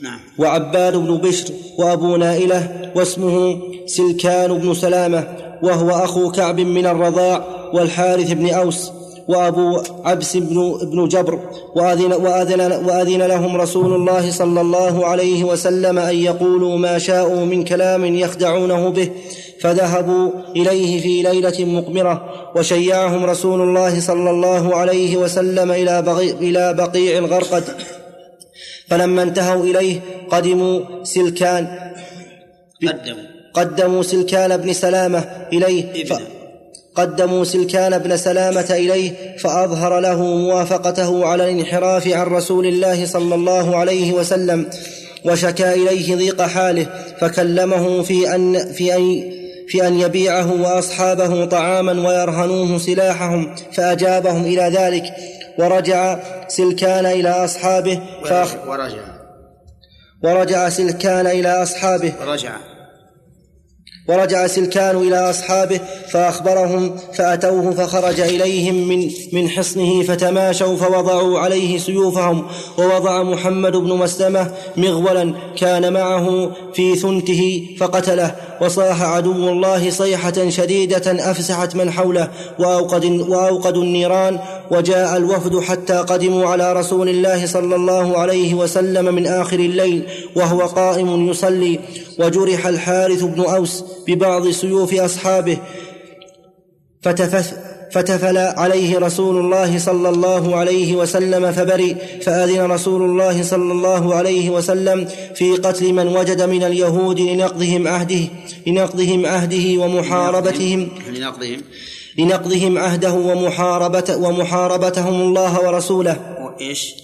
نعم 0.00 0.20
وعباد 0.38 0.96
بن 0.96 1.16
بشر 1.16 1.54
وأبو 1.78 2.16
نائلة 2.16 2.90
واسمه 2.94 3.58
سلكان 3.86 4.58
بن 4.58 4.74
سلامة 4.74 5.28
وهو 5.62 5.90
أخو 5.90 6.30
كعب 6.30 6.60
من 6.60 6.86
الرضاع 6.86 7.44
والحارث 7.72 8.32
بن 8.32 8.50
أوس 8.50 8.90
وأبو 9.28 9.82
عبس 10.04 10.36
بن, 10.36 10.78
بن 10.82 11.08
جبر 11.08 11.38
وأذن, 11.74 12.12
وأذن, 12.12 12.60
وأذن 12.60 13.22
لهم 13.22 13.56
رسول 13.56 13.94
الله 13.94 14.30
صلى 14.30 14.60
الله 14.60 15.06
عليه 15.06 15.44
وسلم 15.44 15.98
أن 15.98 16.16
يقولوا 16.16 16.78
ما 16.78 16.98
شاءوا 16.98 17.44
من 17.44 17.64
كلام 17.64 18.04
يخدعونه 18.04 18.88
به 18.88 19.10
فذهبوا 19.60 20.30
إليه 20.56 21.00
في 21.00 21.22
ليلة 21.22 21.64
مقمرة 21.64 22.24
وشيعهم 22.56 23.24
رسول 23.24 23.60
الله 23.60 24.00
صلى 24.00 24.30
الله 24.30 24.76
عليه 24.76 25.16
وسلم 25.16 25.70
إلى, 25.70 26.02
بغي 26.02 26.30
إلى 26.30 26.74
بقيع 26.74 27.18
الغرقد. 27.18 27.64
فلما 28.88 29.22
انتهوا 29.22 29.64
إليه 29.64 30.00
قدموا 30.30 30.80
سلكان 31.02 31.68
قدموا. 32.88 33.24
قدموا 33.54 34.02
سلكان 34.02 34.56
بن 34.56 34.72
سلامة 34.72 35.24
إليه 35.52 36.04
ف... 36.04 36.12
قدموا 36.94 37.44
سلكان 37.44 37.98
بن 37.98 38.16
سلامة 38.16 38.66
إليه 38.70 39.36
فأظهر 39.38 40.00
له 40.00 40.22
موافقته 40.22 41.26
على 41.26 41.44
الانحراف 41.44 42.08
عن 42.08 42.26
رسول 42.26 42.66
الله 42.66 43.06
صلى 43.06 43.34
الله 43.34 43.76
عليه 43.76 44.12
وسلم 44.12 44.66
وشكا 45.24 45.74
إليه 45.74 46.16
ضيق 46.16 46.42
حاله 46.42 46.86
فكلمه 47.20 48.02
في 48.02 48.34
أن 48.34 48.72
في 48.72 48.96
أن 48.96 49.30
في 49.68 49.86
أن 49.86 50.00
يبيعه 50.00 50.62
وأصحابه 50.62 51.44
طعاما 51.44 52.08
ويرهنوه 52.08 52.78
سلاحهم 52.78 53.54
فأجابهم 53.72 54.44
إلى 54.44 54.62
ذلك 54.62 55.04
ورجع 55.58 56.18
سلكان 56.48 57.06
إلى 57.06 57.30
أصحابه 57.30 58.00
فأخ 58.24 58.54
ورجع. 58.68 59.04
ورجع 60.24 60.68
سلكان 60.68 61.26
إلى 61.26 61.62
أصحابه 61.62 62.12
ورجع. 62.20 62.73
ورجع 64.08 64.46
سلكان 64.46 64.96
إلى 64.96 65.30
أصحابه 65.30 65.80
فأخبرهم 66.10 66.96
فأتوه 67.14 67.70
فخرج 67.70 68.20
إليهم 68.20 68.74
من 68.88 69.10
من 69.32 69.48
حصنه 69.48 70.02
فتماشوا 70.02 70.76
فوضعوا 70.76 71.38
عليه 71.38 71.78
سيوفهم 71.78 72.46
ووضع 72.78 73.22
محمد 73.22 73.76
بن 73.76 73.92
مسلمة 73.92 74.50
مغولا 74.76 75.34
كان 75.56 75.92
معه 75.92 76.50
في 76.74 76.96
ثنته 76.96 77.66
فقتله 77.78 78.34
وصاح 78.60 79.02
عدو 79.02 79.32
الله 79.32 79.90
صيحة 79.90 80.48
شديدة 80.48 81.30
أفسحت 81.30 81.76
من 81.76 81.90
حوله 81.90 82.28
وأوقد 82.58 83.04
وأوقدوا 83.04 83.82
النيران 83.82 84.38
وجاء 84.70 85.16
الوفد 85.16 85.58
حتى 85.58 85.94
قدموا 85.94 86.46
على 86.46 86.72
رسول 86.72 87.08
الله 87.08 87.46
صلى 87.46 87.76
الله 87.76 88.18
عليه 88.18 88.54
وسلم 88.54 89.14
من 89.14 89.26
آخر 89.26 89.58
الليل 89.58 90.02
وهو 90.36 90.60
قائم 90.60 91.28
يصلي. 91.30 91.80
وجرح 92.18 92.66
الحارث 92.66 93.22
بن 93.22 93.44
أوس 93.44 93.84
ببعض 94.08 94.48
سيوف 94.50 94.94
أصحابه. 94.94 95.58
فتفث 97.02 97.54
فتفل 97.92 98.38
عليه 98.38 98.98
رسول 98.98 99.36
الله 99.36 99.78
صلى 99.78 100.08
الله 100.08 100.56
عليه 100.56 100.96
وسلم 100.96 101.52
فبرئ 101.52 101.94
فأذن 102.22 102.70
رسول 102.70 103.02
الله 103.02 103.42
صلى 103.42 103.72
الله 103.72 104.14
عليه 104.14 104.50
وسلم 104.50 105.08
في 105.34 105.52
قتل 105.52 105.92
من 105.92 106.16
وجد 106.16 106.42
من 106.42 106.62
اليهود 106.62 107.20
لنقضهم 107.20 107.88
عهده 107.88 108.28
لنقضهم 108.66 109.26
عهده 109.26 109.82
ومحاربتهم. 109.82 110.88
لنقضهم. 111.08 111.62
لنقضهم 112.18 112.78
عهده 112.78 113.12
ومحاربة 113.12 114.16
ومحاربتهم 114.16 115.14
الله 115.22 115.60
ورسوله. 115.60 116.36
وإيش؟ 116.40 116.94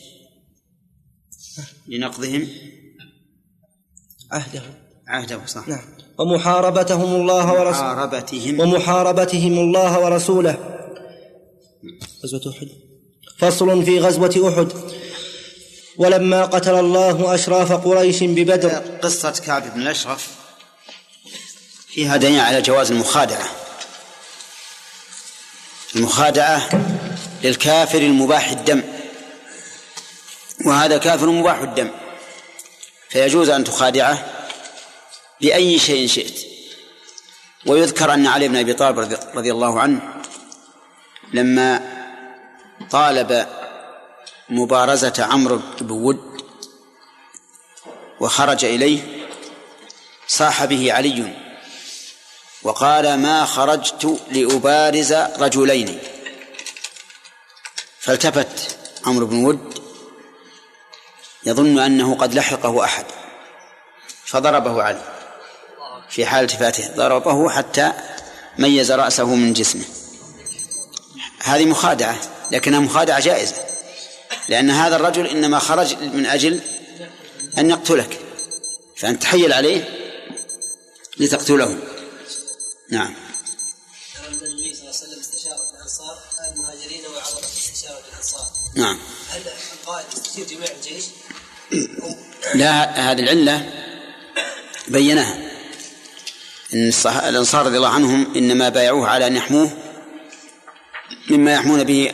لنقضهم 1.88 2.48
عهده. 4.32 4.62
عهده 5.08 5.46
صح. 5.46 5.68
نعم. 5.68 5.82
ومحاربتهم 6.18 7.14
الله 7.14 7.52
ورسوله. 7.52 7.92
محاربتهم. 7.92 8.60
ومحاربتهم 8.60 9.58
الله 9.58 10.00
ورسوله. 10.00 10.56
غزوة 12.24 12.54
أحد. 12.56 12.68
فصل 13.38 13.84
في 13.84 14.00
غزوة 14.00 14.48
أحد. 14.48 14.68
ولما 15.98 16.44
قتل 16.44 16.74
الله 16.74 17.34
أشراف 17.34 17.72
قريش 17.72 18.22
ببدر. 18.22 18.70
قصة 19.02 19.30
كعب 19.30 19.74
بن 19.74 19.82
الأشرف 19.82 20.40
فيها 21.88 22.16
دليل 22.16 22.40
على 22.40 22.62
جواز 22.62 22.92
المخادعة. 22.92 23.69
المخادعة 25.96 26.68
للكافر 27.44 27.98
المباح 27.98 28.48
الدم. 28.50 28.82
وهذا 30.66 30.98
كافر 30.98 31.26
مباح 31.26 31.58
الدم. 31.58 31.90
فيجوز 33.08 33.48
أن 33.48 33.64
تخادعه 33.64 34.26
بأي 35.40 35.78
شيء 35.78 36.08
شئت. 36.08 36.40
ويذكر 37.66 38.14
أن 38.14 38.26
علي 38.26 38.48
بن 38.48 38.56
أبي 38.56 38.72
طالب 38.74 38.98
رضي- 39.34 39.50
الله 39.52 39.80
عنه 39.80 40.14
لما 41.32 41.80
طالب 42.90 43.46
مبارزة 44.48 45.12
عمرو 45.18 45.60
بن 45.80 45.90
ود 45.90 46.42
وخرج 48.20 48.64
إليه 48.64 49.00
صاح 50.28 50.64
به 50.64 50.92
علي 50.92 51.34
وقال 52.62 53.14
ما 53.14 53.44
خرجت 53.44 54.18
لأبارز 54.30 55.12
رجلين. 55.12 55.98
فالتفت 58.00 58.76
عمرو 59.06 59.26
بن 59.26 59.44
ود 59.44 59.80
يظن 61.46 61.78
أنه 61.78 62.14
قد 62.14 62.34
لحقه 62.34 62.84
أحد 62.84 63.04
فضربه 64.24 64.82
علي 64.82 65.02
في 66.08 66.26
حال 66.26 66.44
التفاته 66.44 66.88
ضربه 66.96 67.50
حتى 67.50 67.92
ميز 68.58 68.92
رأسه 68.92 69.34
من 69.34 69.52
جسمه. 69.52 69.84
هذه 71.42 71.64
مخادعة 71.64 72.20
لكنها 72.50 72.80
مخادعة 72.80 73.20
جائزة 73.20 73.56
لأن 74.48 74.70
هذا 74.70 74.96
الرجل 74.96 75.26
إنما 75.26 75.58
خرج 75.58 75.94
من 76.02 76.26
أجل 76.26 76.60
أن 77.58 77.70
يقتلك 77.70 78.20
فأنت 78.96 79.22
تحيل 79.22 79.52
عليه 79.52 79.84
لتقتله. 81.16 81.78
نعم. 82.90 83.14
النبي 84.28 84.74
صلى 84.74 84.80
الله 84.80 84.80
عليه 84.80 84.88
وسلم 84.90 85.20
استشار 85.20 85.56
الأنصار 85.74 86.18
المهاجرين 86.52 87.00
وعرض 87.06 87.44
استشاره 87.44 88.02
الأنصار. 88.12 88.46
نعم. 88.76 88.98
هل 89.30 89.42
القائد 89.72 90.06
يستشير 90.12 90.46
جميع 90.46 90.68
الجيش؟ 90.70 91.04
لا 92.54 93.10
هذه 93.12 93.20
العلة 93.20 93.72
بيناها 94.88 95.50
إن 96.74 96.88
الصح- 96.88 97.24
الأنصار 97.24 97.66
رضي 97.66 97.76
الله 97.76 97.88
عنهم 97.88 98.34
إنما 98.36 98.68
بايعوه 98.68 99.08
على 99.08 99.26
أن 99.26 99.36
يحموه 99.36 99.70
مما 101.30 101.54
يحمون 101.54 101.84
به 101.84 102.12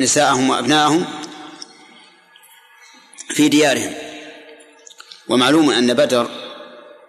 نساءهم 0.00 0.50
وأبناءهم 0.50 1.04
في 3.34 3.48
ديارهم. 3.48 3.94
ومعلوم 5.28 5.70
أن 5.70 5.94
بدر 5.94 6.30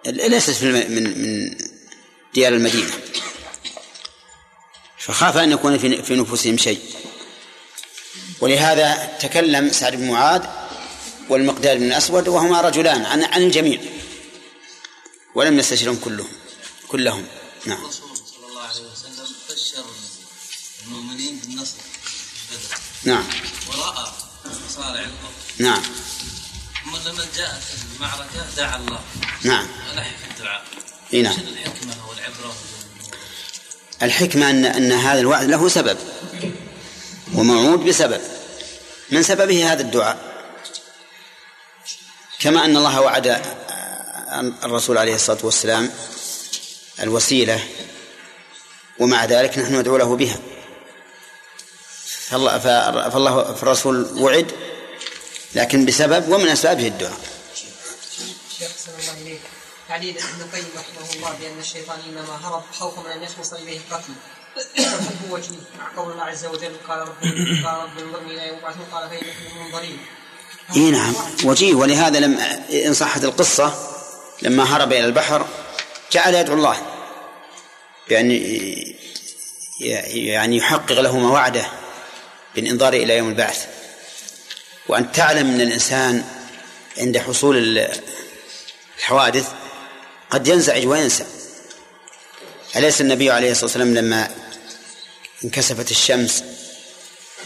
ليست 0.06 0.64
من 0.64 0.92
من 0.96 1.69
ديار 2.34 2.54
المدينة. 2.54 2.92
فخاف 4.98 5.38
أن 5.38 5.52
يكون 5.52 5.78
في 5.78 6.04
في 6.04 6.16
نفوسهم 6.16 6.58
شيء. 6.58 6.82
ولهذا 8.42 9.18
تكلم 9.20 9.72
سعد 9.72 9.96
بن 9.96 10.12
معاذ 10.12 10.44
والمقداد 11.30 11.78
بن 11.78 11.84
الأسود 11.84 12.28
وهما 12.28 12.62
رجلان 12.62 13.06
عن 13.06 13.24
عن 13.24 13.42
الجميع. 13.42 13.82
ولم 15.36 15.60
يستشرهم 15.60 15.96
كلهم. 15.96 16.32
كلهم. 16.88 17.28
نعم. 17.66 17.82
الرسول 17.82 18.18
صلى 18.18 18.48
الله 18.50 18.62
عليه 18.62 18.82
وسلم 18.82 19.28
بشر 19.50 19.86
المؤمنين 20.88 21.40
بالنصر 21.40 21.78
نعم. 23.04 23.24
ورأى 23.68 24.12
مصارع 24.66 25.00
الأرض 25.00 25.34
نعم. 25.58 25.82
ثم 26.84 27.10
لما 27.10 27.26
جاءت 27.38 27.64
المعركة 27.96 28.56
دعا 28.58 28.78
الله. 28.78 29.00
نعم. 29.44 29.68
في 29.68 30.32
الدعاء 30.32 30.66
إي 31.14 31.22
نعم. 31.22 31.34
الحكمة 31.34 31.96
والعبرة. 32.10 32.56
الحكمة 34.02 34.50
أن 34.50 34.66
أن 34.66 34.92
هذا 34.92 35.20
الوعد 35.20 35.48
له 35.48 35.70
سبب. 35.70 35.98
وموعود 37.36 37.80
بسبب. 37.80 38.22
من 39.12 39.24
سببه 39.24 39.74
هذا 39.74 39.82
الدعاء؟ 39.82 40.18
كما 42.40 42.66
أن 42.66 42.78
الله 42.78 43.02
وعد 43.02 43.42
الرسول 44.64 44.98
عليه 44.98 45.16
الصلاة 45.16 45.40
والسلام 45.44 45.92
الوسيلة 47.00 47.64
ومع 49.00 49.26
ذلك 49.26 49.58
نحن 49.58 49.76
ندعو 49.76 49.98
له 49.98 50.16
بها. 50.16 50.40
فالله 52.28 52.60
فالله 53.10 53.54
فالرسول 53.54 54.22
وعد 54.22 54.52
لكن 55.56 55.86
بسبب 55.86 56.30
ومن 56.32 56.48
أسبابه 56.48 56.88
الدعاء. 56.88 57.20
تعليل 59.90 60.18
ابن 60.18 60.42
القيم 60.42 60.66
رحمه 60.78 61.14
الله 61.16 61.38
بأن 61.40 61.60
الشيطان 61.60 62.00
إنما 62.10 62.36
هرب 62.44 62.64
خوفا 62.80 63.02
من 63.02 63.08
أن 63.12 63.24
يخلص 63.24 63.54
اليه 63.54 63.78
القتل. 63.78 64.14
والحب 64.78 65.32
وجهه. 65.32 65.56
مع 65.80 65.96
قول 66.04 66.12
الله 66.12 66.24
عز 66.24 66.46
وجل 66.46 66.76
قال 66.88 67.00
رب 67.00 67.16
قال 67.66 67.78
رب 67.84 67.98
انظرني 68.00 68.48
يوم 68.48 68.58
يبعثون 68.58 68.86
قال 68.92 69.10
فإنكم 69.10 69.58
منظرين 69.66 69.98
إي 70.76 70.92
نعم. 70.92 71.14
وجيه. 71.44 71.74
ولهذا 71.74 72.20
لم 72.20 72.38
إن 72.86 72.94
صحت 72.94 73.24
القصة 73.24 73.74
لما 74.42 74.64
هرب 74.64 74.92
إلى 74.92 75.06
البحر 75.06 75.48
جعل 76.12 76.36
يدعو 76.36 76.56
الله. 76.56 76.78
بان 78.10 78.32
ي- 78.32 78.96
يعني 80.28 80.58
يحقق 80.58 81.00
له 81.02 81.18
ما 81.18 81.32
وعده 81.32 81.66
بالإنظار 82.56 82.94
إلى 82.94 83.18
يوم 83.18 83.30
البعث. 83.30 83.68
وأن 84.88 85.12
تعلم 85.12 85.48
أن 85.50 85.62
الإنسان 85.62 86.24
عند 86.98 87.18
حصول 87.18 87.58
ال- 87.58 88.02
الحوادث 88.98 89.50
قد 90.30 90.48
ينزعج 90.48 90.88
وينسى. 90.88 91.26
أليس 92.76 93.02
النبي 93.02 93.32
عليه 93.32 93.52
الصلاة 93.52 93.66
والسلام 93.66 93.94
لما 93.94 94.30
انكسفت 95.44 95.92
الشمس 95.92 96.44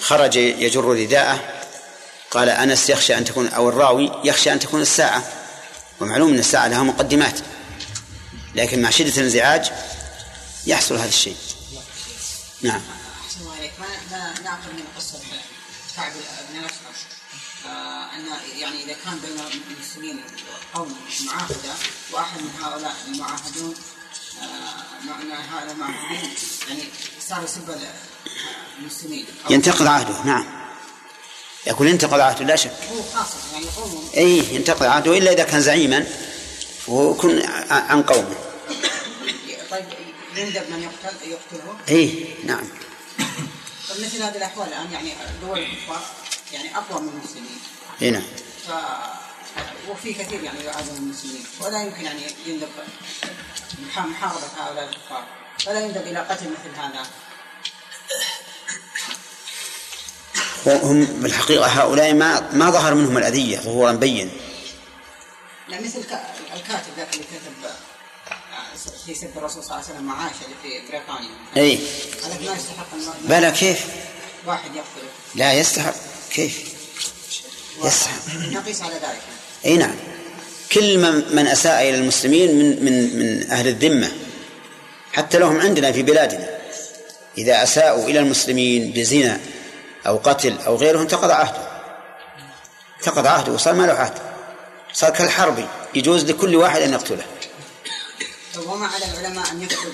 خرج 0.01 0.35
يجر 0.35 0.85
رداءه؟ 0.85 1.63
قال 2.31 2.49
أنس 2.49 2.89
يخشى 2.89 3.17
أن 3.17 3.25
تكون 3.25 3.47
أو 3.47 3.69
الراوي 3.69 4.11
يخشى 4.23 4.53
أن 4.53 4.59
تكون 4.59 4.81
الساعة. 4.81 5.23
ومعلوم 6.01 6.33
أن 6.33 6.39
الساعة 6.39 6.67
لها 6.67 6.83
مقدمات. 6.83 7.39
لكن 8.55 8.81
مع 8.81 8.89
شدة 8.89 9.17
الانزعاج 9.17 9.71
يحصل 10.65 10.95
هذا 10.95 11.09
الشيء. 11.09 11.37
نعم. 12.61 12.81
أحسن 13.25 13.51
عليك 13.57 13.73
ما 13.79 13.87
نعقل 14.43 14.73
من 14.73 14.83
قصة 14.97 15.19
كعب 15.95 16.11
بن 16.53 16.59
أن 17.65 18.25
يعني 18.59 18.83
إذا 18.83 18.95
كان 19.05 19.19
بين 19.19 19.61
المسلمين 19.77 20.21
قوم 20.73 20.95
معاهدة 21.25 21.73
وأحد 22.11 22.41
من 22.41 22.49
هؤلاء 22.61 22.95
المعاهدون 23.07 23.75
آه، 24.41 25.05
مع 25.05 25.21
أن 25.21 25.31
هؤلاء 25.31 25.71
المعاهدين 25.71 26.29
يعني 26.69 26.83
صار 27.19 27.43
يسب 27.43 27.77
المسلمين. 28.79 29.25
أو 29.45 29.51
ينتقض 29.51 29.87
عهده 29.87 30.23
نعم. 30.23 30.45
يقول 31.67 31.87
ينتقض 31.87 32.19
عهده 32.19 32.45
لا 32.45 32.55
شك. 32.55 32.71
يعني 33.53 33.65
اي 34.17 34.55
ينتقض 34.55 34.83
عهده 34.83 35.17
إلا 35.17 35.31
إذا 35.31 35.43
كان 35.43 35.61
زعيما 35.61 36.07
ويكون 36.87 37.41
عن 37.69 38.03
قومه. 38.03 38.35
طيب 39.71 39.85
يندب 40.35 40.63
من 40.71 40.83
يقتل 40.83 41.15
يقتله؟ 41.27 41.77
اي 41.89 42.35
نعم. 42.43 42.67
طيب 43.89 44.05
مثل 44.05 44.23
هذه 44.23 44.37
الأحوال 44.37 44.67
الآن 44.67 44.91
يعني 44.91 45.13
دول 45.41 45.59
الكفار 45.59 46.01
يعني 46.53 46.77
أقوى 46.77 47.01
من 47.01 47.09
المسلمين. 47.09 47.59
اي 48.01 48.11
نعم. 48.11 48.23
ف 48.67 48.71
وفي 49.89 50.13
كثير 50.13 50.43
يعني 50.43 50.63
يعادون 50.63 50.97
المسلمين. 50.97 51.45
ولا 51.61 51.83
يمكن 51.83 52.05
يعني 52.05 52.21
يندب 52.45 52.67
محا- 53.87 54.05
محاربة 54.05 54.47
هؤلاء 54.59 54.89
الكفار. 54.89 55.25
ولا 55.67 55.79
يندب 55.79 56.01
إلى 56.01 56.19
قتل 56.19 56.45
مثل 56.49 56.79
هذا. 56.79 57.05
وهم 60.65 61.05
بالحقيقة 61.05 61.65
هؤلاء 61.67 62.13
ما 62.13 62.49
ما 62.53 62.69
ظهر 62.71 62.93
منهم 62.95 63.17
الأذية 63.17 63.57
ظهورا 63.59 63.91
بين. 63.91 64.31
لا 65.67 65.81
مثل 65.81 66.03
ك- 66.03 66.23
الكاتب 66.53 66.89
ذاك 66.97 67.13
اللي 67.13 67.23
كتب 67.25 67.65
آه، 67.65 68.77
في 69.05 69.13
سب 69.15 69.37
الرسول 69.37 69.63
صلى 69.63 69.71
الله 69.75 69.85
عليه 69.85 69.95
وسلم 69.95 70.03
معاش 70.07 70.31
اللي 70.45 70.55
في 70.81 70.87
بريطانيا. 70.91 71.29
اي 71.57 71.79
هذا 72.23 72.39
ما 72.49 72.55
يستحق 72.55 72.87
بلى 73.23 73.51
كيف؟ 73.51 73.85
واحد 74.45 74.75
يقتله 74.75 75.09
لا 75.35 75.53
يستحق. 75.53 75.93
كيف؟ 76.33 76.73
يستحق 77.83 78.35
نقيس 78.51 78.81
على 78.81 78.93
ذلك. 78.93 79.21
أي 79.65 79.77
نعم. 79.77 79.95
كل 80.71 80.97
من 80.97 81.35
من 81.35 81.47
أساء 81.47 81.89
إلى 81.89 81.95
المسلمين 81.97 82.55
من 82.55 82.85
من 82.85 83.19
من 83.19 83.51
أهل 83.51 83.67
الذمة. 83.67 84.11
حتى 85.13 85.37
لهم 85.37 85.59
عندنا 85.59 85.91
في 85.91 86.03
بلادنا. 86.03 86.49
إذا 87.37 87.63
أساءوا 87.63 88.07
إلى 88.07 88.19
المسلمين 88.19 88.91
بزنا 88.91 89.39
أو 90.07 90.17
قتل 90.17 90.57
أو 90.57 90.75
غيره 90.75 91.01
انتقض 91.01 91.31
عهده. 91.31 91.67
انتقض 92.97 93.27
عهده. 93.27 93.51
وصار 93.51 93.73
ما 93.73 93.85
له 93.85 93.93
عهد. 93.93 94.13
صار 94.93 95.09
كالحرب. 95.09 95.67
يجوز 95.95 96.23
لكل 96.23 96.55
واحد 96.55 96.81
أن 96.81 96.93
يقتله. 96.93 97.25
طيب 98.55 98.69
وما 98.69 98.87
على 98.87 99.05
العلماء 99.05 99.51
أن 99.51 99.61
يكتب 99.61 99.93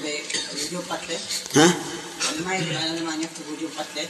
بوجوب 0.53 0.83
قتله؟ 0.89 1.19
ها؟ 1.55 1.73
يعني 2.25 2.45
ما 2.45 2.55
يجب 2.55 2.77
على 2.77 2.85
العلماء 2.85 3.15
أن 3.15 3.21
يكتب 3.21 3.43
وجوب 3.57 3.69
قتله؟ 3.77 4.07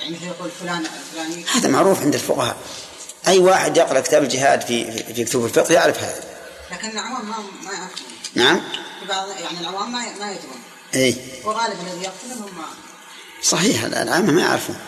يعني 0.00 0.16
مثل 0.16 0.24
يقول 0.24 0.50
فلان 0.60 0.86
الفلاني. 0.86 1.44
هذا 1.44 1.68
معروف 1.68 2.00
عند 2.00 2.14
الفقهاء. 2.14 2.56
أي 3.28 3.38
واحد 3.38 3.76
يقرأ 3.76 4.00
كتاب 4.00 4.22
الجهاد 4.22 4.60
في 4.60 4.92
في 4.92 5.14
في 5.14 5.24
كتب 5.24 5.44
الفقه 5.44 5.72
يعرف 5.74 5.98
هذا. 5.98 6.24
لكن 6.70 6.90
العوام 6.90 7.28
ما 7.28 7.36
ما 7.64 7.72
يعرفون. 7.72 8.06
نعم؟ 8.34 8.62
بعض 9.08 9.28
يعني 9.28 9.60
العوام 9.60 9.92
ما 9.92 9.98
ما 9.98 10.32
يدرون. 10.32 10.62
إي. 10.94 11.16
وغالبا 11.44 11.82
الذي 11.82 12.02
يقتلهم 12.04 12.42
هم 12.42 12.64
صحيح 13.42 13.84
العامة 13.84 14.32
ما 14.32 14.42
يعرفون. 14.42 14.78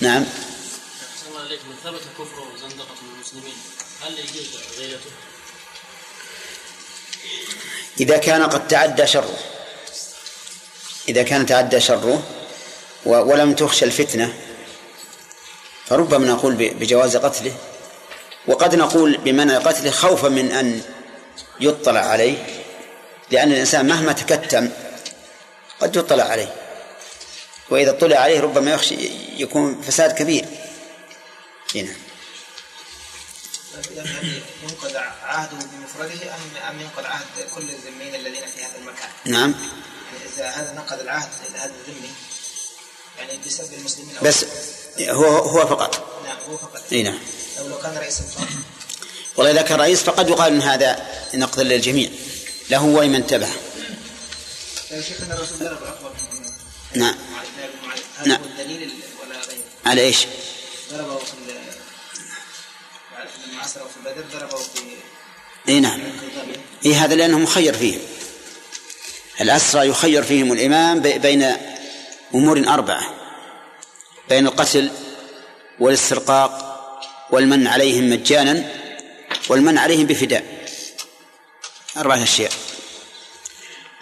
نعم. 0.00 0.24
الله 1.28 1.40
عليك 1.40 1.60
من 1.68 1.76
ثبت 1.84 2.02
كفره 2.18 2.52
وزندقة 2.54 2.94
المسلمين 3.14 3.54
هل 4.02 4.18
يجوز 4.18 4.48
غيرته؟ 4.78 5.10
إذا 8.00 8.16
كان 8.18 8.42
قد 8.42 8.68
تعدى 8.68 9.06
شره. 9.06 9.38
إذا 11.08 11.22
كان 11.22 11.46
تعدى 11.46 11.80
شره 11.80 12.22
ولم 13.06 13.54
تخشى 13.54 13.84
الفتنة. 13.84 14.34
فربما 15.86 16.26
نقول 16.26 16.54
بجواز 16.54 17.16
قتله. 17.16 17.54
وقد 18.46 18.74
نقول 18.74 19.16
بمنع 19.16 19.58
قتله 19.58 19.90
خوفا 19.90 20.28
من 20.28 20.52
أن 20.52 20.82
يطلع 21.60 22.00
عليه 22.00 22.62
لأن 23.30 23.52
الإنسان 23.52 23.86
مهما 23.86 24.12
تكتم 24.12 24.70
قد 25.80 25.96
يطلع 25.96 26.24
عليه. 26.24 26.54
وإذا 27.70 27.90
اطلع 27.90 28.16
عليه 28.16 28.40
ربما 28.40 28.70
يخشى 28.72 28.94
يكون 29.36 29.82
فساد 29.82 30.12
كبير. 30.12 30.44
هنا. 31.74 31.94
ينقض 34.62 34.96
عهده 35.22 35.56
بمفرده 35.56 36.34
أم 36.34 36.56
أم 36.70 36.80
ينقض 36.80 37.04
عهد 37.04 37.24
كل 37.54 37.62
الذميين 37.62 38.14
الذين 38.14 38.46
في 38.56 38.64
هذا 38.64 38.76
المكان؟ 38.78 39.10
نعم. 39.24 39.54
يعني 40.12 40.34
إذا 40.34 40.50
هذا 40.50 40.74
نقض 40.76 41.00
العهد 41.00 41.28
هذا 41.54 41.72
الذمي 41.88 42.10
يعني 43.28 43.38
بسبب 43.46 43.72
المسلمين 43.72 44.14
بس 44.22 44.44
هو 45.00 45.24
هو 45.24 45.66
فقط. 45.66 46.22
نعم 46.24 46.36
هو 46.50 46.56
فقط. 46.56 46.82
إي 46.92 47.02
نعم. 47.02 47.18
لو 47.58 47.78
كان 47.78 47.98
رئيس 47.98 48.20
الفرد 48.20 48.48
والله 49.36 49.52
إذا 49.52 49.62
كان 49.62 49.78
رئيس 49.80 50.02
فقد 50.02 50.28
يقال 50.28 50.52
أن 50.52 50.62
هذا 50.62 51.06
نقد 51.34 51.60
للجميع. 51.60 52.10
له 52.70 52.84
ولمن 52.84 53.22
يا 54.90 55.00
شيخنا 55.02 55.34
الرسول 55.34 55.58
ضرب. 55.58 55.78
نعم. 56.94 57.14
نعم. 58.26 58.40
الدليل 58.44 58.82
ال- 58.82 58.90
ولا 59.22 59.36
غيره؟ 59.40 59.60
على 59.86 60.00
إيش؟ 60.00 60.26
ضربه 60.92 61.18
في 61.18 61.32
ال- 61.32 61.62
لما 63.52 63.64
أسروا 63.64 63.88
في 63.88 64.00
بدر 64.10 64.24
ضربه 64.38 64.56
في 64.56 64.80
إي 65.68 65.80
نعم. 65.80 66.00
إي 66.86 66.94
هذا 66.94 67.14
لأنه 67.14 67.38
مخير 67.38 67.74
فيهم. 67.76 68.00
الاسرى 69.40 69.88
يخير 69.88 70.22
فيهم 70.22 70.52
الإمام 70.52 71.00
بي- 71.00 71.18
بين 71.18 71.56
أمور 72.34 72.58
أربعة 72.68 73.02
بين 74.28 74.46
القتل 74.46 74.90
والاسترقاق 75.80 76.72
والمن 77.30 77.66
عليهم 77.66 78.10
مجانا 78.10 78.72
والمن 79.48 79.78
عليهم 79.78 80.06
بفداء. 80.06 80.44
أربعة 81.96 82.22
أشياء. 82.22 82.52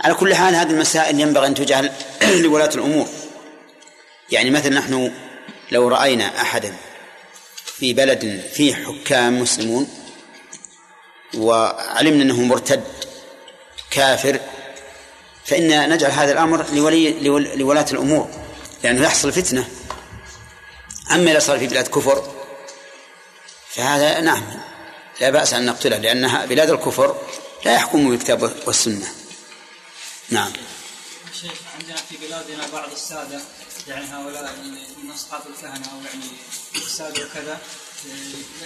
على 0.00 0.14
كل 0.14 0.34
حال 0.34 0.54
هذه 0.54 0.70
المسائل 0.70 1.20
ينبغي 1.20 1.46
أن 1.46 1.54
تجعل 1.54 1.92
لولاة 2.44 2.70
الأمور. 2.74 3.08
يعني 4.30 4.50
مثلا 4.50 4.78
نحن 4.78 5.12
لو 5.72 5.88
رأينا 5.88 6.40
أحدا 6.40 6.76
في 7.64 7.92
بلد 7.92 8.42
فيه 8.52 8.74
حكام 8.74 9.40
مسلمون 9.40 9.88
وعلمنا 11.34 12.22
أنه 12.22 12.42
مرتد 12.42 12.84
كافر 13.90 14.40
فإن 15.50 15.88
نجعل 15.88 16.10
هذا 16.10 16.32
الأمر 16.32 16.66
لولي 16.72 17.10
لول- 17.20 17.58
لولاة 17.58 17.86
الأمور 17.92 18.28
لأنه 18.84 19.02
يحصل 19.04 19.32
فتنة. 19.32 19.68
أما 21.12 21.30
إذا 21.30 21.38
صار 21.38 21.58
في 21.58 21.66
بلاد 21.66 21.88
كفر 21.88 22.32
فهذا 23.70 24.20
نعم 24.20 24.42
لا 25.20 25.30
بأس 25.30 25.54
أن 25.54 25.66
نقتله 25.66 25.96
لأنها 25.96 26.46
بلاد 26.46 26.70
الكفر 26.70 27.16
لا 27.64 27.74
يحكم 27.74 28.10
بالكتاب 28.10 28.42
والسنة. 28.66 29.08
نعم. 30.30 30.52
شيخ 31.40 31.52
عندنا 31.80 31.96
في 31.96 32.16
بلادنا 32.26 32.66
بعض 32.72 32.92
السادة 32.92 33.40
يعني 33.88 34.04
هؤلاء 34.06 34.54
من 35.04 35.10
أصحاب 35.10 35.40
الكهنة 35.50 35.86
أو 35.92 35.98
يعني 36.04 36.24
السادة 36.76 37.24
وكذا 37.26 37.58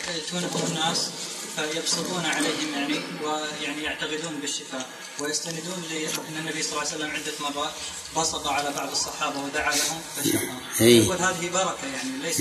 آه، 0.06 0.10
يأتونهم 0.16 0.66
الناس. 0.68 1.10
فيبسطون 1.56 2.26
عليهم 2.26 2.74
يعني 2.74 3.00
ويعني 3.24 3.82
يعتقدون 3.82 4.38
بالشفاء 4.40 4.86
ويستندون 5.20 5.82
لأن 5.90 6.36
النبي 6.38 6.62
صلى 6.62 6.72
الله 6.72 6.92
عليه 6.92 6.96
وسلم 6.96 7.10
عدة 7.10 7.32
مرات 7.40 7.72
بسط 8.16 8.46
على 8.46 8.70
بعض 8.76 8.90
الصحابة 8.90 9.40
ودعا 9.40 9.72
لهم 9.72 10.00
فشفى 10.16 10.38
إيه. 10.80 11.02
يقول 11.02 11.16
هذه 11.16 11.50
بركة 11.50 11.86
يعني 11.94 12.22
ليست 12.22 12.40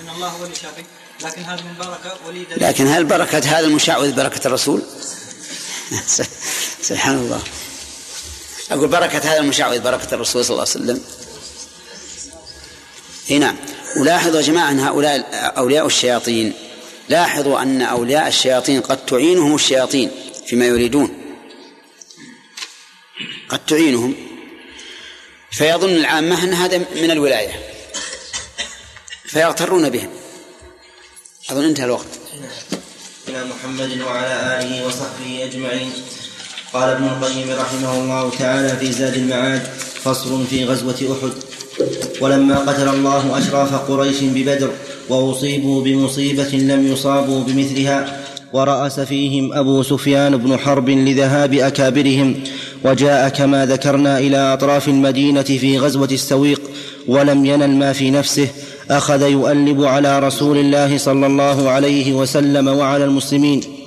أن 0.00 0.08
الله 0.14 0.28
هو 0.28 0.44
اللي 0.44 0.54
شافي 0.54 0.84
لكن 1.20 1.42
هذه 1.42 1.62
من 1.62 1.74
بركة 1.78 2.16
ولي 2.26 2.44
دليل. 2.44 2.62
لكن 2.62 2.86
هل 2.86 3.04
بركة 3.04 3.38
هذا 3.38 3.66
المشعوذ 3.66 4.12
بركة 4.12 4.46
الرسول؟ 4.46 4.82
سبحان 6.82 7.16
الله. 7.16 7.42
أقول 8.70 8.88
بركة 8.88 9.18
هذا 9.18 9.38
المشعوذ 9.38 9.80
بركة 9.80 10.14
الرسول 10.14 10.44
صلى 10.44 10.54
الله 10.54 10.66
عليه 10.74 10.84
وسلم. 10.84 11.04
اي 13.30 13.38
نعم. 13.38 13.56
ولاحظوا 13.96 14.40
يا 14.40 14.46
جماعة 14.46 14.70
أن 14.70 14.80
هؤلاء 14.80 15.28
أولياء 15.58 15.86
الشياطين 15.86 16.71
لاحظوا 17.08 17.62
أن 17.62 17.82
أولياء 17.82 18.28
الشياطين 18.28 18.80
قد 18.80 19.06
تعينهم 19.06 19.54
الشياطين 19.54 20.10
فيما 20.46 20.66
يريدون. 20.66 21.18
قد 23.48 23.66
تعينهم. 23.66 24.14
فيظن 25.50 25.90
العامة 25.90 26.44
أن 26.44 26.52
هذا 26.52 26.78
من 26.78 27.10
الولاية. 27.10 27.52
فيغترون 29.24 29.88
بهم. 29.88 30.10
أظن 31.50 31.64
انتهى 31.64 31.84
الوقت. 31.84 32.06
إلى 33.28 33.44
محمد 33.44 34.00
وعلى 34.00 34.60
آله 34.60 34.86
وصحبه 34.86 35.44
أجمعين. 35.44 35.92
قال 36.72 36.88
ابن 36.88 37.04
القيم 37.06 37.50
رحمه 37.50 37.98
الله 37.98 38.30
تعالى 38.38 38.76
في 38.76 38.92
زاد 38.92 39.14
المعاد 39.14 39.66
فصل 40.04 40.46
في 40.46 40.64
غزوة 40.64 41.18
أحد. 41.18 41.32
ولما 42.20 42.58
قتل 42.58 42.88
الله 42.88 43.38
أشراف 43.38 43.74
قريش 43.74 44.16
ببدر 44.20 44.76
وأصيبوا 45.08 45.82
بمصيبة 45.84 46.48
لم 46.52 46.92
يصابوا 46.92 47.44
بمثلها 47.44 48.20
ورأس 48.52 49.00
فيهم 49.00 49.52
أبو 49.52 49.82
سفيان 49.82 50.36
بن 50.36 50.56
حرب 50.56 50.90
لذهاب 50.90 51.54
أكابرهم 51.54 52.34
وجاء 52.84 53.28
كما 53.28 53.66
ذكرنا 53.66 54.18
إلى 54.18 54.36
أطراف 54.36 54.88
المدينة 54.88 55.42
في 55.42 55.78
غزوة 55.78 56.08
السويق 56.12 56.60
ولم 57.08 57.44
ينل 57.46 57.70
ما 57.70 57.92
في 57.92 58.10
نفسه 58.10 58.48
أخذ 58.90 59.22
يؤلب 59.22 59.84
على 59.84 60.18
رسول 60.18 60.58
الله 60.58 60.98
صلى 60.98 61.26
الله 61.26 61.70
عليه 61.70 62.12
وسلم 62.12 62.68
وعلى 62.68 63.04
المسلمين. 63.04 63.81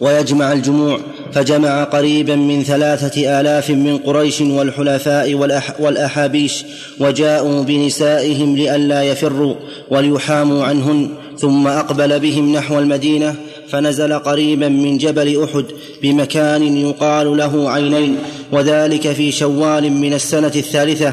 ويجمع 0.00 0.52
الجموع 0.52 1.00
فجمع 1.32 1.84
قريبا 1.84 2.36
من 2.36 2.62
ثلاثة 2.62 3.40
آلاف 3.40 3.70
من 3.70 3.98
قريش 3.98 4.40
والحلفاء 4.40 5.34
والأح 5.34 5.80
والأحابيش 5.80 6.64
وجاءوا 7.00 7.62
بنسائهم 7.62 8.56
لئلا 8.56 9.02
يفروا 9.02 9.54
وليحاموا 9.90 10.64
عنهن 10.64 11.08
ثم 11.38 11.66
أقبل 11.66 12.20
بهم 12.20 12.52
نحو 12.52 12.78
المدينة 12.78 13.34
فنزل 13.68 14.12
قريبا 14.18 14.68
من 14.68 14.98
جبل 14.98 15.44
أحد 15.44 15.64
بمكان 16.02 16.76
يقال 16.76 17.36
له 17.36 17.70
عينين 17.70 18.16
وذلك 18.52 19.12
في 19.12 19.32
شوال 19.32 19.92
من 19.92 20.14
السنة 20.14 20.52
الثالثة. 20.56 21.12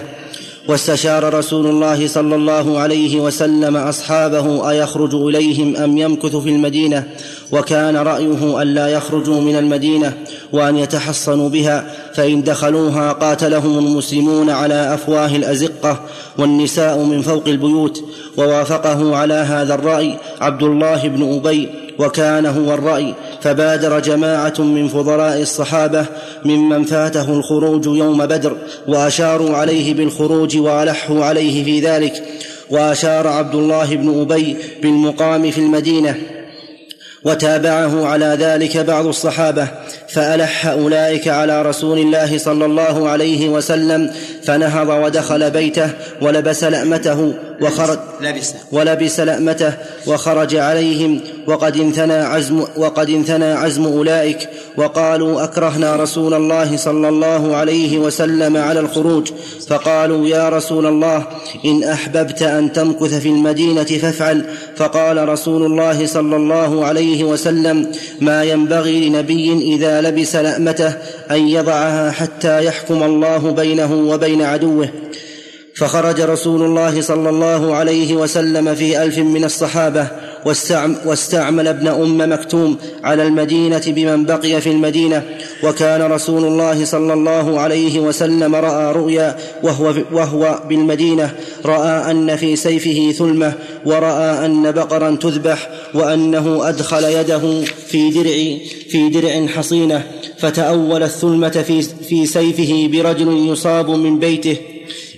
واستشار 0.67 1.33
رسول 1.33 1.67
الله 1.67 2.07
صلى 2.07 2.35
الله 2.35 2.79
عليه 2.79 3.19
وسلم 3.19 3.77
أصحابه 3.77 4.69
أيخرج 4.69 5.15
إليهم 5.15 5.75
أم 5.75 5.97
يمكث 5.97 6.35
في 6.35 6.49
المدينة؟ 6.49 7.07
وكان 7.51 7.97
رأيه 7.97 8.61
الا 8.61 8.87
يخرجوا 8.87 9.41
من 9.41 9.55
المدينة 9.55 10.13
وأن 10.53 10.77
يتحصنوا 10.77 11.49
بها 11.49 11.85
فإن 12.13 12.43
دخلوها 12.43 13.11
قاتلهم 13.11 13.77
المسلمون 13.77 14.49
على 14.49 14.93
أفواه 14.93 15.35
الأزقة 15.35 15.99
والنساء 16.37 16.97
من 16.97 17.21
فوق 17.21 17.47
البيوت 17.47 18.03
ووافقه 18.37 19.15
على 19.15 19.33
هذا 19.33 19.73
الرأي 19.73 20.17
عبد 20.41 20.63
الله 20.63 21.07
بن 21.07 21.35
أبي 21.35 21.69
وكان 21.99 22.45
هو 22.45 22.73
الرأي 22.73 23.13
فبادر 23.41 23.99
جماعة 23.99 24.53
من 24.59 24.87
فضلاء 24.87 25.41
الصحابة 25.41 26.05
ممن 26.45 26.83
فاته 26.83 27.33
الخروج 27.33 27.85
يوم 27.85 28.25
بدر 28.25 28.57
وأشاروا 28.87 29.57
عليه 29.57 29.93
بالخروج 29.93 30.57
وألحوا 30.57 31.25
عليه 31.25 31.63
في 31.63 31.79
ذلك 31.79 32.23
وأشار 32.69 33.27
عبد 33.27 33.55
الله 33.55 33.95
بن 33.95 34.21
أبي 34.21 34.57
بالمقام 34.81 35.51
في 35.51 35.57
المدينة. 35.57 36.15
وتابعه 37.23 38.07
على 38.07 38.37
ذلك 38.39 38.77
بعض 38.77 39.05
الصحابة 39.05 39.67
فألح 40.09 40.65
أولئك 40.65 41.27
على 41.27 41.61
رسول 41.61 41.99
الله 41.99 42.37
صلى 42.37 42.65
الله 42.65 43.09
عليه 43.09 43.49
وسلم 43.49 44.11
فنهض 44.43 44.89
ودخل 44.89 45.51
بيته 45.51 45.89
ولبس 46.21 46.63
لأمته 46.63 47.33
وخرج 47.61 47.99
لبس 48.21 48.53
ولبس 48.71 49.19
لأمته 49.19 49.73
وخرج 50.07 50.55
عليهم 50.55 51.19
وقد 51.47 51.77
انثنى 51.77 52.13
عزم 52.13 52.65
وقد 52.77 53.09
انثنى 53.09 53.45
عزم 53.45 53.85
أولئك 53.85 54.49
وقالوا 54.77 55.43
أكرهنا 55.43 55.95
رسول 55.95 56.33
الله 56.33 56.77
صلى 56.77 57.09
الله 57.09 57.55
عليه 57.55 57.97
وسلم 57.97 58.57
على 58.57 58.79
الخروج 58.79 59.31
فقالوا 59.67 60.27
يا 60.27 60.49
رسول 60.49 60.85
الله 60.85 61.27
إن 61.65 61.83
أحببت 61.83 62.41
أن 62.41 62.73
تمكث 62.73 63.13
في 63.13 63.29
المدينة 63.29 63.83
فافعل 63.83 64.45
فقال 64.75 65.29
رسول 65.29 65.65
الله 65.65 66.05
صلى 66.05 66.35
الله 66.35 66.85
عليه 66.85 67.23
وسلم 67.23 67.91
ما 68.21 68.43
ينبغي 68.43 69.09
لنبي 69.09 69.75
إذا 69.75 70.01
لبس 70.01 70.35
لأمته 70.35 70.93
أن 71.31 71.47
يضعها 71.47 72.11
حتى 72.11 72.65
يحكم 72.65 73.03
الله 73.03 73.51
بينه 73.51 73.93
وبين 73.93 74.41
عدوه. 74.41 74.89
فخرج 75.75 76.21
رسول 76.21 76.61
الله 76.61 77.01
صلى 77.01 77.29
الله 77.29 77.75
عليه 77.75 78.15
وسلم 78.15 78.75
في 78.75 79.03
ألف 79.03 79.17
من 79.17 79.43
الصحابة 79.43 80.07
واستعمل 81.05 81.67
ابن 81.67 81.87
أم 81.87 82.33
مكتوم 82.33 82.77
على 83.03 83.23
المدينة 83.23 83.81
بمن 83.87 84.25
بقي 84.25 84.61
في 84.61 84.69
المدينة 84.69 85.23
وكان 85.63 86.01
رسول 86.01 86.45
الله 86.45 86.85
صلى 86.85 87.13
الله 87.13 87.59
عليه 87.59 87.99
وسلم 87.99 88.55
رأى 88.55 88.93
رؤيا 88.93 89.37
وهو, 89.63 89.93
وهو 90.11 90.59
بالمدينة 90.69 91.35
رأى 91.65 92.11
أن 92.11 92.35
في 92.35 92.55
سيفه 92.55 93.11
ثلمة 93.17 93.53
ورأى 93.85 94.45
أن 94.45 94.71
بقرا 94.71 95.15
تذبح 95.15 95.69
وأنه 95.93 96.69
أدخل 96.69 97.03
يده 97.03 97.63
في 97.87 98.09
درع 98.09 98.57
في 98.89 99.09
درع 99.09 99.47
حصينة 99.47 100.03
فتأول 100.37 101.03
الثلمة 101.03 101.49
في, 101.49 101.81
في 101.81 102.25
سيفه 102.25 102.89
برجل 102.91 103.49
يصاب 103.51 103.89
من 103.89 104.19
بيته. 104.19 104.57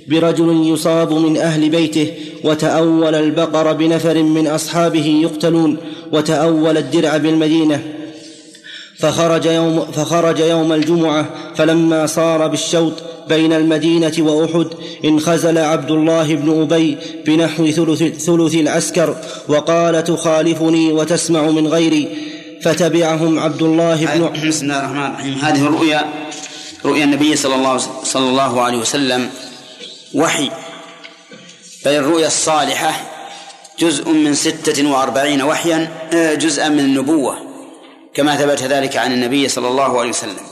برجل 0.08 0.68
يصاب 0.74 1.14
من 1.14 1.38
أهل 1.38 1.70
بيته 1.70 2.14
وتأول 2.43 3.16
البقر 3.16 3.74
بنفر 3.74 4.24
من 4.24 4.47
أصحابه 4.47 5.20
يقتلون 5.24 5.78
وتأول 6.12 6.78
الدرع 6.78 7.18
بالمدينة. 7.18 7.84
فخرج 8.99 9.45
يوم, 9.45 9.86
فخرج 9.91 10.39
يوم 10.39 10.74
الجمعة 10.74 11.30
فلما 11.56 12.06
صار 12.06 12.47
بالشوط 12.47 12.93
بين 13.30 13.54
المدينة 13.54 14.14
وأحد 14.20 14.68
انخزل 15.06 15.58
عبد 15.58 15.91
الله 15.91 16.36
بن 16.36 16.62
أبي 16.62 16.97
بنحو 17.26 17.72
ثلث, 17.72 18.04
ثلث 18.04 18.56
العسكر 18.56 19.16
وقال 19.47 20.04
تخالفني 20.04 20.91
وتسمع 20.91 21.41
من 21.41 21.68
غيري. 21.68 22.08
فتبعهم 22.62 23.39
عبد 23.39 23.62
الله 23.62 23.95
بن 23.95 24.47
بسم 24.47 24.66
الله 24.66 24.80
الرحمن 24.80 25.06
الرحيم. 25.06 25.34
هذه 25.34 25.62
الرؤيا 25.62 26.06
رؤيا 26.86 27.04
النبي 27.04 27.36
صلى 27.36 27.56
الله 27.56 27.78
صلى 28.04 28.30
الله 28.30 28.62
عليه 28.62 28.78
وسلم. 28.78 29.30
وحي. 30.14 30.51
بل 31.86 31.91
الرؤيا 31.91 32.28
الصالحة 32.28 32.93
جزء 33.80 34.09
من 34.09 34.36
ستة 34.36 34.91
وأربعين 34.91 35.41
وحيا 35.41 36.09
آه، 36.14 36.34
جزءا 36.34 36.70
من 36.70 36.80
النبوة 36.80 37.38
كما 38.14 38.36
ثبت 38.36 38.64
ذلك 38.64 38.97
عن 38.97 39.11
النبي 39.11 39.49
صلى 39.49 39.68
الله 39.68 39.99
عليه 39.99 40.09
وسلم. 40.09 40.47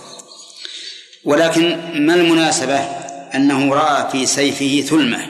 ولكن 1.23 1.91
ما 2.05 2.13
المناسبة؟ 2.13 2.79
أنه 3.35 3.73
رأى 3.73 4.11
في 4.11 4.25
سيفه 4.25 4.87
ثلمة. 4.89 5.29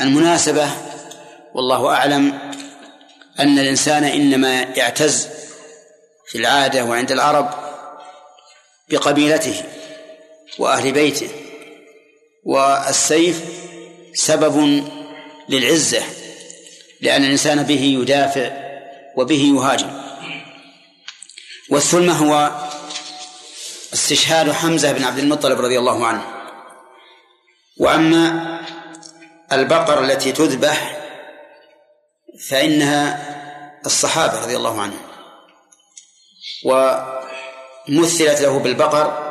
المناسبة 0.00 0.70
والله 1.54 1.94
أعلم 1.94 2.38
أن 3.40 3.58
الإنسان 3.58 4.04
إنما 4.04 4.60
يعتز 4.62 5.28
في 6.28 6.38
العادة 6.38 6.84
وعند 6.84 7.12
العرب 7.12 7.50
بقبيلته 8.90 9.64
وأهل 10.58 10.92
بيته. 10.92 11.28
والسيف 12.48 13.42
سبب 14.14 14.84
للعزة 15.48 16.02
لأن 17.00 17.24
الإنسان 17.24 17.62
به 17.62 17.98
يدافع 18.00 18.50
وبه 19.16 19.54
يهاجم. 19.56 19.90
والثلمة 21.70 22.12
هو 22.12 22.50
استشهاد 23.92 24.52
حمزة 24.52 24.92
بن 24.92 25.04
عبد 25.04 25.18
المطلب 25.18 25.60
رضي 25.60 25.78
الله 25.78 26.06
عنه. 26.06 26.24
وأما 27.76 28.58
البقر 29.52 30.04
التي 30.04 30.32
تذبح 30.32 30.98
فإنها 32.48 33.28
الصحابة 33.86 34.40
رضي 34.40 34.56
الله 34.56 34.80
عنهم. 34.80 35.02
ومثلت 36.64 38.40
له 38.40 38.58
بالبقر 38.58 39.28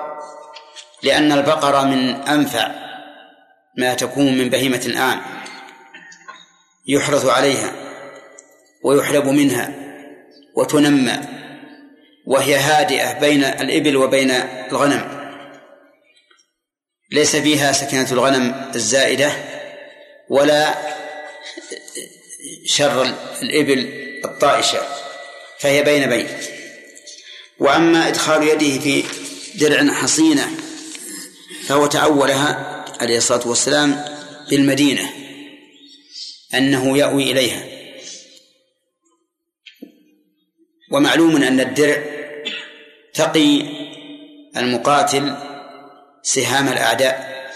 لأن 1.03 1.31
البقر 1.31 1.85
من 1.85 2.09
أنفع 2.09 2.86
ما 3.77 3.93
تكون 3.93 4.37
من 4.37 4.49
بهيمة 4.49 4.81
الآن. 4.85 5.19
يحرث 6.87 7.25
عليها 7.25 7.75
ويحلب 8.83 9.27
منها 9.27 9.73
وتنمى 10.55 11.19
وهي 12.25 12.55
هادئة 12.55 13.19
بين 13.19 13.43
الإبل 13.43 13.97
وبين 13.97 14.31
الغنم. 14.71 15.17
ليس 17.11 17.35
فيها 17.35 17.71
سكنة 17.71 18.11
الغنم 18.11 18.71
الزائدة 18.75 19.31
ولا 20.29 20.75
شر 22.65 23.13
الإبل 23.41 23.89
الطائشة 24.25 24.79
فهي 25.59 25.83
بين 25.83 26.09
بين. 26.09 26.27
وأما 27.59 28.07
إدخال 28.07 28.43
يده 28.43 28.79
في 28.79 29.03
درع 29.55 29.93
حصينة 29.93 30.47
فهو 31.67 31.85
تعولها 31.85 32.76
عليه 32.99 33.17
الصلاة 33.17 33.47
والسلام 33.47 34.05
بالمدينة 34.49 35.13
أنه 36.53 36.97
يأوي 36.97 37.31
إليها. 37.31 37.65
ومعلوم 40.91 41.43
أن 41.43 41.59
الدرع 41.59 42.03
تقي 43.13 43.61
المقاتل 44.57 45.35
سهام 46.23 46.67
الأعداء 46.67 47.47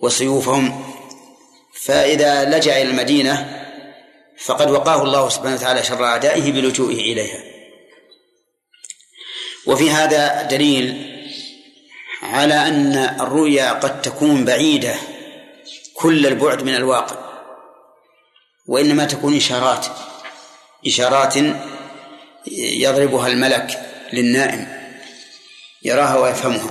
وسيوفهم. 0.00 0.94
فإذا 1.82 2.44
لجأ 2.44 2.82
إلى 2.82 2.90
المدينة 2.90 3.60
فقد 4.38 4.70
وقاه 4.70 5.02
الله 5.02 5.28
سبحانه 5.28 5.54
وتعالى 5.54 5.82
شر 5.82 6.04
أعدائه 6.04 6.52
بلجوئه 6.52 7.12
إليها. 7.12 7.44
وفي 9.66 9.90
هذا 9.90 10.42
دليل 10.42 11.13
على 12.24 12.54
أن 12.54 12.96
الرؤيا 13.20 13.72
قد 13.72 14.02
تكون 14.02 14.44
بعيدة 14.44 14.94
كل 15.94 16.26
البعد 16.26 16.62
من 16.62 16.74
الواقع 16.74 17.16
وإنما 18.66 19.04
تكون 19.04 19.36
إشارات 19.36 19.86
إشارات 20.86 21.34
يضربها 22.52 23.28
الملك 23.28 23.80
للنائم 24.12 24.66
يراها 25.82 26.18
ويفهمها. 26.18 26.70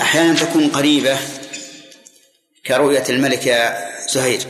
أحيانا 0.00 0.34
تكون 0.34 0.68
قريبة 0.68 1.18
كرؤية 2.66 3.04
الملك 3.08 3.46
يا 3.46 3.88
زهير. 4.08 4.40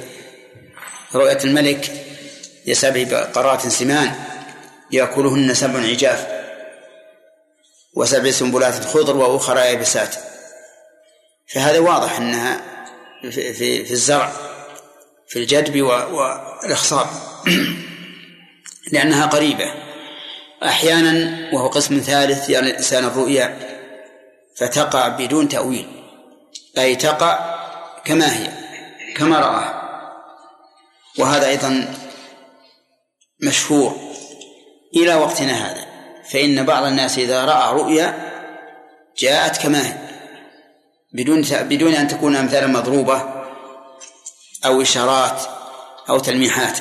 رؤية 1.14 1.38
الملك 1.44 2.04
لسبع 2.66 3.02
بقرات 3.02 3.68
سمان 3.68 4.14
يأكلهن 4.90 5.54
سبع 5.54 5.80
عجاف. 5.80 6.37
وسبع 7.96 8.30
سنبلات 8.30 8.84
خضر 8.84 9.16
وأخرى 9.16 9.60
يابسات. 9.60 10.14
فهذا 11.54 11.78
واضح 11.78 12.16
أنها 12.16 12.60
في, 13.22 13.52
في, 13.52 13.84
في 13.84 13.90
الزرع 13.90 14.32
في 15.28 15.38
الجدب 15.38 15.82
والإخصاب. 15.82 17.06
لأنها 18.92 19.26
قريبة. 19.26 19.74
أحيانا 20.64 21.38
وهو 21.52 21.68
قسم 21.68 21.98
ثالث 21.98 22.50
يعني 22.50 22.70
الإنسان 22.70 23.04
الرؤيا 23.04 23.58
فتقع 24.56 25.08
بدون 25.08 25.48
تأويل. 25.48 25.86
أي 26.78 26.96
تقع 26.96 27.58
كما 28.04 28.36
هي 28.36 28.52
كما 29.16 29.38
رآه. 29.38 29.78
وهذا 31.18 31.48
أيضا 31.48 31.94
مشهور 33.42 33.96
إلى 34.96 35.14
وقتنا 35.14 35.52
هذا. 35.52 35.87
فإن 36.32 36.66
بعض 36.66 36.84
الناس 36.84 37.18
إذا 37.18 37.44
رأى 37.44 37.74
رؤيا 37.74 38.32
جاءت 39.18 39.62
كما 39.62 39.86
هي. 39.86 40.08
بدون 41.12 41.42
بدون 41.50 41.94
أن 41.94 42.08
تكون 42.08 42.36
أمثالا 42.36 42.66
مضروبة 42.66 43.44
أو 44.64 44.82
إشارات 44.82 45.42
أو 46.08 46.18
تلميحات. 46.18 46.78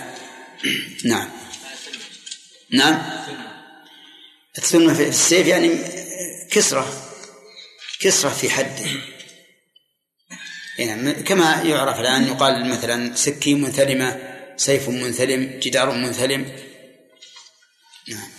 نعم. 1.05 1.29
نعم. 2.71 3.01
الثلمة 4.57 4.93
في 4.93 5.07
السيف 5.07 5.47
يعني 5.47 5.77
كسرة 6.51 6.87
كسرة 7.99 8.29
في 8.29 8.49
حده. 8.49 8.85
يعني 10.79 11.13
كما 11.13 11.61
يعرف 11.61 11.99
الآن 11.99 12.27
يقال 12.27 12.69
مثلا 12.69 13.15
سكين 13.15 13.61
منثلمة 13.61 14.37
سيف 14.57 14.89
منثلم 14.89 15.59
جدار 15.59 15.91
منثلم. 15.91 16.55
نعم. 18.07 18.36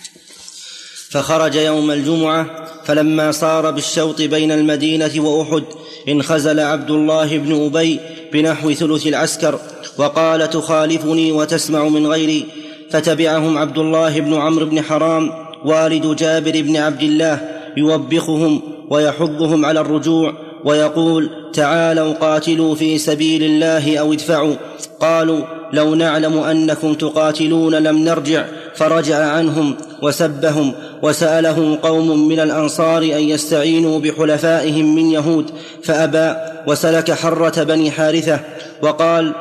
فخرج 1.09 1.55
يوم 1.55 1.91
الجمعة 1.91 2.45
فلما 2.85 3.31
صار 3.31 3.71
بالشوط 3.71 4.21
بين 4.21 4.51
المدينة 4.51 5.11
وأحد 5.17 5.63
انخزل 6.09 6.59
عبد 6.59 6.91
الله 6.91 7.37
بن 7.37 7.65
أبي 7.65 7.99
بنحو 8.33 8.73
ثلث 8.73 9.07
العسكر 9.07 9.59
وقال 9.97 10.49
تخالفني 10.49 11.31
وتسمع 11.31 11.83
من 11.83 12.07
غيري. 12.07 12.45
فتبعهم 12.89 13.57
عبد 13.57 13.77
الله 13.77 14.19
بن 14.19 14.33
عمرو 14.33 14.65
بن 14.65 14.81
حرام 14.81 15.31
والد 15.65 16.15
جابر 16.15 16.61
بن 16.61 16.77
عبد 16.77 17.03
الله 17.03 17.49
يوبخهم 17.77 18.61
ويحضهم 18.89 19.65
على 19.65 19.79
الرجوع 19.79 20.33
ويقول 20.65 21.29
تعالوا 21.53 22.13
قاتلوا 22.13 22.75
في 22.75 22.97
سبيل 22.97 23.43
الله 23.43 23.97
أو 23.97 24.13
ادفعوا. 24.13 24.55
قالوا 24.99 25.41
لو 25.73 25.95
نعلم 25.95 26.37
أنكم 26.37 26.93
تقاتلون 26.93 27.75
لم 27.75 27.97
نرجع 27.97 28.45
فرجع 28.75 29.25
عنهم 29.25 29.75
وسبهم 30.01 30.73
وساله 31.01 31.79
قوم 31.83 32.27
من 32.27 32.39
الأنصار 32.39 33.01
أن 33.01 33.21
يستعينوا 33.21 33.99
بحلفائهم 33.99 34.95
من 34.95 35.11
يهود 35.11 35.51
فأبى 35.83 36.35
وسلك 36.67 37.11
حرة 37.11 37.63
بني 37.63 37.91
حارثة 37.91 38.39
وقال 38.81 39.35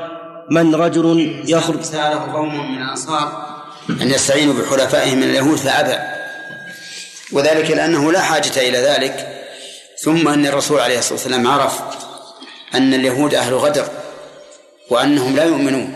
من 0.50 0.74
رجل 0.74 1.36
يخرج 1.46 1.82
ساله 1.82 2.32
قوم 2.32 2.72
من 2.72 2.82
الأنصار 2.82 3.46
أن 3.90 4.10
يستعينوا 4.10 4.54
بحلفائهم 4.54 5.16
من 5.16 5.22
اليهود 5.30 5.56
فأبى. 5.56 5.98
وذلك 7.32 7.70
لأنه 7.70 8.12
لا 8.12 8.20
حاجة 8.20 8.68
إلى 8.68 8.78
ذلك. 8.78 9.38
ثم 10.00 10.28
أن 10.28 10.46
الرسول 10.46 10.80
عليه 10.80 10.98
الصلاة 10.98 11.14
والسلام 11.14 11.46
عرف 11.46 11.80
أن 12.74 12.94
اليهود 12.94 13.34
أهل 13.34 13.54
غدر 13.54 13.88
وأنهم 14.90 15.36
لا 15.36 15.44
يؤمنون 15.44 15.92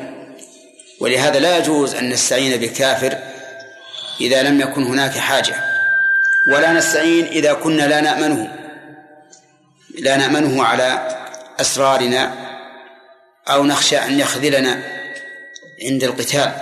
ولهذا 1.01 1.39
لا 1.39 1.59
يجوز 1.59 1.95
أن 1.95 2.11
نستعين 2.11 2.61
بكافر 2.61 3.19
إذا 4.23 4.43
لم 4.43 4.61
يكن 4.61 4.83
هناك 4.83 5.19
حاجة. 5.19 5.55
ولا 6.55 6.73
نستعين 6.73 7.27
إذا 7.27 7.53
كنا 7.53 7.83
لا 7.83 8.01
نأمنه. 8.01 8.59
لا 9.99 10.17
نأمنه 10.17 10.65
على 10.65 11.19
أسرارنا 11.61 12.35
أو 13.49 13.65
نخشى 13.65 13.99
أن 13.99 14.19
يخذلنا 14.19 14.83
عند 15.85 16.05
القتال. 16.05 16.53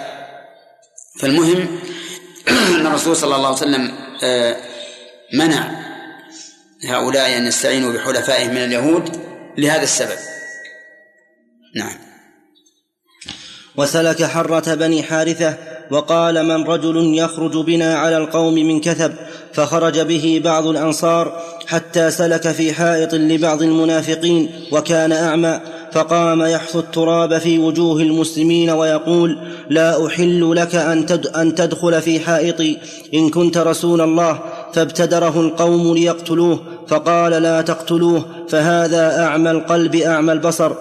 فالمهم 1.21 1.81
أن 2.77 2.87
الرسول 2.87 3.17
صلى 3.17 3.37
الله 3.37 3.47
عليه 3.47 3.57
وسلم 3.57 3.93
آه، 4.23 4.57
منع 5.35 5.71
هؤلاء 6.85 7.37
أن 7.37 7.47
يستعينوا 7.47 7.93
بحلفائهم 7.93 8.51
من 8.51 8.65
اليهود 8.65 9.21
لهذا 9.59 9.83
السبب. 9.83 10.19
نعم. 11.77 11.99
وسلك 13.77 14.25
حرة 14.25 14.75
بني 14.75 15.03
حارثة 15.03 15.70
وقال 15.91 16.47
من 16.47 16.65
رجل 16.65 17.19
يخرج 17.19 17.57
بنا 17.57 17.95
على 17.95 18.17
القوم 18.17 18.55
من 18.55 18.81
كثب 18.81 19.13
فخرج 19.53 20.01
به 20.01 20.41
بعض 20.45 20.67
الأنصار 20.67 21.43
حتى 21.67 22.11
سلك 22.11 22.49
في 22.49 22.73
حائط 22.73 23.15
لبعض 23.15 23.63
المنافقين 23.63 24.51
وكان 24.73 25.13
أعمى 25.13 25.61
فقام 25.93 26.43
يحث 26.43 26.77
التراب 26.77 27.39
في 27.39 27.59
وجوه 27.59 28.01
المسلمين 28.01 28.71
ويقول 28.71 29.39
لا 29.71 30.07
أحل 30.07 30.57
لك 30.57 30.75
أن, 31.37 31.55
تدخل 31.55 32.03
في 32.03 32.21
حائطي 32.21 32.79
إن 33.15 33.31
كنت 33.31 33.59
رسول 33.59 34.01
الله 34.01 34.39
فابتدره 34.73 35.41
القوم 35.41 35.95
ليقتلوه 35.95 36.61
فقال 36.89 37.33
لا 37.33 37.61
تقتلوه 37.61 38.25
فهذا 38.49 39.23
أعمى 39.23 39.51
القلب 39.51 39.97
أعمى 39.97 40.33
البصر 40.33 40.73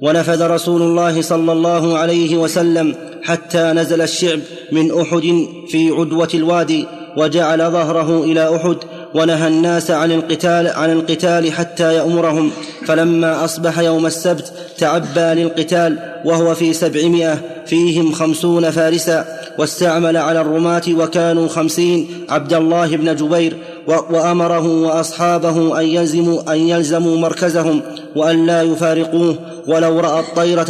ونفذ 0.00 0.46
رسول 0.46 0.82
الله 0.82 1.22
صلى 1.22 1.52
الله 1.52 1.98
عليه 1.98 2.36
وسلم 2.36 2.94
حتى 3.22 3.72
نزل 3.72 4.00
الشعب 4.00 4.40
من 4.72 5.00
أحد 5.00 5.46
في 5.68 5.90
عدوة 5.90 6.28
الوادي 6.34 6.86
وجعل 7.16 7.70
ظهره 7.70 8.24
إلى 8.24 8.56
أحد 8.56 8.76
ونهى 9.14 9.48
الناس 9.48 9.90
عن 9.90 10.12
القتال 10.12 10.66
عن 10.68 10.92
القتال 10.92 11.52
حتى 11.52 11.94
يأمرهم. 11.94 12.50
فلما 12.86 13.44
أصبح 13.44 13.78
يوم 13.78 14.06
السبت 14.06 14.52
تعبى 14.78 15.20
للقتال 15.42 15.98
وهو 16.24 16.54
في 16.54 16.72
سبعمائة 16.72 17.40
فيهم 17.66 18.12
خمسون 18.12 18.70
فارسا 18.70 19.24
واستعمل 19.58 20.16
على 20.16 20.40
الرماة 20.40 20.82
وكانوا 20.90 21.48
خمسين 21.48 22.26
عبد 22.28 22.52
الله 22.52 22.96
بن 22.96 23.16
جبير 23.16 23.56
وأمره 23.86 24.82
وأصحابه 24.82 25.80
أن 25.80 25.86
يلزموا, 25.86 26.52
أن 26.52 26.58
يلزموا 26.58 27.16
مركزهم 27.16 27.82
وأن 28.16 28.46
لا 28.46 28.62
يفارقوه 28.62 29.36
ولو 29.66 30.00
رأى 30.00 30.20
الطير 30.20 30.62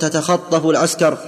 تتخطف 0.00 0.66
العسكر. 0.66 1.18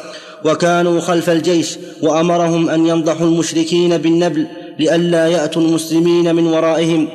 وكانوا 0.44 1.00
خلف 1.00 1.30
الجيش 1.30 1.78
وأمرهم 2.02 2.70
أن 2.70 2.86
ينضحوا 2.86 3.26
المشركين 3.26 3.98
بالنبل 3.98 4.46
لئلا 4.78 5.28
يأتوا 5.28 5.62
المسلمين 5.62 6.34
من 6.34 6.46
ورائهم. 6.46 7.08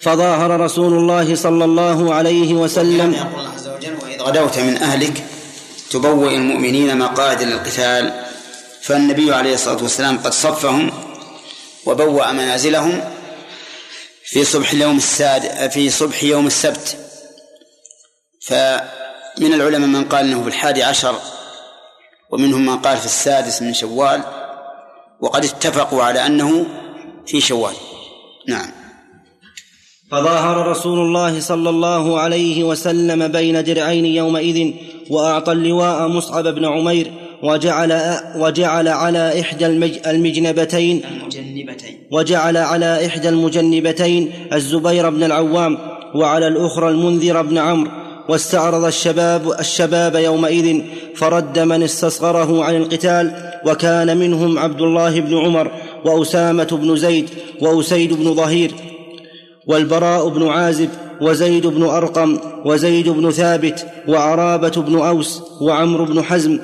فظاهر 0.00 0.60
رسول 0.60 0.92
الله 0.92 1.34
صلى 1.34 1.64
الله 1.64 2.14
عليه 2.14 2.54
وسلم. 2.54 3.12
يقول 3.14 3.28
الله 3.38 3.50
عز 3.54 3.68
وجل 3.68 3.96
وإذ 4.02 4.22
غدوت 4.22 4.58
من 4.58 4.76
أهلك 4.76 5.24
تبوئ 5.90 6.34
المؤمنين 6.34 6.98
مقاعد 6.98 7.42
للقتال 7.42 8.24
فالنبي 8.82 9.34
عليه 9.34 9.54
الصلاة 9.54 9.82
والسلام 9.82 10.18
قد 10.18 10.32
صفهم 10.32 10.92
وبوأ 11.86 12.32
منازلهم 12.32 13.04
في 14.24 14.44
صبح 14.44 14.72
اليوم 14.72 14.96
الساد 14.96 15.70
في 15.70 15.90
صبح 15.90 16.24
يوم 16.24 16.46
السبت. 16.46 16.96
فمن 18.46 19.52
العلماء 19.54 19.88
من 19.88 20.04
قال 20.04 20.26
إنه 20.26 20.42
في 20.42 20.48
الحادي 20.48 20.82
عشر 20.82 21.14
ومنهم 22.30 22.66
من 22.66 22.78
قال 22.78 22.96
في 22.98 23.06
السادس 23.06 23.62
من 23.62 23.74
شوال. 23.74 24.22
وقد 25.24 25.44
اتفقوا 25.44 26.02
على 26.02 26.26
أنه 26.26 26.66
في 27.26 27.40
شوال. 27.40 27.74
نعم. 28.48 28.70
فظاهر 30.10 30.68
رسول 30.68 30.98
الله 30.98 31.40
صلى 31.40 31.70
الله 31.70 32.20
عليه 32.20 32.64
وسلم 32.64 33.28
بين 33.28 33.64
درعين 33.64 34.06
يومئذ 34.06 34.72
وأعطى 35.10 35.52
اللواء 35.52 36.08
مصعب 36.08 36.48
بن 36.48 36.64
عمير 36.64 37.12
وجعل 37.42 38.20
وجعل 38.36 38.88
على 38.88 39.40
إحدى 39.40 39.66
المجنبتين 40.06 41.02
المجنبتين. 41.04 41.98
وجعل 42.10 42.56
على 42.56 43.06
إحدى 43.06 43.28
المجنبتين 43.28 44.32
الزبير 44.52 45.10
بن 45.10 45.22
العوام 45.22 45.78
وعلى 46.14 46.48
الأخرى 46.48 46.88
المنذر 46.88 47.42
بن 47.42 47.58
عمرو 47.58 48.03
واستعرض 48.28 48.84
الشباب 48.84 49.52
الشباب 49.60 50.14
يومئذ 50.14 50.82
فرد 51.16 51.58
من 51.58 51.82
استصغره 51.82 52.64
عن 52.64 52.76
القتال 52.76 53.32
وكان 53.66 54.16
منهم 54.16 54.58
عبد 54.58 54.80
الله 54.80 55.20
بن 55.20 55.38
عمر 55.38 55.70
وأسامة 56.04 56.68
بن 56.82 56.96
زيد 56.96 57.30
وأسيد 57.60 58.12
بن 58.12 58.34
ظهير 58.34 58.74
والبراء 59.66 60.28
بن 60.28 60.48
عازب 60.48 60.88
وزيد 61.20 61.66
بن 61.66 61.82
أرقم 61.82 62.38
وزيد 62.64 63.08
بن 63.08 63.30
ثابت 63.30 63.86
وعرابة 64.08 64.68
بن 64.68 64.98
أوس 64.98 65.42
وعمرو 65.60 66.04
بن 66.04 66.22
حزم. 66.22 66.58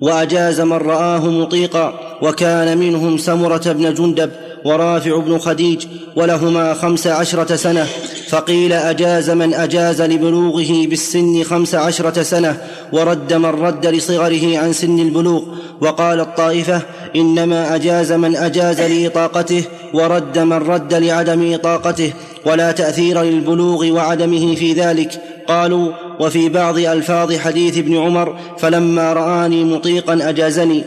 وأجاز 0.00 0.60
من 0.60 0.72
رآه 0.72 1.30
مطيقا 1.30 2.18
وكان 2.22 2.78
منهم 2.78 3.18
سمرة 3.18 3.72
بن 3.72 3.94
جندب 3.94 4.30
ورافع 4.64 5.18
بن 5.20 5.38
خديج 5.38 5.86
ولهما 6.16 6.74
خمس 6.74 7.06
عشرة 7.06 7.56
سنة 7.56 7.86
فقيل 8.28 8.72
أجاز 8.72 9.30
من 9.30 9.54
أجاز 9.54 10.02
لبلوغه 10.02 10.86
بالسن 10.86 11.42
خمس 11.42 11.74
عشرة 11.74 12.22
سنة 12.22 12.56
ورد 12.92 13.32
من 13.32 13.46
رد 13.46 13.86
لصغره 13.86 14.58
عن 14.58 14.72
سن 14.72 14.98
البلوغ 14.98 15.42
وقال 15.80 16.20
الطائفة 16.20 16.82
إنما 17.16 17.74
أجاز 17.74 18.12
من 18.12 18.36
أجاز 18.36 18.80
لاطاقته 18.80 19.64
ورد 19.94 20.38
من 20.38 20.52
رد 20.52 20.94
لعدم 20.94 21.54
اطاقته 21.54 22.12
ولا 22.46 22.72
تأثير 22.72 23.22
للبلوغ 23.22 23.90
وعدمه 23.90 24.54
في 24.54 24.72
ذلك. 24.72 25.22
قالوا 25.48 25.92
وفي 26.20 26.48
بعض 26.48 26.78
ألفاظ 26.78 27.36
حديث 27.36 27.78
ابن 27.78 27.96
عمر 27.96 28.36
فلما 28.58 29.12
رآني 29.12 29.64
مطيقا 29.64 30.18
أجازني. 30.22 30.84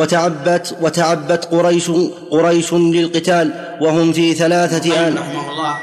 وتعبت 0.00 0.76
وتعبت 0.80 1.44
قريش 1.44 1.90
قريش 2.30 2.72
للقتال 2.74 3.78
وهم 3.80 4.12
في 4.12 4.34
ثلاثة 4.34 5.08
آن. 5.08 5.18
رحمه 5.18 5.50
الله 5.50 5.78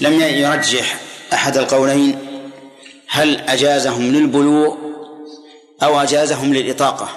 لم 0.00 0.20
يرجح 0.20 1.00
أحد 1.32 1.56
القولين 1.56 2.18
هل 3.08 3.40
أجازهم 3.40 4.02
للبلوغ 4.02 4.76
أو 5.82 6.02
أجازهم 6.02 6.54
للإطاقة. 6.54 7.08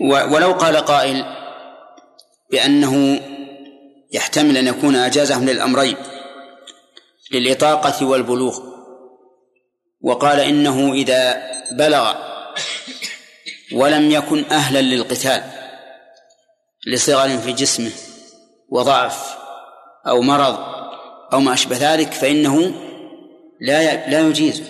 ولو 0.00 0.52
قال 0.52 0.76
قائل 0.76 1.24
بأنه 2.50 3.20
يحتمل 4.12 4.56
أن 4.56 4.66
يكون 4.66 4.96
أجازهم 4.96 5.44
للأمرين 5.44 5.96
للإطاقة 7.32 8.06
والبلوغ. 8.06 8.60
وقال 10.02 10.40
إنه 10.40 10.92
إذا 10.92 11.42
بلغ 11.72 12.33
ولم 13.74 14.10
يكن 14.10 14.44
أهلا 14.44 14.82
للقتال 14.82 15.42
لصغر 16.86 17.38
في 17.38 17.52
جسمه 17.52 17.90
وضعف 18.68 19.34
أو 20.06 20.20
مرض 20.22 20.58
أو 21.32 21.40
ما 21.40 21.52
أشبه 21.52 21.76
ذلك 21.80 22.12
فإنه 22.12 22.74
لا 23.60 24.10
لا 24.10 24.20
يجيزه 24.20 24.64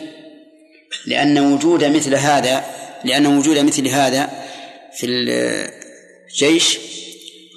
لأن 1.07 1.39
وجود 1.39 1.85
مثل 1.85 2.15
هذا 2.15 2.65
لأن 3.05 3.27
وجود 3.27 3.59
مثل 3.59 3.89
هذا 3.89 4.31
في 4.97 5.07
الجيش 5.07 6.79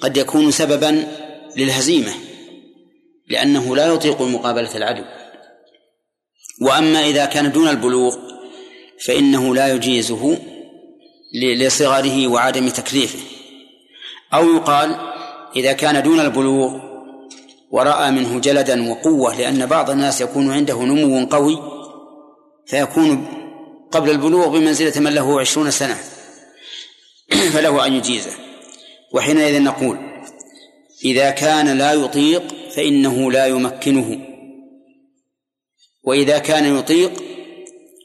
قد 0.02 0.16
يكون 0.16 0.50
سببا 0.50 1.06
للهزيمة 1.56 2.12
لأنه 3.28 3.76
لا 3.76 3.86
يطيق 3.86 4.22
مقابلة 4.22 4.76
العدو. 4.76 5.04
وأما 6.62 7.06
إذا 7.06 7.24
كان 7.24 7.52
دون 7.52 7.68
البلوغ 7.68 8.16
فإنه 9.06 9.54
لا 9.54 9.68
يجيزه 9.68 10.38
لصغره 11.34 12.28
وعدم 12.28 12.68
تكليفه. 12.68 13.18
أو 14.34 14.54
يقال 14.54 14.96
إذا 15.56 15.72
كان 15.72 16.02
دون 16.02 16.20
البلوغ 16.20 16.88
ورأى 17.70 18.10
منه 18.10 18.40
جلدا 18.40 18.90
وقوة 18.90 19.38
لأن 19.38 19.66
بعض 19.66 19.90
الناس 19.90 20.20
يكون 20.20 20.52
عنده 20.52 20.82
نمو 20.82 21.26
قوي 21.26 21.58
فيكون 22.66 23.26
قبل 23.90 24.10
البلوغ 24.10 24.48
بمنزلة 24.48 25.00
من 25.00 25.14
له 25.14 25.40
عشرون 25.40 25.70
سنة. 25.70 25.98
فله 27.54 27.86
أن 27.86 27.92
يجيزه. 27.92 28.32
وحينئذ 29.12 29.62
نقول 29.62 29.98
إذا 31.04 31.30
كان 31.30 31.78
لا 31.78 31.92
يطيق 31.92 32.42
فإنه 32.76 33.32
لا 33.32 33.46
يمكنه. 33.46 34.20
وإذا 36.04 36.38
كان 36.38 36.78
يطيق 36.78 37.12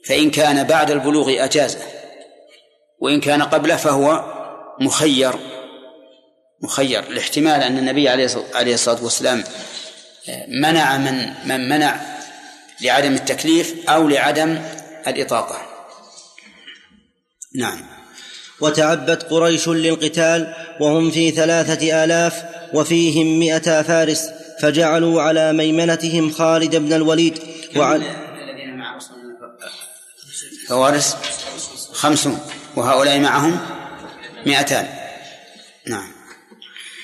فإن 0.05 0.31
كان 0.31 0.63
بعد 0.63 0.91
البلوغ 0.91 1.43
أجازه. 1.43 1.92
وإن 3.03 3.19
كان 3.19 3.41
قبله 3.41 3.75
فهو 3.75 4.23
مخير 4.79 5.33
مخير 6.61 6.99
الاحتمال 6.99 7.63
أن 7.63 7.77
النبي 7.77 8.09
عليه 8.09 8.73
الصلاة 8.73 9.03
والسلام 9.03 9.43
منع 10.47 10.97
من 10.97 11.33
من 11.45 11.69
منع 11.69 12.01
لعدم 12.81 13.13
التكليف 13.13 13.89
أو 13.89 14.07
لعدم 14.07 14.61
الإطاقة. 15.07 15.61
نعم. 17.55 17.85
وتعبت 18.61 19.23
قريش 19.23 19.69
للقتال 19.69 20.55
وهم 20.79 21.11
في 21.11 21.31
ثلاثة 21.31 22.03
آلاف 22.03 22.43
وفيهم 22.73 23.39
مئة 23.39 23.81
فارس 23.81 24.29
فجعلوا 24.61 25.21
على 25.21 25.53
ميمنتهم 25.53 26.31
خالد 26.31 26.75
بن 26.75 26.93
الوليد 26.93 27.39
وعلى 27.75 28.15
فوارس 30.67 31.15
خمسون. 31.93 32.39
وهؤلاء 32.75 33.19
معهم 33.19 33.59
مئتان. 34.45 34.87
نعم. 35.87 36.11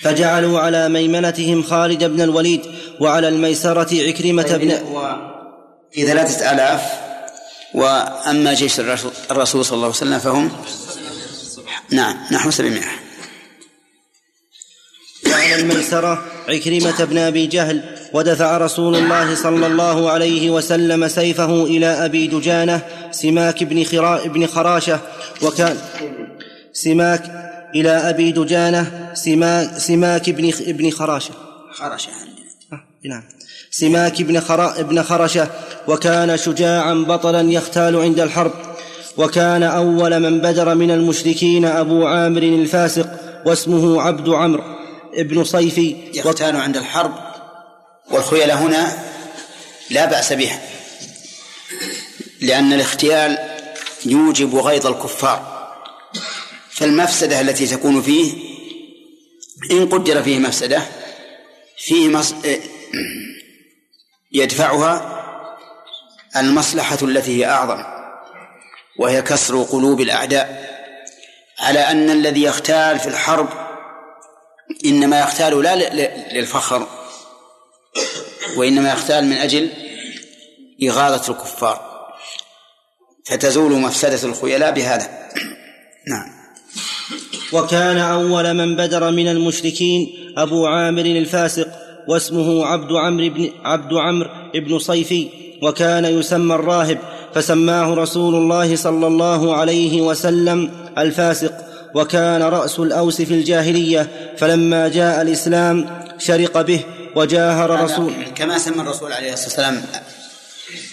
فجعلوا 0.01 0.59
على 0.59 0.89
ميمنتهم 0.89 1.63
خالد 1.63 2.03
بن 2.03 2.21
الوليد 2.21 2.61
وعلى 2.99 3.27
الميسرة 3.27 4.07
عكرمة 4.07 4.57
بن 4.57 4.69
في 5.91 6.05
ثلاثة 6.05 6.51
آلاف 6.51 6.81
وأما 7.73 8.53
جيش 8.53 8.79
الرسول 8.79 9.65
صلى 9.65 9.75
الله 9.75 9.85
عليه 9.85 9.95
وسلم 9.95 10.19
فهم 10.19 10.51
نعم 11.89 12.17
نحو 12.31 12.51
سبعمائة. 12.51 12.91
وعلى 15.25 15.55
الميسرة 15.55 16.25
عكرمة 16.49 17.05
بن 17.05 17.17
أبي 17.17 17.47
جهل 17.47 17.81
ودفع 18.13 18.57
رسول 18.57 18.95
الله 18.95 19.35
صلى 19.35 19.67
الله 19.67 20.09
عليه 20.09 20.49
وسلم 20.49 21.07
سيفه 21.07 21.63
إلى 21.63 21.85
أبي 21.85 22.27
دجانة 22.27 22.81
سماك 23.11 23.63
بن, 23.63 23.83
خرا 23.83 24.27
بن 24.27 24.45
خراشة 24.45 24.99
وكان 25.41 25.77
سماك 26.73 27.23
إلى 27.75 27.89
أبي 27.89 28.31
دجانة 28.31 29.11
سماك, 29.13 29.77
سماك 29.77 30.29
بن 30.29 30.51
بن 30.67 30.89
خراشة. 30.89 31.33
خراشة 31.71 32.09
نعم. 33.05 33.23
سماك 33.71 34.21
بن, 34.21 34.39
خرا 34.39 34.81
بن 34.81 35.03
خرشة 35.03 35.47
وكان 35.87 36.37
شجاعا 36.37 36.93
بطلا 36.93 37.41
يختال 37.41 37.95
عند 37.95 38.19
الحرب 38.19 38.51
وكان 39.17 39.63
أول 39.63 40.19
من 40.19 40.39
بدر 40.39 40.75
من 40.75 40.91
المشركين 40.91 41.65
أبو 41.65 42.05
عامر 42.05 42.43
الفاسق 42.43 43.07
واسمه 43.45 44.01
عبد 44.01 44.29
عمرو. 44.29 44.78
ابن 45.13 45.43
صيفي. 45.43 46.11
يختال 46.13 46.55
عند 46.55 46.77
الحرب 46.77 47.13
والخيل 48.11 48.51
هنا 48.51 49.03
لا 49.89 50.05
بأس 50.05 50.33
بها 50.33 50.61
لأن 52.41 52.73
الاختيال 52.73 53.37
يوجب 54.05 54.55
غيظ 54.55 54.87
الكفار. 54.87 55.59
فالمفسدة 56.71 57.41
التي 57.41 57.67
تكون 57.67 58.01
فيه 58.01 58.33
إن 59.71 59.89
قدر 59.89 60.23
فيه 60.23 60.39
مفسدة 60.39 60.81
فيه 61.77 62.09
مص... 62.09 62.33
يدفعها 64.31 65.15
المصلحة 66.37 66.97
التي 67.01 67.39
هي 67.39 67.49
أعظم 67.49 67.83
وهي 68.99 69.21
كسر 69.21 69.63
قلوب 69.63 70.01
الأعداء. 70.01 70.69
على 71.59 71.79
أن 71.79 72.09
الذي 72.09 72.43
يختال 72.43 72.99
في 72.99 73.07
الحرب 73.07 73.68
إنما 74.85 75.19
يختال 75.19 75.61
لا 75.61 75.75
للفخر 76.33 76.87
وإنما 78.57 78.91
يختال 78.91 79.25
من 79.25 79.33
أجل 79.33 79.69
إغاظة 80.83 81.33
الكفار 81.33 81.89
فتزول 83.25 83.71
مفسدة 83.71 84.29
الخيلاء 84.29 84.71
بهذا. 84.71 85.29
نعم. 86.07 86.39
وكان 87.53 87.97
أول 87.97 88.53
من 88.53 88.75
بدر 88.75 89.11
من 89.11 89.27
المشركين 89.27 90.33
أبو 90.37 90.65
عامر 90.65 91.01
الفاسق 91.01 91.67
واسمه 92.07 92.65
عبد 92.65 92.91
عمرو 92.91 93.29
بن 93.29 93.51
عبد 93.63 93.93
عمرو 93.93 94.29
بن 94.53 94.79
صيفي 94.79 95.29
وكان 95.61 96.05
يسمى 96.05 96.55
الراهب 96.55 96.99
فسماه 97.35 97.93
رسول 97.93 98.35
الله 98.35 98.75
صلى 98.75 99.07
الله 99.07 99.55
عليه 99.55 100.01
وسلم 100.01 100.71
الفاسق. 100.97 101.68
وكان 101.95 102.41
رأس 102.41 102.79
الأوس 102.79 103.21
في 103.21 103.33
الجاهلية 103.33 104.35
فلما 104.37 104.87
جاء 104.87 105.21
الإسلام 105.21 106.03
شرق 106.17 106.61
به 106.61 106.83
وجاهر 107.15 107.83
رسول. 107.83 108.13
كما 108.35 108.57
سمى 108.57 108.81
الرسول 108.81 109.13
عليه 109.13 109.33
الصلاة 109.33 109.47
والسلام 109.47 109.83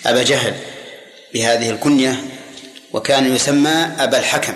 أبا 0.06 0.22
جهل 0.22 0.54
بهذه 1.34 1.70
الكنية 1.70 2.24
وكان 2.92 3.34
يسمى 3.34 3.70
أبا 3.98 4.18
الحكم. 4.18 4.54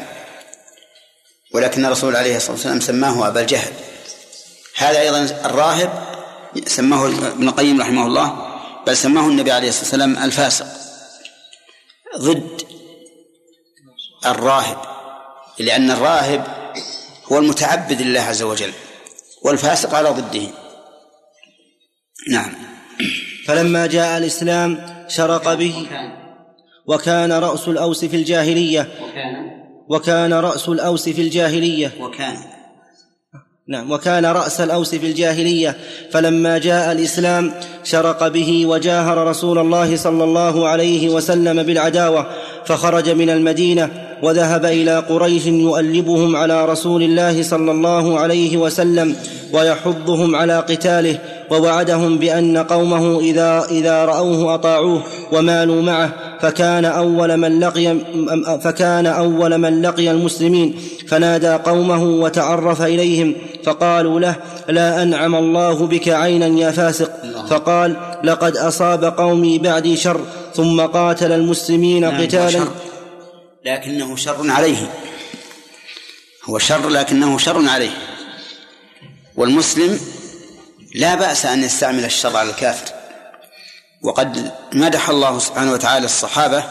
ولكن 1.55 1.87
الرسول 1.87 2.17
عليه 2.17 2.37
الصلاة 2.37 2.53
والسلام 2.53 2.81
سماه 2.81 3.29
أبا 3.29 3.41
الجهل. 3.41 3.73
هذا 4.77 5.01
أيضا 5.01 5.23
الراهب 5.45 5.91
سماه 6.67 7.07
ابن 7.07 7.49
القيم 7.49 7.81
رحمه 7.81 8.07
الله 8.07 8.47
بل 8.87 8.97
سماه 8.97 9.27
النبي 9.27 9.53
عليه 9.53 9.69
الصلاة 9.69 9.85
والسلام 9.85 10.25
الفاسق. 10.25 10.67
ضد 12.19 12.63
الراهب. 14.27 14.90
لأن 15.63 15.91
الراهب 15.91 16.45
هو 17.33 17.39
المتعبد 17.39 18.03
لله 18.03 18.21
عز 18.21 18.43
وجل 18.43 18.71
والفاسق 19.45 19.95
على 19.95 20.09
ضده. 20.09 20.47
نعم. 22.31 22.53
فلما 23.47 23.87
جاء 23.87 24.19
الإسلام 24.19 24.79
شرق 25.09 25.55
به 25.55 25.87
وكان 26.87 27.33
رأس 27.33 27.69
الأوس 27.69 28.05
في 28.05 28.17
الجاهلية. 28.17 28.89
وكان. 29.03 29.51
وكان 29.89 30.33
رأس 30.33 30.69
الأوس 30.69 31.09
في 31.09 31.23
الجاهلية. 31.23 31.93
وكان. 32.01 32.37
نعم 33.69 33.91
وكان 33.91 34.27
رأس 34.27 34.61
الأوس 34.61 34.95
في 34.95 35.07
الجاهلية. 35.07 35.79
فلما 36.11 36.59
جاء 36.59 36.93
الإسلام 36.93 37.55
شرق 37.85 38.29
به 38.29 38.67
وجاهر 38.67 39.27
رسول 39.27 39.59
الله 39.59 39.97
صلى 39.97 40.25
الله 40.25 40.69
عليه 40.69 41.09
وسلم 41.09 41.63
بالعداوة. 41.63 42.31
فخرج 42.65 43.11
من 43.11 43.31
المدينة 43.31 43.89
وذهب 44.23 44.65
إلى 44.65 44.99
قريش 44.99 45.47
يؤلبهم 45.47 46.37
على 46.37 46.65
رسول 46.65 47.03
الله 47.03 47.43
صلى 47.43 47.71
الله 47.71 48.19
عليه 48.19 48.57
وسلم 48.57 49.17
ويحضهم 49.53 50.37
على 50.37 50.59
قتاله 50.59 51.19
ووعدهم 51.51 52.19
بأن 52.19 52.59
قومه 52.59 53.21
إذا 53.21 53.67
إذا 53.71 54.05
رأوه 54.05 54.55
أطاعوه 54.55 55.03
ومالوا 55.33 55.83
معه 55.83 56.13
فكان 56.41 56.85
أول 56.85 57.37
من 57.37 57.61
لقي 57.61 57.97
فكان 58.63 59.07
أول 59.07 59.59
من 59.59 59.83
لقي 59.83 60.11
المسلمين 60.11 60.75
فنادى 61.09 61.51
قومه 61.51 62.05
وتعرف 62.05 62.83
إليهم 62.83 63.35
فقالوا 63.65 64.21
له 64.21 64.37
لا 64.69 65.03
أنعم 65.03 65.35
الله 65.35 65.87
بك 65.87 66.09
عينا 66.09 66.47
يا 66.47 66.71
فاسق 66.71 67.11
فقال 67.51 67.97
لقد 68.25 68.57
أصاب 68.57 69.05
قومي 69.05 69.59
بعدي 69.59 69.97
شر 69.97 70.21
ثم 70.55 70.81
قاتل 70.81 71.33
المسلمين 71.33 72.01
نعم، 72.01 72.23
قتالا. 72.23 72.51
شر. 72.51 72.73
لكنه 73.65 74.17
شر 74.17 74.51
عليه. 74.51 74.95
هو 76.45 76.59
شر 76.59 76.89
لكنه 76.89 77.39
شر 77.39 77.69
عليه. 77.69 77.91
والمسلم 79.37 80.01
لا 80.95 81.15
بأس 81.15 81.47
أن 81.47 81.63
يستعمل 81.63 82.05
الشر 82.05 82.37
على 82.37 82.51
الكافر. 82.51 82.95
وقد 84.03 84.53
مدح 84.73 85.09
الله 85.09 85.39
سبحانه 85.39 85.73
وتعالى 85.73 86.05
الصحابة 86.05 86.65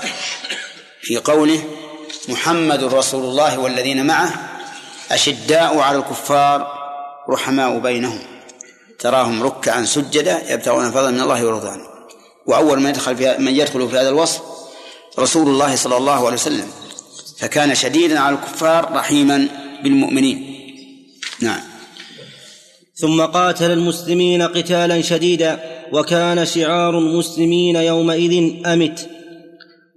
في 1.02 1.18
قوله 1.18 1.64
محمد 2.30 2.84
رسول 2.84 3.24
الله 3.24 3.60
والذين 3.60 4.06
معه 4.06 4.34
أشداء 5.12 5.80
على 5.80 5.98
الكفار 5.98 6.68
رحماء 7.30 7.80
بينهم. 7.80 8.20
تراهم 9.00 9.44
ركعا 9.44 9.86
سجدا 9.86 10.54
يبتغون 10.54 10.92
فضلا 10.92 11.12
من 11.12 11.22
الله 11.22 11.46
ورضوانه. 11.46 11.89
وأول 12.46 12.80
من 12.80 12.90
يدخل 12.90 13.18
في 13.18 13.38
من 13.40 13.56
يدخل 13.56 13.90
في 13.90 13.98
هذا 13.98 14.10
الوصف 14.10 14.42
رسول 15.20 15.48
الله 15.48 15.76
صلى 15.76 15.98
الله 15.98 16.26
عليه 16.26 16.36
وسلم. 16.36 16.68
فكان 17.38 17.76
شديدا 17.76 18.20
على 18.20 18.36
الكفار 18.36 18.94
رحيما 18.94 19.48
بالمؤمنين. 19.84 20.60
نعم. 21.42 21.62
ثم 22.96 23.22
قاتل 23.22 23.72
المسلمين 23.72 24.42
قتالا 24.42 25.02
شديدا 25.02 25.60
وكان 25.94 26.46
شعار 26.46 27.00
المسلمين 27.00 27.76
يومئذ 27.76 28.66
أمت. 28.66 29.10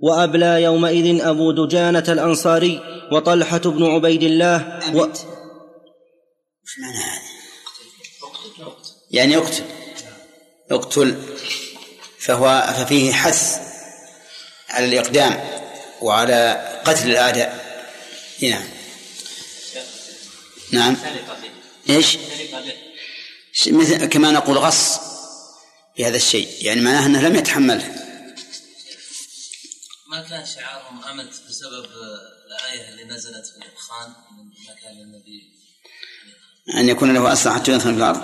وأبلى 0.02 0.62
يومئذ 0.62 1.20
أبو 1.20 1.50
دجانة 1.50 2.04
الأنصاري 2.08 2.80
وطلحة 3.12 3.58
بن 3.58 3.84
عبيد 3.84 4.22
الله 4.22 4.78
و... 4.94 5.08
معنى 6.78 6.96
هذا؟ 6.96 7.32
يعني 9.10 9.32
يقتل 9.32 9.64
يقتل 10.70 11.16
فهو 12.22 12.74
ففيه 12.78 13.12
حث 13.12 13.58
على 14.68 14.84
الإقدام 14.84 15.62
وعلى 16.00 16.68
قتل 16.84 17.10
الأعداء. 17.10 17.62
نعم. 18.42 18.68
نعم. 20.72 20.96
إيش؟ 21.90 22.18
مثل 23.66 24.06
كما 24.06 24.30
نقول 24.30 24.58
غص 24.58 24.98
في 25.96 26.06
هذا 26.06 26.16
الشيء 26.16 26.48
يعني 26.60 26.80
معناه 26.80 27.06
أنه 27.06 27.28
لم 27.28 27.36
يتحمله 27.36 27.94
ما 30.06 30.22
كان 30.22 30.46
شعارهم 30.46 31.04
أمد 31.04 31.30
بسبب 31.48 31.84
الآية 32.46 32.88
اللي 32.88 33.04
نزلت 33.04 33.46
في 33.46 33.56
الإدخان 33.56 34.08
من 34.08 34.44
مكان 34.70 35.00
النبي؟ 35.00 35.52
أن 36.74 36.88
يكون 36.88 37.14
له 37.14 37.32
اسرع 37.32 37.54
حتى 37.54 37.72
يدخل 37.72 37.90
في 37.90 37.96
الأرض. 37.96 38.22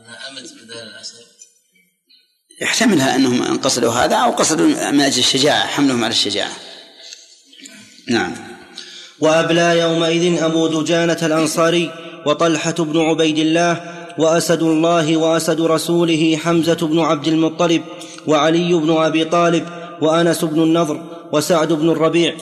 أنها 0.00 0.28
أمد 0.28 0.42
بدال 0.42 0.88
الأسد 0.88 1.23
يحتملها 2.64 3.16
أنهم 3.16 3.58
قصدوا 3.58 3.92
هذا 3.92 4.16
أو 4.16 4.30
قصدوا 4.30 4.66
من 4.66 5.00
أجل 5.00 5.18
الشجاعة 5.18 5.66
حملهم 5.66 6.04
على 6.04 6.10
الشجاعة. 6.10 6.52
نعم. 8.10 8.32
وأبلى 9.20 9.78
يومئذ 9.78 10.42
أبو 10.42 10.66
دجانة 10.66 11.18
الأنصاري 11.22 11.90
وطلحة 12.26 12.74
بن 12.78 13.00
عبيد 13.00 13.38
الله 13.38 13.80
وأسد 14.18 14.62
الله 14.62 15.16
وأسد 15.16 15.60
رسوله 15.60 16.38
حمزة 16.44 16.86
بن 16.86 16.98
عبد 16.98 17.26
المطلب 17.28 17.82
وعلي 18.26 18.74
بن 18.74 18.96
أبي 18.96 19.24
طالب 19.24 19.66
وأنس 20.02 20.44
بن 20.44 20.62
النضر 20.62 21.02
وسعد 21.32 21.72
بن 21.72 21.90
الربيع. 21.90 22.34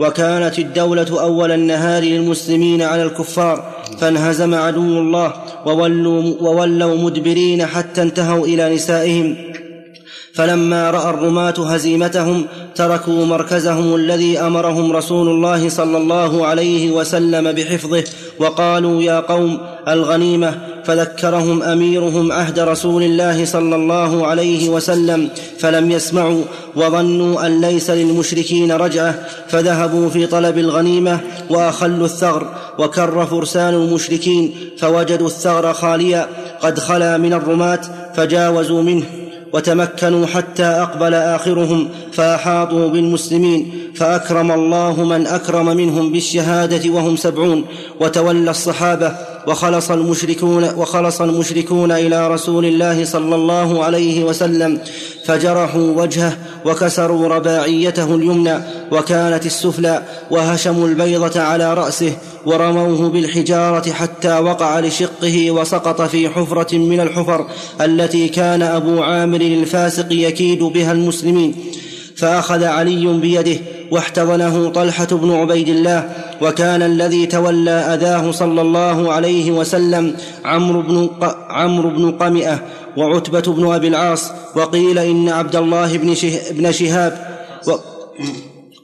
وكانت 0.00 0.58
الدولة 0.58 1.20
أول 1.20 1.52
النهار 1.52 2.02
للمسلمين 2.02 2.82
على 2.82 3.02
الكفار 3.02 3.84
فانهزم 4.00 4.54
عدو 4.54 4.98
الله 5.00 5.32
وولوا, 5.66 6.22
وولوا 6.40 6.96
مدبرين 6.96 7.66
حتى 7.66 8.02
انتهوا 8.02 8.46
إلى 8.46 8.74
نسائهم. 8.74 9.36
فلما 10.36 10.90
رأى 10.90 11.10
الرماة 11.10 11.54
هزيمتهم 11.58 12.46
تركوا 12.74 13.26
مركزهم 13.26 13.94
الذي 13.94 14.38
أمرهم 14.38 14.92
رسول 14.92 15.28
الله 15.28 15.68
صلى 15.68 15.96
الله 15.96 16.46
عليه 16.46 16.90
وسلم 16.90 17.52
بحفظه 17.52 18.04
وقالوا 18.38 19.02
يا 19.02 19.20
قوم 19.20 19.58
الغنيمة 19.88 20.54
فذكرهم 20.84 21.62
أميرهم 21.62 22.32
عهد 22.32 22.58
رسول 22.58 23.02
الله 23.02 23.44
صلى 23.44 23.76
الله 23.76 24.26
عليه 24.26 24.68
وسلم 24.68 25.28
فلم 25.58 25.90
يسمعوا 25.90 26.42
وظنوا 26.76 27.46
أن 27.46 27.60
ليس 27.60 27.90
للمشركين 27.90 28.72
رجعة 28.72 29.14
فذهبوا 29.48 30.08
في 30.08 30.26
طلب 30.26 30.58
الغنيمة 30.58 31.20
وأخلوا 31.50 32.06
الثغر 32.06 32.54
وكر 32.78 33.26
فرسان 33.26 33.74
المشركين 33.74 34.54
فوجدوا 34.78 35.26
الثغر 35.26 35.72
خاليا 35.72 36.28
قد 36.60 36.78
خلا 36.78 37.16
من 37.16 37.32
الرماة 37.32 37.80
فجاوزوا 38.16 38.82
منه. 38.82 39.25
وتمكنوا 39.56 40.26
حتى 40.26 40.64
أقبل 40.64 41.14
آخرهم 41.14 41.88
فأحاطوا 42.12 42.88
بالمسلمين 42.88 43.85
فأكرم 43.96 44.52
الله 44.52 45.04
من 45.04 45.26
أكرم 45.26 45.66
منهم 45.66 46.12
بالشهادة 46.12 46.90
وهم 46.90 47.16
سبعون 47.16 47.64
وتولى 48.00 48.50
الصحابة 48.50 49.12
وخلص 49.46 49.90
المشركون 49.90 50.64
وخلص 50.64 51.20
المشركون 51.20 51.92
إلى 51.92 52.28
رسول 52.28 52.64
الله 52.64 53.04
صلى 53.04 53.34
الله 53.34 53.84
عليه 53.84 54.24
وسلم 54.24 54.80
فجرحوا 55.24 56.02
وجهه 56.02 56.36
وكسروا 56.64 57.28
رباعيته 57.28 58.14
اليمنى 58.14 58.58
وكانت 58.92 59.46
السفلى 59.46 60.02
وهشموا 60.30 60.88
البيضة 60.88 61.40
على 61.40 61.74
رأسه 61.74 62.12
ورموه 62.46 63.08
بالحجارة 63.08 63.92
حتى 63.92 64.38
وقع 64.38 64.80
لشقه 64.80 65.50
وسقط 65.50 66.02
في 66.02 66.28
حفرة 66.28 66.76
من 66.76 67.00
الحفر 67.00 67.46
التي 67.80 68.28
كان 68.28 68.62
أبو 68.62 69.02
عامر 69.02 69.40
الفاسق 69.40 70.06
يكيد 70.10 70.62
بها 70.62 70.92
المسلمين. 70.92 71.54
فأخذ 72.16 72.64
علي 72.64 73.06
بيده 73.06 73.60
واحتضنه 73.90 74.68
طلحة 74.68 75.06
بن 75.06 75.32
عبيد 75.32 75.68
الله 75.68 76.10
وكان 76.42 76.82
الذي 76.82 77.26
تولى 77.26 77.70
أذاه 77.70 78.30
صلى 78.30 78.60
الله 78.60 79.12
عليه 79.12 79.50
وسلم 79.50 80.16
عمرو 80.44 80.82
بن 80.82 81.06
ق... 81.20 81.36
عمرو 81.50 81.90
بن 81.90 82.10
قمئة 82.10 82.62
وعتبة 82.96 83.40
بن 83.40 83.72
أبي 83.72 83.88
العاص 83.88 84.30
وقيل 84.56 84.98
إن 84.98 85.28
عبد 85.28 85.56
الله 85.56 85.96
بن, 85.96 86.14
شه... 86.14 86.52
بن 86.52 86.72
شهاب 86.72 87.26
و... 87.68 87.72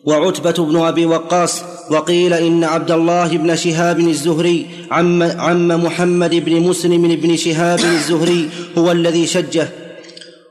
وعتبة 0.04 0.64
بن 0.64 0.76
أبي 0.76 1.06
وقاص 1.06 1.62
وقيل 1.90 2.34
إن 2.34 2.64
عبد 2.64 2.90
الله 2.90 3.36
بن 3.36 3.56
شهاب 3.56 4.00
الزهري 4.00 4.66
عم, 4.90 5.22
عم 5.22 5.68
محمد 5.68 6.34
بن 6.34 6.60
مسلم 6.60 7.02
بن 7.02 7.36
شهاب 7.36 7.78
الزهري 7.78 8.50
هو 8.78 8.92
الذي 8.92 9.26
شجه 9.26 9.68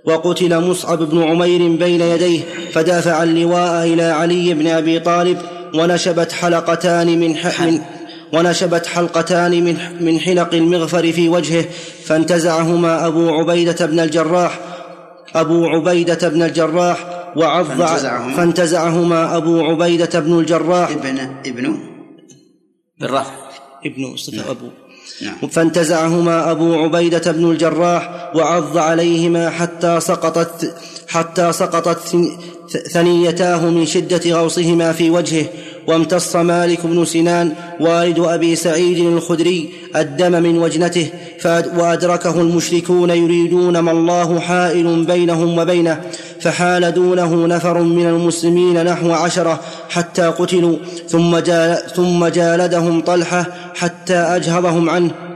وقتل 0.05 0.59
مصعب 0.59 1.03
بن 1.03 1.23
عمير 1.23 1.77
بين 1.77 2.01
يديه 2.01 2.41
فدافع 2.73 3.23
اللواء 3.23 3.85
إلى 3.85 4.03
علي 4.03 4.53
بن 4.53 4.67
أبي 4.67 4.99
طالب 4.99 5.37
ونشبت 5.75 6.31
حلقتان 6.31 7.19
من, 7.19 7.35
ح... 7.35 7.61
من 7.61 7.81
ونشبت 8.33 8.85
حلقتان 8.85 9.63
من 9.63 9.77
من 10.05 10.19
حلق 10.19 10.53
المغفر 10.53 11.11
في 11.11 11.29
وجهه 11.29 11.65
فانتزعهما 12.03 13.07
أبو 13.07 13.29
عبيدة 13.29 13.85
بن 13.85 13.99
الجراح 13.99 14.59
أبو 15.35 15.65
عبيدة 15.65 16.29
بن 16.29 16.43
الجراح 16.43 17.21
وعض 17.35 17.65
فانتزعهما. 17.65 18.35
فانتزعهما 18.35 19.37
أبو 19.37 19.61
عبيدة 19.61 20.19
بن 20.19 20.39
الجراح. 20.39 20.91
ابن 20.91 21.19
ابن 21.45 21.79
بالرفع 22.99 23.33
ابن 23.85 24.15
أبو. 24.49 24.69
نعم. 25.21 25.49
فانتزعهما 25.49 26.51
أبو 26.51 26.73
عبيدة 26.75 27.31
بن 27.31 27.51
الجراح 27.51 28.31
وعض 28.35 28.77
عليهما 28.77 29.49
حتى 29.49 29.99
سقطت 29.99 30.75
حتى 31.07 31.51
سقطت 31.51 32.15
ثنيتاه 32.77 33.69
من 33.69 33.85
شدة 33.85 34.21
غوصهما 34.31 34.91
في 34.91 35.09
وجهه 35.09 35.45
وامتص 35.87 36.35
مالك 36.35 36.85
بن 36.85 37.05
سنان 37.05 37.53
والد 37.79 38.19
أبي 38.19 38.55
سعيد 38.55 38.97
الخدري 38.97 39.69
الدم 39.95 40.43
من 40.43 40.57
وجنته 40.57 41.09
وأدركه 41.45 42.41
المشركون 42.41 43.09
يريدون 43.09 43.79
ما 43.79 43.91
الله 43.91 44.39
حائل 44.39 45.05
بينهم 45.05 45.57
وبينه 45.57 46.01
فحال 46.39 46.93
دونه 46.93 47.47
نفر 47.47 47.81
من 47.81 48.07
المسلمين 48.07 48.83
نحو 48.83 49.11
عشرة 49.11 49.59
حتى 49.89 50.21
قتلوا 50.21 50.77
ثم, 51.07 51.37
جال 51.37 51.77
ثم 51.95 52.25
جالدهم 52.25 53.01
طلحة 53.01 53.45
حتى 53.75 54.15
أجهضهم 54.15 54.89
عنه. 54.89 55.30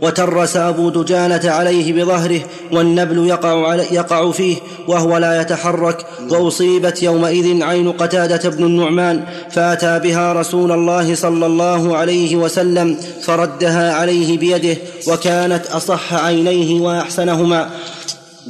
وترس 0.00 0.56
أبو 0.56 0.88
دجانة 0.90 1.40
عليه 1.44 1.92
بظهره 1.92 2.40
والنبل 2.72 3.26
يقع, 3.26 3.68
علي 3.68 3.86
يقع 3.90 4.30
فيه 4.30 4.56
وهو 4.88 5.16
لا 5.16 5.40
يتحرك. 5.40 6.06
وأصيبت 6.30 7.02
يومئذ 7.02 7.62
عين 7.62 7.92
قتادة 7.92 8.50
بن 8.50 8.64
النعمان 8.64 9.24
فأتى 9.50 9.98
بها 9.98 10.32
رسول 10.32 10.72
الله 10.72 11.14
صلى 11.14 11.46
الله 11.46 11.96
عليه 11.96 12.36
وسلم 12.36 12.96
فردها 13.22 13.94
عليه 13.94 14.38
بيده 14.38 14.76
وكانت 15.08 15.66
أصح 15.66 16.14
عينيه 16.14 16.80
وأحسنهما. 16.80 17.70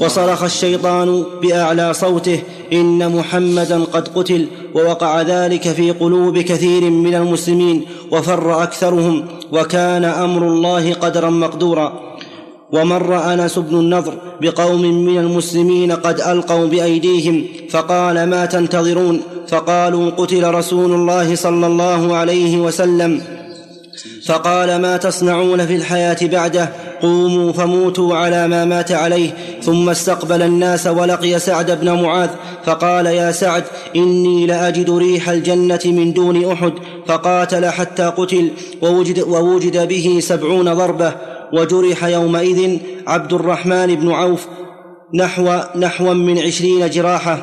وصرخ 0.01 0.43
الشيطان 0.43 1.25
بأعلى 1.43 1.95
صوته 1.95 2.43
إن 2.73 3.17
محمدا 3.17 3.85
قد 3.85 4.09
قتل 4.09 4.49
ووقع 4.75 5.23
ذلك 5.23 5.69
في 5.73 5.91
قلوب 5.91 6.39
كثير 6.39 6.83
من 6.83 7.15
المسلمين 7.15 7.85
وفر 8.11 8.63
أكثرهم. 8.63 9.25
وكان 9.55 10.05
أمر 10.05 10.43
الله 10.43 10.95
قدرا 10.95 11.31
مقدورا. 11.31 12.15
ومر 12.73 13.33
أنس 13.33 13.59
بن 13.59 13.79
النضر 13.79 14.15
بقوم 14.41 14.83
من 14.83 15.19
المسلمين 15.19 15.93
قد 15.93 16.21
ألقوا 16.21 16.67
بأيديهم 16.67 17.45
فقال 17.71 18.27
ما 18.27 18.47
تنتظرون؟ 18.47 19.23
فقالوا 19.49 20.11
قتل 20.11 20.55
رسول 20.55 20.93
الله 20.93 21.35
صلى 21.35 21.67
الله 21.67 22.17
عليه 22.17 22.57
وسلم. 22.57 23.23
فقال 24.27 24.81
ما 24.83 24.97
تصنعون 24.97 25.67
في 25.67 25.77
الحياة 25.77 26.17
بعده؟ 26.23 26.69
قوموا 27.05 27.53
فموتوا 27.53 28.17
على 28.17 28.49
ما 28.49 28.65
مات 28.65 28.93
عليه 28.93 29.35
ثم 29.63 29.89
استقبل 29.89 30.43
الناس 30.43 30.87
ولقي 30.87 31.39
سعد 31.39 31.81
بن 31.81 32.03
معاذ 32.03 32.31
فقال 32.65 33.07
يا 33.07 33.33
سعد 33.33 33.65
إني 33.97 34.47
لأجد 34.47 34.91
ريح 34.91 35.29
الجنة 35.29 35.81
من 35.85 36.13
دون 36.13 36.53
أحد 36.53 36.73
فقاتل 37.07 37.67
حتى 37.67 38.03
قتل 38.03 38.51
ووجد, 38.83 39.21
ووجد 39.21 39.89
به 39.89 40.19
سبعون 40.23 40.75
ضربة 40.75 41.13
وجرح 41.53 42.05
يومئذ 42.05 42.79
عبد 43.07 43.33
الرحمن 43.33 43.95
بن 43.95 44.13
عوف 44.13 44.47
نحو 45.15 45.59
نحو 45.77 46.15
من 46.15 46.39
عشرين 46.39 46.91
جراحة. 46.91 47.39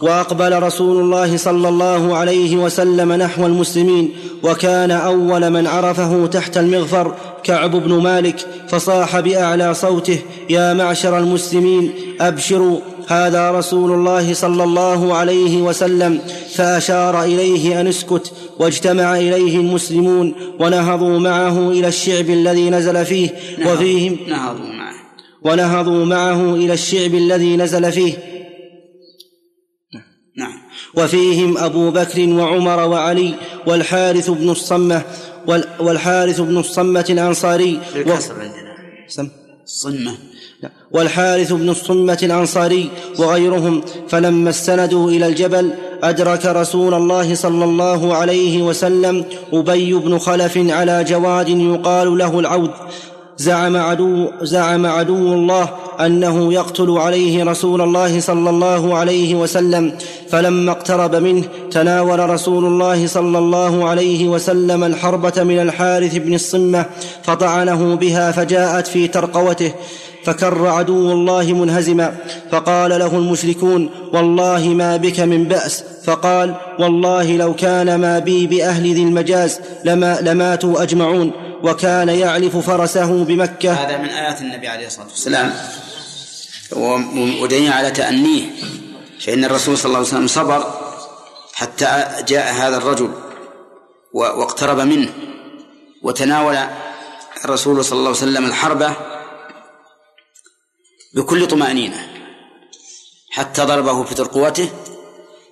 وأقبل 0.00 0.62
رسول 0.62 1.00
الله 1.00 1.36
صلى 1.36 1.68
الله 1.68 2.16
عليه 2.16 2.56
وسلم 2.56 3.12
نحو 3.12 3.46
المسلمين 3.46 4.10
وكان 4.42 4.90
أول 4.90 5.50
من 5.50 5.66
عرفه 5.66 6.26
تحت 6.26 6.58
المغفر 6.58 7.14
كعب 7.44 7.70
بن 7.70 8.02
مالك 8.02 8.46
فصاح 8.68 9.20
بأعلى 9.20 9.74
صوته 9.74 10.18
يا 10.50 10.74
معشر 10.74 11.18
المسلمين 11.18 11.92
أبشروا 12.20 12.78
هذا 13.08 13.50
رسول 13.50 13.92
الله 13.92 14.34
صلى 14.34 14.64
الله 14.64 15.14
عليه 15.14 15.62
وسلم 15.62 16.20
فأشار 16.54 17.24
إليه 17.24 17.80
أن 17.80 17.86
اسكت 17.86 18.32
واجتمع 18.58 19.16
إليه 19.16 19.56
المسلمون 19.56 20.34
ونهضوا 20.60 21.18
معه 21.18 21.70
إلى 21.70 21.88
الشعب 21.88 22.30
الذي 22.30 22.70
نزل 22.70 23.06
فيه 23.06 23.30
وفيهم 23.66 24.16
نهضوا 24.28 24.66
معه. 24.66 24.94
ونهضوا 25.42 26.04
معه 26.04 26.54
إلى 26.54 26.72
الشعب 26.72 27.14
الذي 27.14 27.56
نزل 27.56 27.92
فيه 27.92 28.12
وفيهم 30.96 31.58
أبو 31.58 31.90
بكر 31.90 32.28
وعمر 32.28 32.88
وعلي 32.88 33.34
والحارث 33.66 34.30
بن 34.30 34.50
الصمة 34.50 35.02
والحارث 35.80 36.40
بن 36.40 36.58
الصمة 36.58 37.06
الأنصاري 37.10 37.80
بالكسر 37.94 38.34
عندنا. 38.34 38.74
سم؟ 39.08 39.28
صمة. 39.66 40.12
والحارث 40.92 41.52
بن 41.52 41.68
الصمة 41.70 42.18
الأنصاري 42.22 42.90
وغيرهم 43.18 43.82
فلما 44.08 44.50
استندوا 44.50 45.10
إلى 45.10 45.26
الجبل 45.26 45.70
أدرك 46.02 46.46
رسول 46.46 46.94
الله 46.94 47.34
صلى 47.34 47.64
الله 47.64 48.14
عليه 48.14 48.62
وسلم 48.62 49.24
أبي 49.52 49.94
بن 49.94 50.18
خلف 50.18 50.54
على 50.56 51.04
جواد 51.04 51.48
يقال 51.48 52.18
له 52.18 52.40
العود. 52.40 52.70
زعم 53.36 53.76
عدو 53.76 54.30
زعم 54.42 54.86
عدو 54.86 55.34
الله 55.34 55.70
أنه 56.06 56.52
يقتل 56.52 56.90
عليه 56.90 57.44
رسول 57.44 57.80
الله 57.80 58.20
صلى 58.20 58.50
الله 58.50 58.96
عليه 58.96 59.34
وسلم 59.34 59.92
فلما 60.28 60.72
اقترب 60.72 61.14
منه 61.14 61.44
تناول 61.70 62.30
رسول 62.30 62.64
الله 62.64 63.06
صلى 63.06 63.38
الله 63.38 63.88
عليه 63.88 64.28
وسلم 64.28 64.84
الحربة 64.84 65.42
من 65.42 65.58
الحارث 65.58 66.16
بن 66.16 66.34
الصمة 66.34 66.86
فطعنه 67.22 67.94
بها 67.94 68.32
فجاءت 68.32 68.86
في 68.86 69.08
ترقوته 69.08 69.72
فكر 70.24 70.66
عدو 70.66 71.12
الله 71.12 71.52
منهزما 71.52 72.16
فقال 72.50 72.90
له 72.90 73.16
المشركون 73.16 73.90
والله 74.12 74.68
ما 74.68 74.96
بك 74.96 75.20
من 75.20 75.44
بأس 75.44 75.84
فقال 76.04 76.54
والله 76.78 77.36
لو 77.36 77.54
كان 77.54 77.94
ما 77.94 78.18
بي 78.18 78.46
بأهل 78.46 78.94
ذي 78.94 79.02
المجاز 79.02 79.60
لما 79.84 80.18
لماتوا 80.20 80.82
أجمعون 80.82 81.32
وكان 81.62 82.08
يعلف 82.08 82.56
فرسه 82.56 83.24
بمكة. 83.24 83.72
هذا 83.72 83.96
من 83.96 84.08
آيات 84.08 84.40
النبي 84.40 84.68
عليه 84.68 84.86
الصلاة 84.86 85.06
والسلام. 85.06 85.52
ودليل 86.72 87.72
على 87.72 87.90
تأنيه 87.90 88.50
فإن 89.20 89.44
الرسول 89.44 89.78
صلى 89.78 89.86
الله 89.86 89.98
عليه 89.98 90.08
وسلم 90.08 90.26
صبر 90.26 90.80
حتى 91.54 92.06
جاء 92.28 92.52
هذا 92.52 92.76
الرجل 92.76 93.12
واقترب 94.12 94.80
منه 94.80 95.14
وتناول 96.02 96.58
الرسول 97.44 97.84
صلى 97.84 97.98
الله 97.98 98.08
عليه 98.08 98.18
وسلم 98.18 98.44
الحربة 98.44 98.96
بكل 101.14 101.46
طمأنينة 101.48 102.08
حتى 103.30 103.62
ضربه 103.62 104.04
في 104.04 104.14
ترقوته 104.14 104.70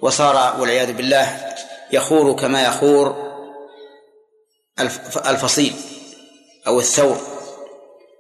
وصار 0.03 0.61
والعياذ 0.61 0.93
بالله 0.93 1.55
يخور 1.93 2.33
كما 2.33 2.63
يخور 2.65 3.29
الفصيل 5.27 5.75
أو 6.67 6.81
الثور 6.81 7.19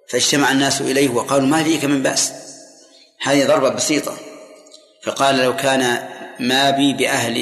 فاجتمع 0.08 0.52
الناس 0.52 0.80
إليه 0.80 1.08
وقالوا 1.08 1.46
ما 1.46 1.64
فيك 1.64 1.84
من 1.84 2.02
بأس. 2.02 2.47
هذه 3.20 3.46
ضربة 3.46 3.68
بسيطة. 3.68 4.18
فقال 5.04 5.38
لو 5.38 5.56
كان 5.56 6.08
ما 6.40 6.70
بي 6.70 6.92
بأهل 6.92 7.34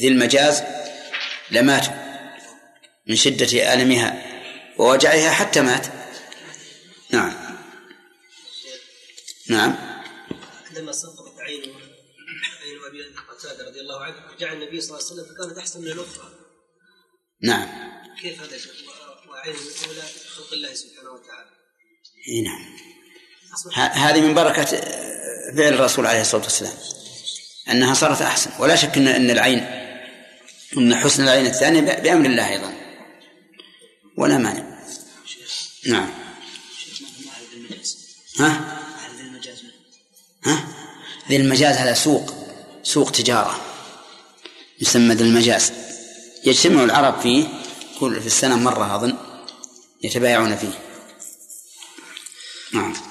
ذي 0.00 0.08
المجاز 0.08 0.62
لماتوا 1.50 1.92
من 3.06 3.16
شدة 3.16 3.74
ألمها 3.74 4.22
ووجعها 4.78 5.30
حتى 5.30 5.60
مات. 5.60 5.86
نعم. 7.10 7.32
نعم. 9.48 9.76
عندما 10.66 10.92
سقطت 10.92 11.40
عين 11.40 11.62
عين 12.62 12.78
أبي 12.88 13.02
قتادة 13.30 13.68
رضي 13.68 13.80
الله 13.80 14.04
عنه 14.04 14.36
جاء 14.40 14.52
النبي 14.52 14.80
صلى 14.80 14.98
الله 14.98 15.10
عليه 15.10 15.22
وسلم 15.22 15.34
فكانت 15.34 15.58
أحسن 15.58 15.80
من 15.80 15.86
الأخرى. 15.86 16.30
نعم. 17.42 17.68
كيف 18.22 18.40
هذا؟ 18.40 18.56
وعين 19.28 19.54
الاولى 19.54 20.02
خلق 20.36 20.52
الله 20.52 20.74
سبحانه 20.74 21.10
وتعالى. 21.10 21.50
إي 22.28 22.42
نعم. 22.42 22.91
هذه 23.74 24.20
من 24.20 24.34
بركة 24.34 24.64
فعل 25.56 25.74
الرسول 25.74 26.06
عليه 26.06 26.20
الصلاة 26.20 26.42
والسلام. 26.42 26.72
أنها 27.70 27.94
صارت 27.94 28.22
أحسن. 28.22 28.50
ولا 28.58 28.76
شك 28.76 28.96
أن 28.96 29.08
أن 29.08 29.30
العين 29.30 29.58
أن 30.78 30.96
حسن 30.96 31.22
العين 31.22 31.46
الثانية 31.46 31.80
بأمر 31.80 32.26
الله 32.26 32.48
أيضا. 32.48 32.72
ولا 34.16 34.38
مانع. 34.38 34.62
نعم. 35.86 36.10
ها؟ 38.38 38.78
ها؟ 40.44 40.64
ذي 41.28 41.36
المجاز 41.36 41.76
هذا 41.76 41.94
سوق 41.94 42.34
سوق 42.82 43.10
تجارة. 43.10 43.60
يسمى 44.80 45.14
ذي 45.14 45.24
المجاز. 45.24 45.72
يجتمع 46.44 46.84
العرب 46.84 47.20
فيه 47.20 47.48
كل 48.00 48.20
في 48.20 48.26
السنة 48.26 48.56
مرة 48.56 48.96
أظن 48.96 49.16
يتبايعون 50.02 50.56
فيه. 50.56 50.91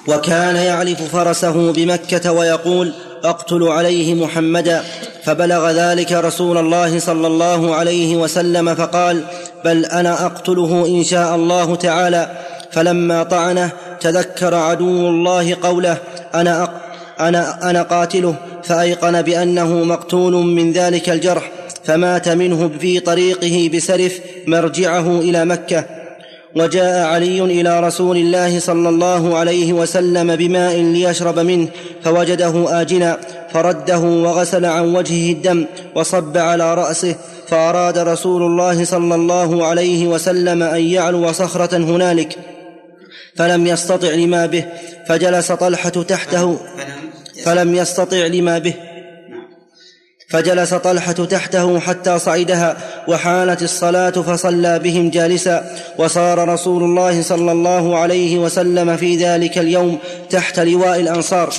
وكان 0.08 0.56
يعلف 0.56 1.02
فرسه 1.02 1.72
بمكة 1.72 2.32
ويقول 2.32 2.94
اقتل 3.24 3.62
عليه 3.62 4.14
محمدا 4.14 4.82
فبلغ 5.24 5.70
ذلك 5.70 6.12
رسول 6.12 6.58
الله 6.58 6.98
صلى 6.98 7.26
الله 7.26 7.74
عليه 7.74 8.16
وسلم 8.16 8.74
فقال 8.74 9.24
بل 9.64 9.84
أنا 9.84 10.26
أقتله 10.26 10.86
إن 10.86 11.04
شاء 11.04 11.34
الله 11.34 11.76
تعالى. 11.76 12.30
فلما 12.72 13.22
طعنه 13.22 13.70
تذكر 14.00 14.54
عدو 14.54 15.08
الله 15.08 15.56
قوله 15.62 15.98
أنا 16.34 16.62
أق 16.62 16.72
أنا 17.20 17.70
أنا 17.70 17.82
قاتله 17.82 18.34
فأيقن 18.64 19.22
بأنه 19.22 19.84
مقتول 19.84 20.32
من 20.32 20.72
ذلك 20.72 21.10
الجرح 21.10 21.50
فمات 21.84 22.28
منه 22.28 22.70
في 22.80 23.00
طريقه 23.00 23.70
بسرف 23.74 24.20
مرجعه 24.46 25.20
إلى 25.20 25.44
مكة. 25.44 26.01
وجاء 26.56 27.06
علي 27.06 27.40
إلى 27.40 27.80
رسول 27.80 28.16
الله 28.16 28.58
صلى 28.60 28.88
الله 28.88 29.36
عليه 29.36 29.72
وسلم 29.72 30.36
بماء 30.36 30.76
ليشرب 30.80 31.38
منه 31.38 31.68
فوجده 32.04 32.80
آجنا 32.80 33.18
فرده 33.52 33.98
وغسل 33.98 34.64
عن 34.64 34.94
وجهه 34.94 35.32
الدم 35.32 35.66
وصب 35.94 36.36
على 36.36 36.74
رأسه 36.74 37.14
فأراد 37.48 37.98
رسول 37.98 38.42
الله 38.42 38.84
صلى 38.84 39.14
الله 39.14 39.66
عليه 39.66 40.06
وسلم 40.06 40.62
أن 40.62 40.80
يعلو 40.80 41.32
صخرة 41.32 41.76
هنالك. 41.76 42.38
فلم 43.36 43.66
يستطع 43.66 44.08
لما 44.08 44.46
به 44.46 44.64
فجلس 45.08 45.52
طلحة 45.52 45.88
تحته 45.88 46.58
فلم 47.44 47.74
يستطع 47.74 48.16
لما 48.16 48.58
به. 48.58 48.74
فجلس 50.32 50.74
طلحة 50.74 51.12
تحته 51.12 51.80
حتى 51.80 52.18
صعدها 52.18 53.04
وحانت 53.08 53.62
الصلاة 53.62 54.10
فصلى 54.10 54.78
بهم 54.78 55.10
جالسا 55.10 55.84
وصار 55.98 56.48
رسول 56.48 56.82
الله 56.82 57.22
صلى 57.22 57.52
الله 57.52 57.98
عليه 57.98 58.38
وسلم 58.38 58.96
في 58.96 59.16
ذلك 59.16 59.58
اليوم 59.58 59.98
تحت 60.30 60.60
لواء 60.60 61.00
الأنصار. 61.00 61.54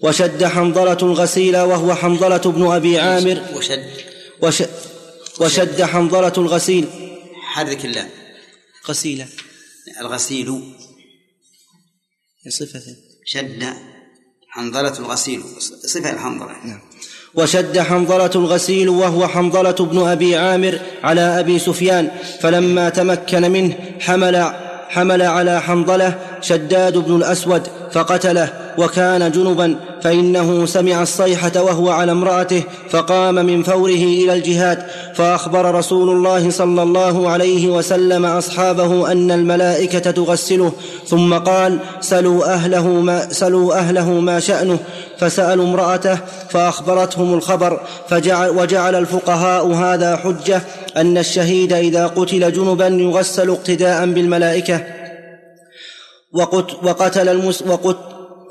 وشد 0.00 0.44
حنظلة 0.44 0.98
الغسيل 1.02 1.56
وهو 1.56 1.94
حنظلة 1.94 2.36
بن 2.36 2.66
أبي 2.66 2.98
عامر. 3.00 3.42
وشد. 3.56 3.86
وش 4.42 4.62
وشد 5.40 5.82
حنظلة 5.82 6.32
الغسيل. 6.38 6.86
حرك 7.42 7.84
الله. 7.84 8.08
غسيله 8.88 9.26
الغسيل. 10.00 10.62
صفه 12.48 12.82
شد. 13.24 13.91
حنظلة 14.52 14.98
الغسيل. 14.98 15.42
صفة 15.86 16.10
الحنظلة. 16.10 16.56
نعم. 16.64 16.80
وشد 17.34 17.78
حنظلة 17.78 18.30
الغسيل 18.34 18.88
وهو 18.88 19.28
حنظلة 19.28 19.72
بن 19.72 20.08
أبي 20.08 20.36
عامر 20.36 20.80
على 21.04 21.20
أبي 21.20 21.58
سفيان 21.58 22.10
فلما 22.40 22.88
تمكن 22.88 23.50
منه 23.50 23.74
حمل 24.00 24.54
حمل 24.88 25.22
على 25.22 25.60
حنظلة 25.62 26.18
شداد 26.42 26.98
بن 26.98 27.16
الأسود 27.16 27.62
فقتله 27.92 28.48
وكان 28.78 29.30
جنبا 29.30 29.76
فإنه 30.02 30.66
سمع 30.66 31.02
الصيحة 31.02 31.52
وهو 31.56 31.90
على 31.90 32.12
امرأته 32.12 32.62
فقام 32.90 33.34
من 33.34 33.62
فوره 33.62 33.90
إلى 33.90 34.32
الجهاد 34.34 34.82
فأخبر 35.14 35.74
رسول 35.74 36.10
الله 36.10 36.50
صلى 36.50 36.82
الله 36.82 37.28
عليه 37.30 37.68
وسلم 37.68 38.26
أصحابه 38.26 39.12
أن 39.12 39.30
الملائكة 39.30 40.10
تغسله 40.10 40.72
ثم 41.06 41.34
قال 41.34 41.78
سلوا 42.00 42.54
أهله 42.54 42.88
ما 42.88 43.32
سلوا 43.32 43.74
أهله 43.74 44.10
ما 44.10 44.40
شأنه 44.40 44.78
فسألوا 45.18 45.64
امرأته 45.64 46.18
فأخبرتهم 46.50 47.34
الخبر 47.34 47.80
فجعل 48.08 48.50
وجعل 48.50 48.94
الفقهاء 48.94 49.66
هذا 49.66 50.16
حجة 50.16 50.62
أن 50.96 51.18
الشهيد 51.18 51.72
إذا 51.72 52.06
قتل 52.06 52.52
جنبا 52.52 52.86
يغسل 52.86 53.50
اقتداء 53.50 54.06
بالملائكة. 54.06 55.01
وقتل 56.32 57.28
المس 57.28 57.62
وقت 57.62 57.96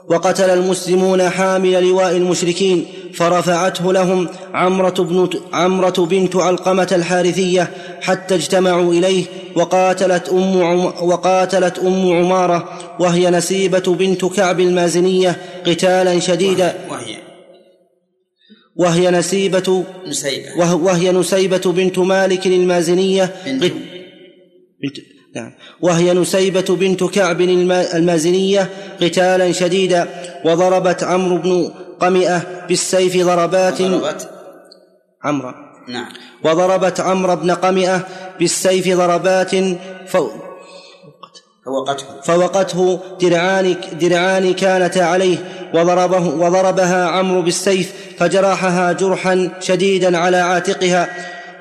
وقتل 0.08 0.50
المسلمون 0.50 1.30
حامل 1.30 1.88
لواء 1.90 2.18
المشركين 2.18 2.86
فرفعته 3.14 3.94
لهم 3.94 4.30
عمرة, 4.54 4.90
بن 5.04 5.30
عمرة 5.54 6.06
بنت 6.06 6.36
علقمة 6.36 6.88
الحارثية 6.92 7.72
حتى 8.02 8.36
اجتمعوا 8.36 8.94
إليه 8.94 9.26
وقاتلت 9.56 10.30
أم, 10.30 10.64
عم 10.64 10.86
وقاتلت 10.86 11.80
أم 11.80 12.14
عمارة 12.14 12.80
وهي 13.00 13.30
نسيبة 13.30 13.96
بنت 13.96 14.26
كعب 14.26 14.60
المازنية 14.60 15.38
قتالا 15.68 16.20
شديدا. 16.20 16.76
وهي 16.90 17.18
وهي. 18.76 19.12
نسيبة 19.12 19.84
نسيبة. 20.08 20.74
وهي 20.76 21.12
نسيبة 21.12 21.72
بنت 21.72 22.00
مالك 22.00 22.48
المازنية 22.48 23.36
بنت 23.46 23.74
بنت 24.84 24.98
نعم. 25.36 25.52
وهي 25.82 26.14
نسيبة 26.14 26.76
بنت 26.76 27.04
كعب 27.04 27.42
المازنية 27.42 28.70
قتالا 29.02 29.52
شديدا 29.52 30.08
وضربت 30.46 31.04
عمرو 31.04 31.38
بن 31.38 31.72
قمئة 32.00 32.66
بالسيف 32.68 33.26
ضربات. 33.26 33.82
ضربت 33.82 34.30
عمرو. 35.24 35.52
نعم. 35.88 36.08
وضربت 36.44 37.00
عمرو 37.00 37.36
بن 37.36 37.52
قمئة 37.52 38.08
بالسيف 38.40 38.98
ضربات 38.98 39.52
فوق 40.08 40.32
فوقته. 41.66 42.22
فوقته 42.24 43.00
درعان 43.22 43.76
درعان 44.02 44.54
كانتا 44.54 45.00
عليه 45.00 45.38
وضربه 45.74 46.28
وضربها 46.28 47.08
عمرو 47.08 47.42
بالسيف 47.42 47.94
فجرحها 48.18 48.92
جرحا 48.92 49.50
شديدا 49.60 50.18
على 50.18 50.38
عاتقها 50.38 51.10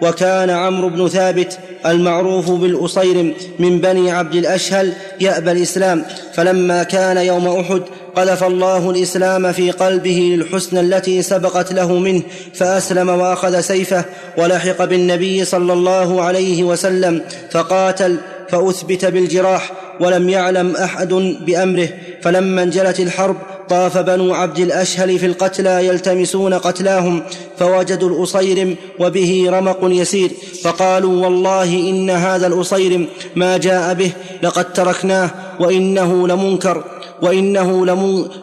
وكان 0.03 0.51
عمرو 0.51 0.89
بن 0.89 1.09
ثابت 1.09 1.59
المعروف 1.87 2.51
بالأصيرم 2.51 3.35
من 3.59 3.79
بني 3.79 4.11
عبد 4.11 4.35
الأشهل 4.35 4.93
يأبى 5.21 5.53
الإسلام 5.53 6.05
فلما 6.33 6.83
كان 6.83 7.17
يوم 7.17 7.49
أحد 7.49 7.83
قذف 8.17 8.45
الله 8.45 8.91
الإسلام 8.91 9.53
في 9.53 9.71
قلبه 9.71 10.37
للحسنى 10.37 10.81
التي 10.81 11.23
سبقت 11.23 11.73
له 11.73 11.99
منه 11.99 12.23
فأسلم 12.55 13.09
وأخذ 13.09 13.61
سيفه 13.61 14.05
ولحق 14.39 14.85
بالنبي 14.85 15.45
صلى 15.45 15.73
الله 15.73 16.23
عليه 16.23 16.65
وسلم 16.65 17.23
فقاتل 17.51 18.17
فأثبت 18.51 19.05
بالجراح 19.05 19.73
ولم 20.01 20.29
يعلم 20.29 20.77
أحد 20.77 21.15
بأمره. 21.47 21.89
فلما 22.23 22.63
انجلت 22.63 23.01
الحرب 23.01 23.37
طاف 23.69 23.99
بنو 23.99 24.35
عبد 24.35 24.59
الأشهل 24.59 25.19
في 25.19 25.27
القتلى 25.27 25.87
يلتمسون 25.87 26.55
قتلاهم 26.55 27.23
فوجدوا 27.59 28.11
الأصيرم 28.11 28.77
وبه 28.99 29.47
رمق 29.49 29.79
يسير. 29.83 30.31
فقالوا 30.63 31.25
والله 31.25 31.65
إن 31.65 32.11
هذا 32.11 32.47
الأصيرم 32.47 33.07
ما 33.37 33.57
جاء 33.57 33.95
به 33.95 34.13
لقد 34.43 34.73
تركناه 34.73 35.31
وإنه 35.61 36.29
لمنكر 36.29 36.85
وإنه 37.23 37.87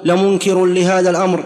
لمنكر 0.05 0.65
لهذا 0.65 1.09
الأمر. 1.09 1.43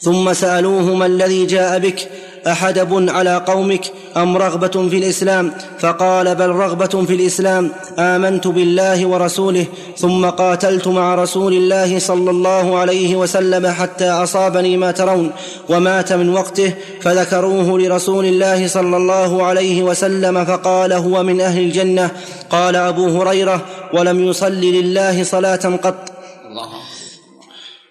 ثم 0.00 0.32
سالوه 0.32 0.94
ما 0.94 1.06
الذي 1.06 1.46
جاء 1.46 1.78
بك 1.78 2.08
احدب 2.46 3.10
على 3.10 3.42
قومك 3.46 3.92
أم 4.16 4.36
رغبة 4.36 4.88
في 4.88 4.98
الإسلام؟ 4.98 5.52
فقال 5.78 6.34
بل 6.34 6.48
رغبة 6.48 7.04
في 7.04 7.14
الإسلام 7.14 7.70
آمنت 7.98 8.46
بالله 8.46 9.06
ورسوله 9.06 9.66
ثم 9.96 10.26
قاتلت 10.26 10.88
مع 10.88 11.14
رسول 11.14 11.52
الله 11.52 11.98
صلى 11.98 12.30
الله 12.30 12.78
عليه 12.78 13.16
وسلم 13.16 13.66
حتى 13.66 14.10
أصابني 14.10 14.76
ما 14.76 14.90
ترون 14.90 15.30
ومات 15.68 16.12
من 16.12 16.28
وقته 16.28 16.74
فذكروه 17.00 17.78
لرسول 17.78 18.24
الله 18.24 18.68
صلى 18.68 18.96
الله 18.96 19.42
عليه 19.44 19.82
وسلم 19.82 20.44
فقال 20.44 20.92
هو 20.92 21.22
من 21.22 21.40
أهل 21.40 21.58
الجنة. 21.62 22.10
قال 22.50 22.76
أبو 22.76 23.22
هريرة 23.22 23.60
ولم 23.92 24.24
يصل 24.24 24.52
لله 24.52 25.22
صلاة 25.22 25.78
قط. 25.82 26.12
الله 26.50 26.68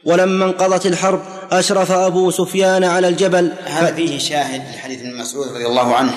ولما 0.03 0.45
انقضت 0.45 0.85
الحرب 0.85 1.21
أشرف 1.51 1.91
أبو 1.91 2.31
سفيان 2.31 2.83
على 2.83 3.07
الجبل. 3.07 3.53
هذا 3.65 3.95
فيه 3.95 4.17
شاهد 4.17 4.75
لحديث 4.75 4.99
ابن 4.99 5.17
مسعود 5.17 5.47
رضي 5.47 5.65
الله 5.65 5.95
عنه 5.95 6.13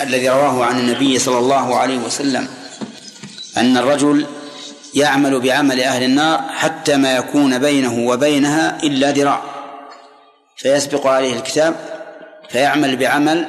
الذي 0.00 0.28
رواه 0.28 0.64
عن 0.64 0.78
النبي 0.78 1.18
صلى 1.18 1.38
الله 1.38 1.76
عليه 1.76 1.98
وسلم 1.98 2.48
أن 3.56 3.76
الرجل 3.76 4.26
يعمل 4.94 5.40
بعمل 5.40 5.80
أهل 5.80 6.02
النار 6.02 6.40
حتى 6.48 6.96
ما 6.96 7.16
يكون 7.16 7.58
بينه 7.58 8.08
وبينها 8.08 8.82
إلا 8.82 9.10
ذراع. 9.10 9.42
فيسبق 10.56 11.06
عليه 11.06 11.36
الكتاب 11.36 11.76
فيعمل 12.50 12.96
بعمل 12.96 13.46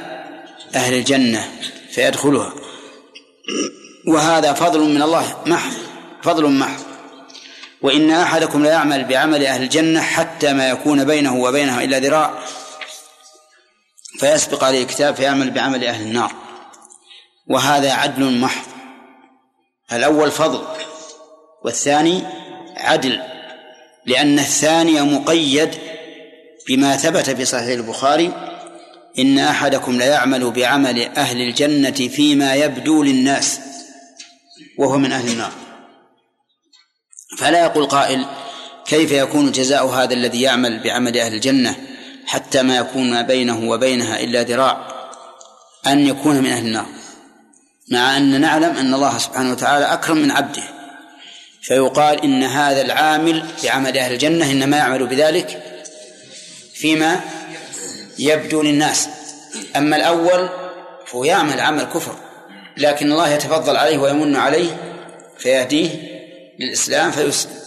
أهل 0.75 0.93
الجنة 0.93 1.47
فيدخلها. 1.91 2.53
وهذا 4.07 4.53
فضل 4.53 4.79
من 4.79 5.01
الله 5.01 5.35
محض 5.45 5.73
فضل 6.23 6.51
محض. 6.51 6.86
وإن 7.81 8.11
أحدكم 8.11 8.63
ليعمل 8.63 9.03
بعمل 9.03 9.45
أهل 9.45 9.63
الجنة 9.63 10.01
حتى 10.01 10.53
ما 10.53 10.69
يكون 10.69 11.03
بينه 11.03 11.35
وبينها 11.35 11.83
إلا 11.83 11.99
ذراع 11.99 12.33
فيسبق 14.19 14.63
عليه 14.63 14.83
الكتاب 14.83 15.15
فيعمل 15.15 15.51
بعمل 15.51 15.83
أهل 15.83 16.01
النار. 16.01 16.31
وهذا 17.47 17.93
عدل 17.93 18.39
محض. 18.39 18.67
الأول 19.93 20.31
فضل 20.31 20.61
والثاني 21.65 22.23
عدل 22.77 23.21
لأن 24.05 24.39
الثاني 24.39 25.01
مقيد 25.01 25.69
بما 26.67 26.97
ثبت 26.97 27.29
في 27.29 27.45
صحيح 27.45 27.67
البخاري 27.67 28.33
إن 29.19 29.39
أحدكم 29.39 29.97
ليعمل 29.97 30.51
بعمل 30.51 31.01
أهل 31.17 31.41
الجنة 31.41 31.91
فيما 31.91 32.55
يبدو 32.55 33.03
للناس 33.03 33.59
وهو 34.77 34.97
من 34.97 35.11
أهل 35.11 35.31
النار. 35.31 35.51
فلا 37.37 37.59
يقول 37.63 37.85
قائل 37.85 38.25
كيف 38.85 39.11
يكون 39.11 39.51
جزاء 39.51 39.87
هذا 39.87 40.13
الذي 40.13 40.41
يعمل 40.41 40.83
بعمل 40.83 41.17
أهل 41.17 41.33
الجنة 41.33 41.75
حتى 42.25 42.61
ما 42.63 42.77
يكون 42.77 43.11
ما 43.11 43.21
بينه 43.21 43.69
وبينها 43.69 44.19
إلا 44.19 44.43
ذراع 44.43 44.87
أن 45.87 46.07
يكون 46.07 46.35
من 46.35 46.49
أهل 46.49 46.65
النار؟ 46.65 46.85
مع 47.91 48.17
أن 48.17 48.41
نعلم 48.41 48.77
أن 48.77 48.93
الله 48.93 49.17
سبحانه 49.17 49.51
وتعالى 49.51 49.85
أكرم 49.85 50.17
من 50.17 50.31
عبده. 50.31 50.63
فيقال 51.61 52.23
إن 52.23 52.43
هذا 52.43 52.81
العامل 52.81 53.45
بعمل 53.63 53.97
أهل 53.97 54.13
الجنة 54.13 54.51
إنما 54.51 54.77
يعمل 54.77 55.07
بذلك 55.07 55.63
فيما 56.73 57.21
يبدو 58.19 58.61
للناس. 58.61 59.09
أما 59.75 59.95
الأول 59.95 60.49
فهو 61.05 61.23
يعمل 61.23 61.59
عمل 61.59 61.83
كفر 61.83 62.15
لكن 62.77 63.11
الله 63.11 63.29
يتفضل 63.29 63.77
عليه 63.77 63.97
ويمن 63.97 64.35
عليه 64.35 64.77
فيهديه 65.37 66.16
للإسلام 66.59 67.11
فيسلم 67.11 67.63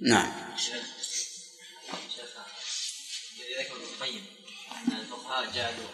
نعم. 0.00 0.32
ان 5.42 5.52
جعلوا 5.54 5.88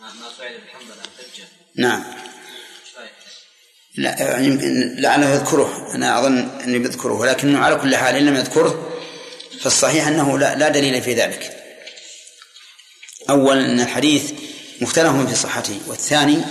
ما 0.00 0.28
فعل 0.38 0.60
حجه 0.72 1.48
نعم؟ 1.76 2.04
لا 3.96 4.38
يمكن 4.38 4.96
لعله 4.98 5.34
يذكره. 5.34 5.94
أنا 5.94 6.18
أظن 6.18 6.60
أني 6.60 6.78
بذكره 6.78 7.12
ولكنه 7.12 7.58
على 7.58 7.76
كل 7.76 7.96
حال 7.96 8.16
إن 8.16 8.26
لم 8.26 8.36
يذكره 8.36 9.00
فالصحيح 9.60 10.06
أنه 10.06 10.38
لا, 10.38 10.54
لا 10.54 10.68
دليل 10.68 11.02
في 11.02 11.14
ذلك. 11.14 11.56
أولا 13.30 13.66
أن 13.66 13.80
الحديث 13.80 14.32
مختلف 14.80 15.28
في 15.28 15.34
صحته 15.34 15.80
والثاني 15.86 16.44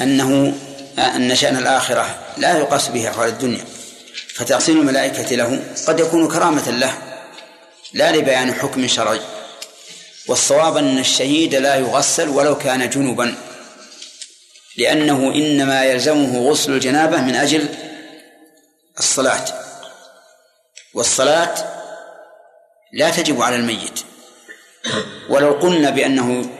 أنه 0.00 0.58
أن 0.98 1.36
شأن 1.36 1.56
الآخرة 1.56 2.18
لا 2.36 2.58
يقاس 2.58 2.88
به 2.88 3.08
أحوال 3.08 3.28
الدنيا 3.28 3.64
فتغسيل 4.34 4.78
الملائكة 4.78 5.36
له 5.36 5.64
قد 5.86 6.00
يكون 6.00 6.28
كرامة 6.28 6.70
له 6.70 6.98
لا 7.92 8.16
لبيان 8.16 8.54
حكم 8.54 8.86
شرعي. 8.86 9.20
والصواب 10.28 10.76
أن 10.76 10.98
الشهيد 10.98 11.54
لا 11.54 11.74
يغسل 11.74 12.28
ولو 12.28 12.58
كان 12.58 12.90
جنبا 12.90 13.34
لأنه 14.76 15.32
إنما 15.34 15.84
يلزمه 15.84 16.50
غسل 16.50 16.72
الجنابة 16.72 17.20
من 17.20 17.34
أجل 17.34 17.68
الصلاة. 18.98 19.44
والصلاة 20.94 21.54
لا 22.92 23.10
تجب 23.10 23.42
على 23.42 23.56
الميت. 23.56 24.00
ولو 25.28 25.52
قلنا 25.52 25.90
بأنه 25.90 26.50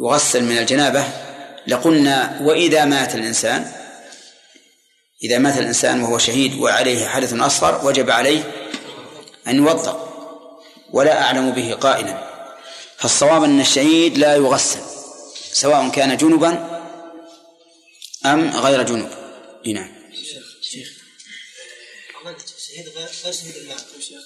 يغسل 0.00 0.44
من 0.44 0.58
الجنابة 0.58 1.04
لقلنا 1.66 2.38
وإذا 2.42 2.84
مات 2.84 3.14
الإنسان 3.14 3.72
إذا 5.22 5.38
مات 5.38 5.58
الإنسان 5.58 6.02
وهو 6.02 6.18
شهيد 6.18 6.54
وعليه 6.54 7.06
حدث 7.06 7.32
أصغر 7.32 7.86
وجب 7.86 8.10
عليه 8.10 8.70
أن 9.48 9.56
يوضأ 9.56 10.04
ولا 10.90 11.22
أعلم 11.22 11.50
به 11.50 11.74
قائلا 11.74 12.34
فالصواب 12.98 13.44
أن 13.44 13.60
الشهيد 13.60 14.18
لا 14.18 14.36
يغسل 14.36 14.80
سواء 15.52 15.88
كان 15.88 16.16
جنبا 16.16 16.80
أم 18.26 18.50
غير 18.50 18.82
جنوب 18.82 19.10
إي 19.66 19.72
نعم 19.72 19.94
شيخ 20.62 20.88
شهيد 22.68 22.88
غير 22.88 23.08
شهيد 23.22 23.56
الماء 23.56 23.78
شيخ 24.00 24.22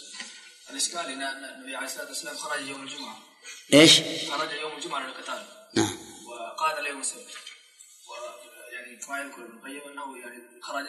الاشكال 0.70 1.00
ان 1.00 1.22
النبي 1.22 1.76
عليه 1.76 1.86
الصلاه 1.86 2.08
والسلام 2.08 2.36
خرج 2.36 2.68
يوم 2.68 2.82
الجمعه 2.82 3.18
إيش؟ 3.72 4.00
خرج 4.30 4.52
يوم 4.60 4.72
الجمعه 4.76 5.06
للقتال 5.06 5.42
نعم 5.74 5.98
وقال 6.58 6.78
اليوم 6.78 7.00
السبت 7.00 7.26
ويعني 8.08 8.96
كما 8.96 9.20
يذكر 9.20 9.44
ابن 9.44 9.58
القيم 9.58 9.92
انه 9.92 10.18
يعني 10.18 10.62
خرج 10.62 10.86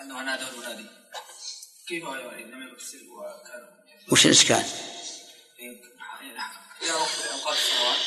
انه 0.00 0.22
نادى 0.22 0.42
المنادي 0.42 0.86
كيف 1.88 2.04
هو 2.04 2.14
يعني 2.14 2.44
لم 2.44 2.68
يغسل 2.68 3.08
وكان 3.08 3.68
وش 4.12 4.26
الإشكال؟ 4.26 4.64
إلى 6.82 6.92
وقت 6.92 7.26
أوقات 7.32 7.56
الصلوات. 7.56 7.98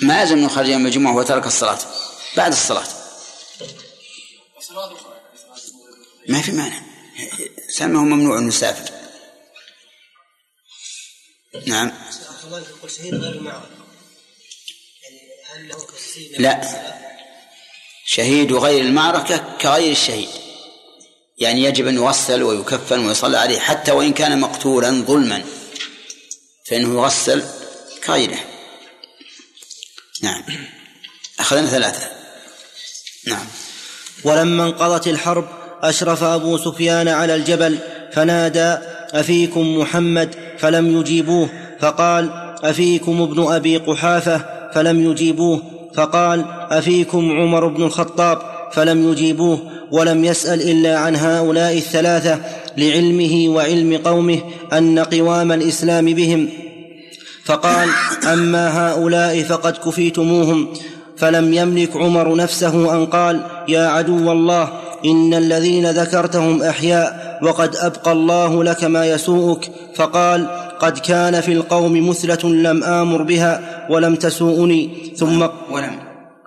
ما 0.00 0.20
يلزم 0.20 0.38
أنه 0.38 0.48
خرج 0.48 0.68
يوم 0.68 0.86
الجمعة 0.86 1.16
وترك 1.16 1.46
الصلاة. 1.46 1.78
بعد 2.36 2.52
الصلاة. 2.52 2.86
ما 6.28 6.42
في 6.42 6.52
مانع. 6.52 6.82
سمه 7.68 8.04
ممنوع 8.04 8.38
أن 8.38 8.48
يسافر. 8.48 8.94
نعم. 11.66 11.92
الله 12.44 12.58
يقول 12.58 12.90
شهيد 12.90 13.14
غير 13.14 13.32
المعركة 13.32 13.75
لا. 16.38 16.60
شهيد 18.06 18.52
غير 18.52 18.84
المعركة 18.84 19.44
كغير 19.60 19.92
الشهيد. 19.92 20.28
يعني 21.38 21.64
يجب 21.64 21.86
أن 21.86 21.96
يغسل 21.96 22.42
ويكفن 22.42 23.06
ويصلى 23.06 23.38
عليه 23.38 23.58
حتى 23.58 23.92
وإن 23.92 24.12
كان 24.12 24.40
مقتولا 24.40 24.90
ظلما. 24.90 25.42
فإنه 26.66 26.94
يغسل 26.94 27.44
كغيره. 28.04 28.38
نعم. 30.22 30.42
أخذنا 31.40 31.66
ثلاثة. 31.66 32.10
نعم. 33.26 33.46
ولما 34.24 34.64
انقضت 34.64 35.08
الحرب 35.08 35.48
أشرف 35.82 36.22
أبو 36.22 36.58
سفيان 36.58 37.08
على 37.08 37.34
الجبل 37.34 37.78
فنادى 38.12 38.78
أفيكم 39.20 39.78
محمد؟ 39.78 40.56
فلم 40.58 41.00
يجيبوه. 41.00 41.76
فقال 41.80 42.30
أفيكم 42.62 43.22
ابن 43.22 43.52
أبي 43.52 43.76
قحافة؟ 43.76 44.55
فلم 44.74 45.10
يجيبوه. 45.10 45.62
فقال 45.94 46.44
أفيكم 46.70 47.30
عمر 47.30 47.66
بن 47.66 47.82
الخطاب؟ 47.82 48.38
فلم 48.72 49.12
يجيبوه 49.12 49.58
ولم 49.92 50.24
يسأل 50.24 50.70
إلا 50.70 50.98
عن 50.98 51.16
هؤلاء 51.16 51.76
الثلاثة 51.76 52.38
لعلمه 52.76 53.48
وعلم 53.48 53.96
قومه 54.04 54.38
أن 54.72 54.98
قوام 54.98 55.52
الإسلام 55.52 56.04
بهم. 56.04 56.48
فقال 57.44 57.88
أما 58.32 58.88
هؤلاء 58.88 59.42
فقد 59.42 59.76
كفيتموهم. 59.76 60.68
فلم 61.16 61.54
يملك 61.54 61.96
عمر 61.96 62.36
نفسه 62.36 62.94
أن 62.94 63.06
قال 63.06 63.40
يا 63.68 63.86
عدو 63.86 64.32
الله 64.32 64.68
إن 65.04 65.34
الذين 65.34 65.90
ذكرتهم 65.90 66.62
أحياء 66.62 67.38
وقد 67.42 67.76
أبقى 67.76 68.12
الله 68.12 68.64
لك 68.64 68.84
ما 68.84 69.06
يسوءك. 69.06 69.70
فقال 69.94 70.65
قد 70.80 70.98
كان 70.98 71.40
في 71.40 71.52
القوم 71.52 72.08
مثله 72.08 72.44
لم 72.44 72.84
آمر 72.84 73.22
بها 73.22 73.86
ولم 73.90 74.14
تسوءني 74.14 75.12
ثم 75.16 75.42
ولم. 75.70 75.92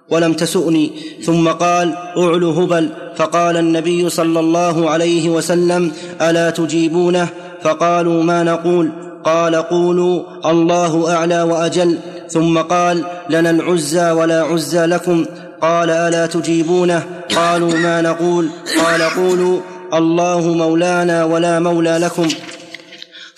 ولم 0.10 0.34
تسؤني 0.34 0.92
ثم 1.24 1.48
قال 1.48 1.94
اعل 2.18 2.44
هبل. 2.44 2.90
فقال 3.16 3.58
النبي 3.58 4.10
صلى 4.10 4.40
الله 4.40 4.90
عليه 4.90 5.30
وسلم 5.30 5.92
ألا 6.22 6.50
تجيبونه؟ 6.50 7.28
فقالوا 7.62 8.24
ما 8.24 8.44
نقول. 8.44 8.92
قال 9.24 9.56
قولوا 9.56 10.24
الله 10.46 11.16
أعلى 11.16 11.42
وأجل. 11.42 11.98
ثم 12.30 12.58
قال 12.58 13.04
لنا 13.30 13.50
العزى 13.50 14.12
ولا 14.12 14.42
عزى 14.44 14.86
لكم. 14.86 15.26
قال 15.62 15.90
ألا 15.90 16.26
تجيبونه؟ 16.26 17.04
قالوا 17.36 17.74
ما 17.74 18.02
نقول. 18.02 18.50
قال 18.86 19.02
قولوا 19.02 19.60
الله 19.94 20.42
مولانا 20.42 21.26
ولا 21.26 21.60
مولى 21.60 21.98
لكم. 21.98 22.28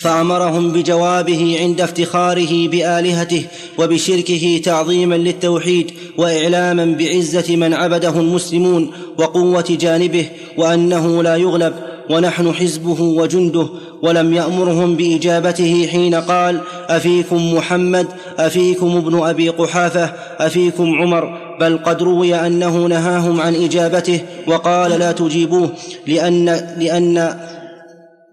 فأمرهم 0.01 0.71
بجوابه 0.71 1.57
عند 1.59 1.81
افتخاره 1.81 2.67
بآلهته 2.67 3.45
وبشركه 3.77 4.61
تعظيما 4.63 5.15
للتوحيد 5.15 5.91
وإعلاما 6.17 6.85
بعزة 6.85 7.55
من 7.55 7.73
عبده 7.73 8.09
المسلمون 8.09 8.91
وقوة 9.17 9.77
جانبه 9.81 10.25
وأنه 10.57 11.23
لا 11.23 11.35
يغلب 11.35 11.73
ونحن 12.09 12.53
حزبه 12.53 13.01
وجنده 13.01 13.67
ولم 14.01 14.33
يأمرهم 14.33 14.95
بإجابته 14.95 15.87
حين 15.91 16.15
قال 16.15 16.61
أفيكم 16.89 17.53
محمد 17.53 18.07
أفيكم 18.39 18.97
ابن 18.97 19.19
أبي 19.23 19.49
قحافة 19.49 20.13
أفيكم 20.37 20.95
عمر 20.95 21.37
بل 21.59 21.77
قد 21.77 22.03
روي 22.03 22.35
أنه 22.35 22.77
نهاهم 22.77 23.41
عن 23.41 23.55
إجابته 23.55 24.19
وقال 24.47 24.91
لا 24.91 25.11
تجيبوه 25.11 25.69
لأن 26.07 26.45
لأن 26.77 27.35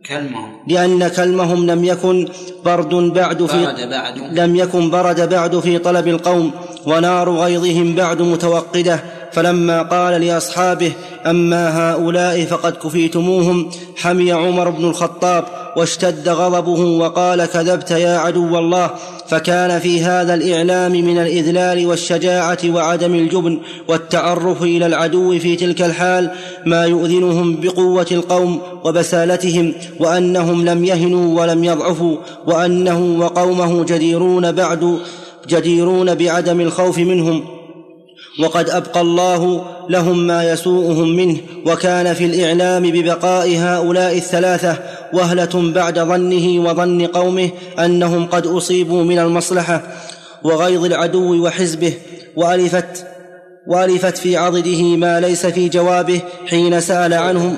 كلمه 0.09 0.43
لأن 0.67 1.09
كلمهم 1.09 1.67
لم 1.71 1.85
يكن 1.85 2.29
برد 2.65 2.95
بعد 2.95 3.47
في 3.47 3.65
برد 3.67 3.91
بعد. 3.91 4.15
لم 4.33 4.57
يكن 4.57 4.91
برد 4.91 5.29
بعد 5.29 5.61
في 5.61 5.79
طلب 5.79 6.09
القوم 6.09 6.51
ونار 6.87 7.31
غيظهم 7.31 7.95
بعد 7.95 8.23
متوقدة 8.23 9.01
فلما 9.33 9.83
قال 9.83 10.21
لأصحابه 10.21 10.93
أما 11.27 11.91
هؤلاء 11.91 12.45
فقد 12.45 12.73
كفيتموهم 12.73 13.71
حمي 13.97 14.33
عمر 14.33 14.71
بن 14.71 14.85
الخطاب 14.85 15.45
واشتد 15.77 16.29
غضبه 16.29 16.81
وقال 16.81 17.47
كذبت 17.47 17.91
يا 17.91 18.19
عدو 18.19 18.59
الله. 18.59 18.91
فكان 19.29 19.81
في 19.81 20.01
هذا 20.01 20.35
الإعلام 20.35 20.93
من 20.93 21.19
الإذلال 21.19 21.87
والشجاعة 21.87 22.59
وعدم 22.67 23.15
الجبن 23.15 23.59
والتعرف 23.89 24.63
إلى 24.63 24.87
العدو 24.87 25.39
في 25.39 25.57
تلك 25.57 25.83
الحال 25.83 26.31
ما 26.67 26.85
يؤذنهم 26.85 27.61
بقوة 27.61 28.07
القوم 28.13 28.61
وبسالتهم 28.85 29.75
وأنهم 30.01 30.65
لم 30.65 30.85
يهنوا 30.85 31.41
ولم 31.41 31.65
يضعفوا 31.65 32.17
وأنه 32.47 33.17
وقومه 33.21 33.85
جديرون 33.85 34.53
بعد 34.53 34.99
جديرون 35.49 36.15
بعدم 36.15 36.61
الخوف 36.61 36.99
منهم 36.99 37.58
وقد 38.39 38.71
أبقى 38.71 39.01
الله 39.01 39.65
لهم 39.89 40.27
ما 40.27 40.53
يسوءهم 40.53 41.17
منه 41.17 41.37
وكان 41.67 42.15
في 42.15 42.25
الإعلام 42.25 42.91
ببقاء 42.91 43.57
هؤلاء 43.57 44.17
الثلاثة 44.17 44.77
وهلة 45.13 45.73
بعد 45.75 45.99
ظنه 45.99 46.71
وظن 46.71 47.07
قومه 47.07 47.51
أنهم 47.79 48.27
قد 48.27 48.47
أصيبوا 48.47 49.05
من 49.05 49.19
المصلحة 49.19 49.83
وغيظ 50.45 50.85
العدو 50.85 51.47
وحزبه 51.47 51.95
وألفت 52.37 53.07
وألفت 53.67 54.19
في 54.19 54.37
عضده 54.37 54.83
ما 54.83 55.21
ليس 55.21 55.47
في 55.47 55.69
جوابه 55.69 56.21
حين 56.47 56.81
سأل 56.81 57.15
عنهم. 57.15 57.57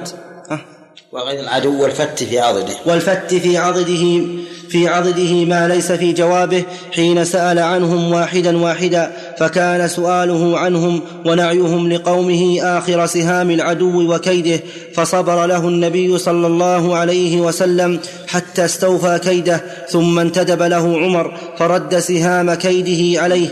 وغير 1.12 1.40
العدو 1.40 1.82
والفت 1.82 2.22
في 2.22 2.38
عضده. 2.38 2.74
والفت 2.86 3.34
في 3.34 3.58
عضده 3.58 4.24
في 4.68 4.88
عضده 4.88 5.44
ما 5.44 5.68
ليس 5.68 5.92
في 5.92 6.12
جوابه 6.12 6.64
حين 6.92 7.24
سأل 7.24 7.58
عنهم 7.58 8.12
واحدا 8.12 8.58
واحدا 8.58 9.12
فكان 9.38 9.88
سؤاله 9.88 10.58
عنهم 10.58 11.00
ونعيهم 11.26 11.92
لقومه 11.92 12.58
آخر 12.62 13.06
سهام 13.06 13.50
العدو 13.50 14.14
وكيده 14.14 14.60
فصبر 14.94 15.46
له 15.46 15.68
النبي 15.68 16.18
صلى 16.18 16.46
الله 16.46 16.96
عليه 16.96 17.40
وسلم 17.40 18.00
حتى 18.28 18.64
استوفى 18.64 19.18
كيده 19.24 19.64
ثم 19.88 20.18
انتدب 20.18 20.62
له 20.62 20.98
عمر 20.98 21.38
فرد 21.58 21.98
سهام 21.98 22.54
كيده 22.54 23.22
عليه 23.22 23.48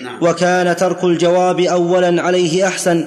نعم. 0.00 0.18
وكان 0.20 0.76
ترك 0.76 1.04
الجواب 1.04 1.60
اولا 1.60 2.22
عليه 2.22 2.66
أحسن 2.66 3.04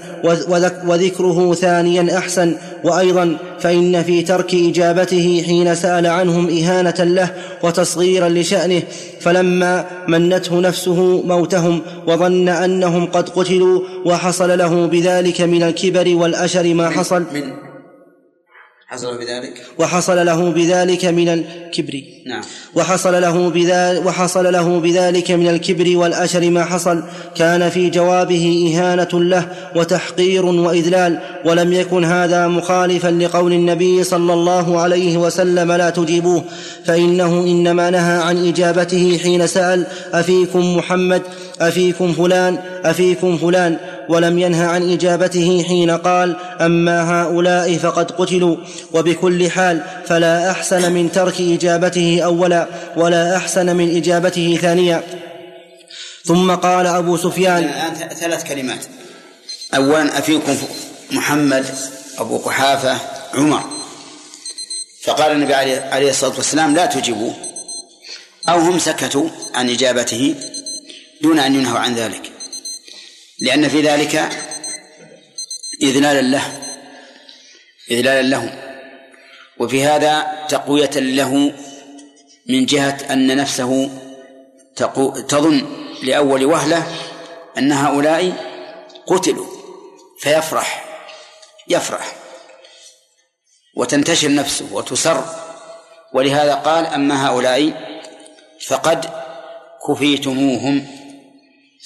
وذكره 0.85 1.53
ثانيا 1.53 2.17
أحسن 2.17 2.55
وأيضا 2.83 3.37
فإن 3.59 4.03
في 4.03 4.21
ترك 4.21 4.55
إجابته 4.55 5.43
حين 5.45 5.75
سأل 5.75 6.07
عنهم 6.07 6.49
إهانة 6.49 6.95
له 6.99 7.29
وتصغيرا 7.63 8.29
لشأنه 8.29 8.81
فلما 9.19 9.85
منته 10.07 10.59
نفسه 10.59 11.21
موتهم 11.25 11.81
وظن 12.07 12.49
أنهم 12.49 13.05
قد 13.05 13.29
قتلوا 13.29 13.81
وحصل 14.05 14.57
له 14.57 14.85
بذلك 14.85 15.41
من 15.41 15.63
الكبر 15.63 16.15
والأشر 16.15 16.73
ما 16.73 16.89
حصل 16.89 17.23
من 17.33 17.72
حصل 18.93 19.17
بذلك؟ 19.17 19.53
وحصل 19.79 20.25
له 20.25 20.51
بذلك 20.51 21.05
من 21.05 21.29
الكبر. 21.29 22.03
نعم. 22.25 22.41
وحصل 22.75 23.21
له 23.21 23.49
بذلك 23.49 24.05
وحصل 24.05 24.53
له 24.53 24.79
بذلك 24.79 25.31
من 25.31 25.47
الكبر 25.47 25.97
والأشر 25.97 26.49
ما 26.49 26.65
حصل. 26.65 27.03
كان 27.35 27.69
في 27.69 27.89
جوابه 27.89 28.73
إهانة 28.73 29.09
له 29.13 29.47
وتحقير 29.75 30.45
وإذلال. 30.45 31.19
ولم 31.45 31.73
يكن 31.73 32.05
هذا 32.05 32.47
مخالفا 32.47 33.07
لقول 33.07 33.53
النبي 33.53 34.03
صلى 34.03 34.33
الله 34.33 34.79
عليه 34.79 35.17
وسلم 35.17 35.71
لا 35.71 35.89
تجيبوه. 35.89 36.43
فإنه 36.85 37.43
إنما 37.43 37.89
نهى 37.89 38.21
عن 38.21 38.47
إجابته 38.47 39.19
حين 39.23 39.47
سأل 39.47 39.85
أفيكم 40.13 40.77
محمد؟ 40.77 41.21
أفيكم 41.61 42.13
فلان؟ 42.13 42.57
أفيكم 42.83 43.37
فلان؟ 43.37 43.77
ولم 44.09 44.39
ينه 44.39 44.65
عن 44.67 44.91
إجابته 44.91 45.63
حين 45.67 45.91
قال 45.91 46.35
أما 46.61 47.21
هؤلاء 47.21 47.77
فقد 47.77 48.11
قتلوا 48.11 48.57
وبكل 48.93 49.51
حال 49.51 49.83
فلا 50.05 50.51
أحسن 50.51 50.91
من 50.91 51.11
ترك 51.11 51.41
إجابته 51.41 52.21
أولا 52.21 52.67
ولا 52.95 53.37
أحسن 53.37 53.75
من 53.75 53.95
إجابته 53.95 54.59
ثانيا. 54.61 55.03
ثم 56.25 56.51
قال 56.51 56.87
أبو 56.87 57.17
سفيان 57.17 57.63
الآن 57.63 57.93
ثلاث 58.09 58.43
كلمات. 58.43 58.85
اولا 59.75 60.19
أفيكم 60.19 60.57
محمد 61.11 61.65
أبو 62.17 62.37
قحافة 62.37 62.97
عمر. 63.33 63.63
فقال 65.03 65.31
النبي 65.31 65.53
عليه 65.53 66.09
الصلاة 66.09 66.35
والسلام 66.37 66.75
لا 66.75 66.85
تجيبوه. 66.85 67.33
أو 68.49 68.59
هم 68.59 68.79
سكتوا 68.79 69.29
عن 69.55 69.69
إجابته 69.69 70.35
دون 71.21 71.39
أن 71.39 71.55
ينهوا 71.55 71.79
عن 71.79 71.95
ذلك. 71.95 72.32
لأن 73.43 73.69
في 73.69 73.81
ذلك 73.81 74.29
إذلالا 75.81 76.21
له 76.21 76.61
إذلالا 77.91 78.21
له. 78.21 78.59
وفي 79.59 79.83
هذا 79.83 80.45
تقوية 80.49 80.89
له 80.95 81.53
من 82.49 82.65
جهة 82.65 82.97
أن 83.09 83.37
نفسه 83.37 83.89
تظن 85.27 85.85
لأول 86.03 86.45
وهلة 86.45 86.87
أن 87.57 87.71
هؤلاء 87.71 88.33
قتلوا 89.07 89.47
فيفرح 90.19 90.85
يفرح. 91.67 92.15
وتنتشر 93.75 94.33
نفسه 94.35 94.65
وتسر. 94.71 95.25
ولهذا 96.13 96.53
قال 96.53 96.85
أما 96.85 97.27
هؤلاء 97.27 97.73
فقد 98.67 99.05
كفيتموهم. 99.87 101.02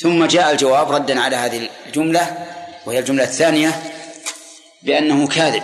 ثم 0.01 0.25
جاء 0.25 0.51
الجواب 0.51 0.91
ردا 0.91 1.19
على 1.19 1.35
هذه 1.35 1.69
الجملة 1.87 2.47
وهي 2.85 2.99
الجملة 2.99 3.23
الثانية 3.23 3.83
بأنه 4.83 5.27
كاذب. 5.27 5.63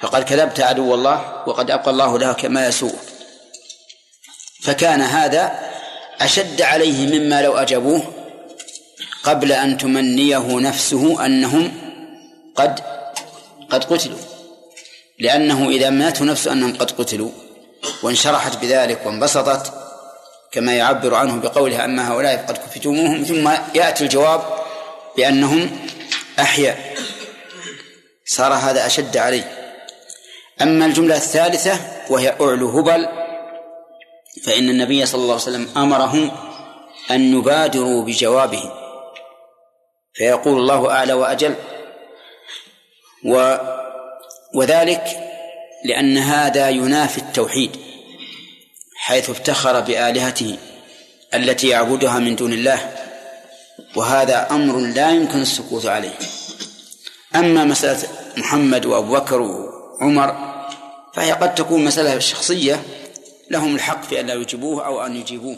فقد 0.00 0.24
كذبت 0.24 0.60
عدو 0.60 0.94
الله 0.94 1.42
وقد 1.46 1.70
أبقى 1.70 1.90
الله 1.90 2.18
لك 2.18 2.44
ما 2.44 2.66
يسوء. 2.66 2.98
فكان 4.62 5.00
هذا 5.00 5.70
أشد 6.20 6.62
عليه 6.62 7.18
مما 7.18 7.42
لو 7.42 7.56
أجابوه 7.56 8.12
قبل 9.22 9.52
أن 9.52 9.78
تمنيه 9.78 10.60
نفسه 10.60 11.26
أنهم 11.26 11.72
قد 12.56 12.80
قد 13.70 13.84
قتلوا. 13.84 14.18
لأنه 15.18 15.68
إذا 15.68 15.90
مات 15.90 16.22
نفسه 16.22 16.52
أنهم 16.52 16.76
قد 16.76 16.90
قتلوا 16.90 17.30
وانشرحت 18.02 18.56
بذلك 18.56 19.06
وانبسطت 19.06 19.87
كما 20.52 20.74
يعبر 20.74 21.14
عنه 21.14 21.40
بقولها 21.40 21.84
أما 21.84 22.12
هؤلاء 22.12 22.36
فقد 22.36 22.56
كفتموهم 22.56 23.24
ثم 23.24 23.50
يأتي 23.74 24.04
الجواب 24.04 24.40
بأنهم 25.16 25.80
أحياء. 26.38 26.94
صار 28.26 28.52
هذا 28.52 28.86
أشد 28.86 29.16
عليه 29.16 29.74
أما 30.62 30.86
الجملة 30.86 31.16
الثالثة 31.16 31.80
وهي 32.10 32.36
أعلو 32.40 32.68
هبل 32.68 33.08
فإن 34.44 34.68
النبي 34.68 35.06
صلى 35.06 35.20
الله 35.22 35.32
عليه 35.32 35.42
وسلم 35.42 35.68
أمرهم 35.76 36.30
أن 37.10 37.38
يبادروا 37.38 38.04
بجوابه. 38.04 38.72
فيقول 40.14 40.58
الله 40.58 40.90
أعلى 40.90 41.12
وأجل. 41.12 41.54
و 43.24 43.56
وذلك 44.54 45.04
لأن 45.84 46.18
هذا 46.18 46.68
ينافي 46.68 47.18
التوحيد. 47.18 47.87
حيث 49.08 49.30
افتخر 49.30 49.80
بآلهته 49.80 50.56
التي 51.34 51.68
يعبدها 51.68 52.18
من 52.18 52.36
دون 52.36 52.52
الله 52.52 52.92
وهذا 53.96 54.46
أمر 54.50 54.78
لا 54.78 55.10
يمكن 55.10 55.40
السكوت 55.40 55.86
عليه. 55.86 56.14
أما 57.36 57.64
مسألة 57.64 58.08
محمد 58.36 58.86
وأبو 58.86 59.14
بكر 59.14 59.42
وعمر 59.42 60.36
فهي 61.14 61.32
قد 61.32 61.54
تكون 61.54 61.84
مسألة 61.84 62.18
شخصية 62.18 62.82
لهم 63.50 63.74
الحق 63.74 64.04
في 64.04 64.20
أن 64.20 64.26
لا 64.26 64.34
يجيبوه 64.34 64.86
أو 64.86 65.06
أن 65.06 65.16
يجيبوه. 65.16 65.56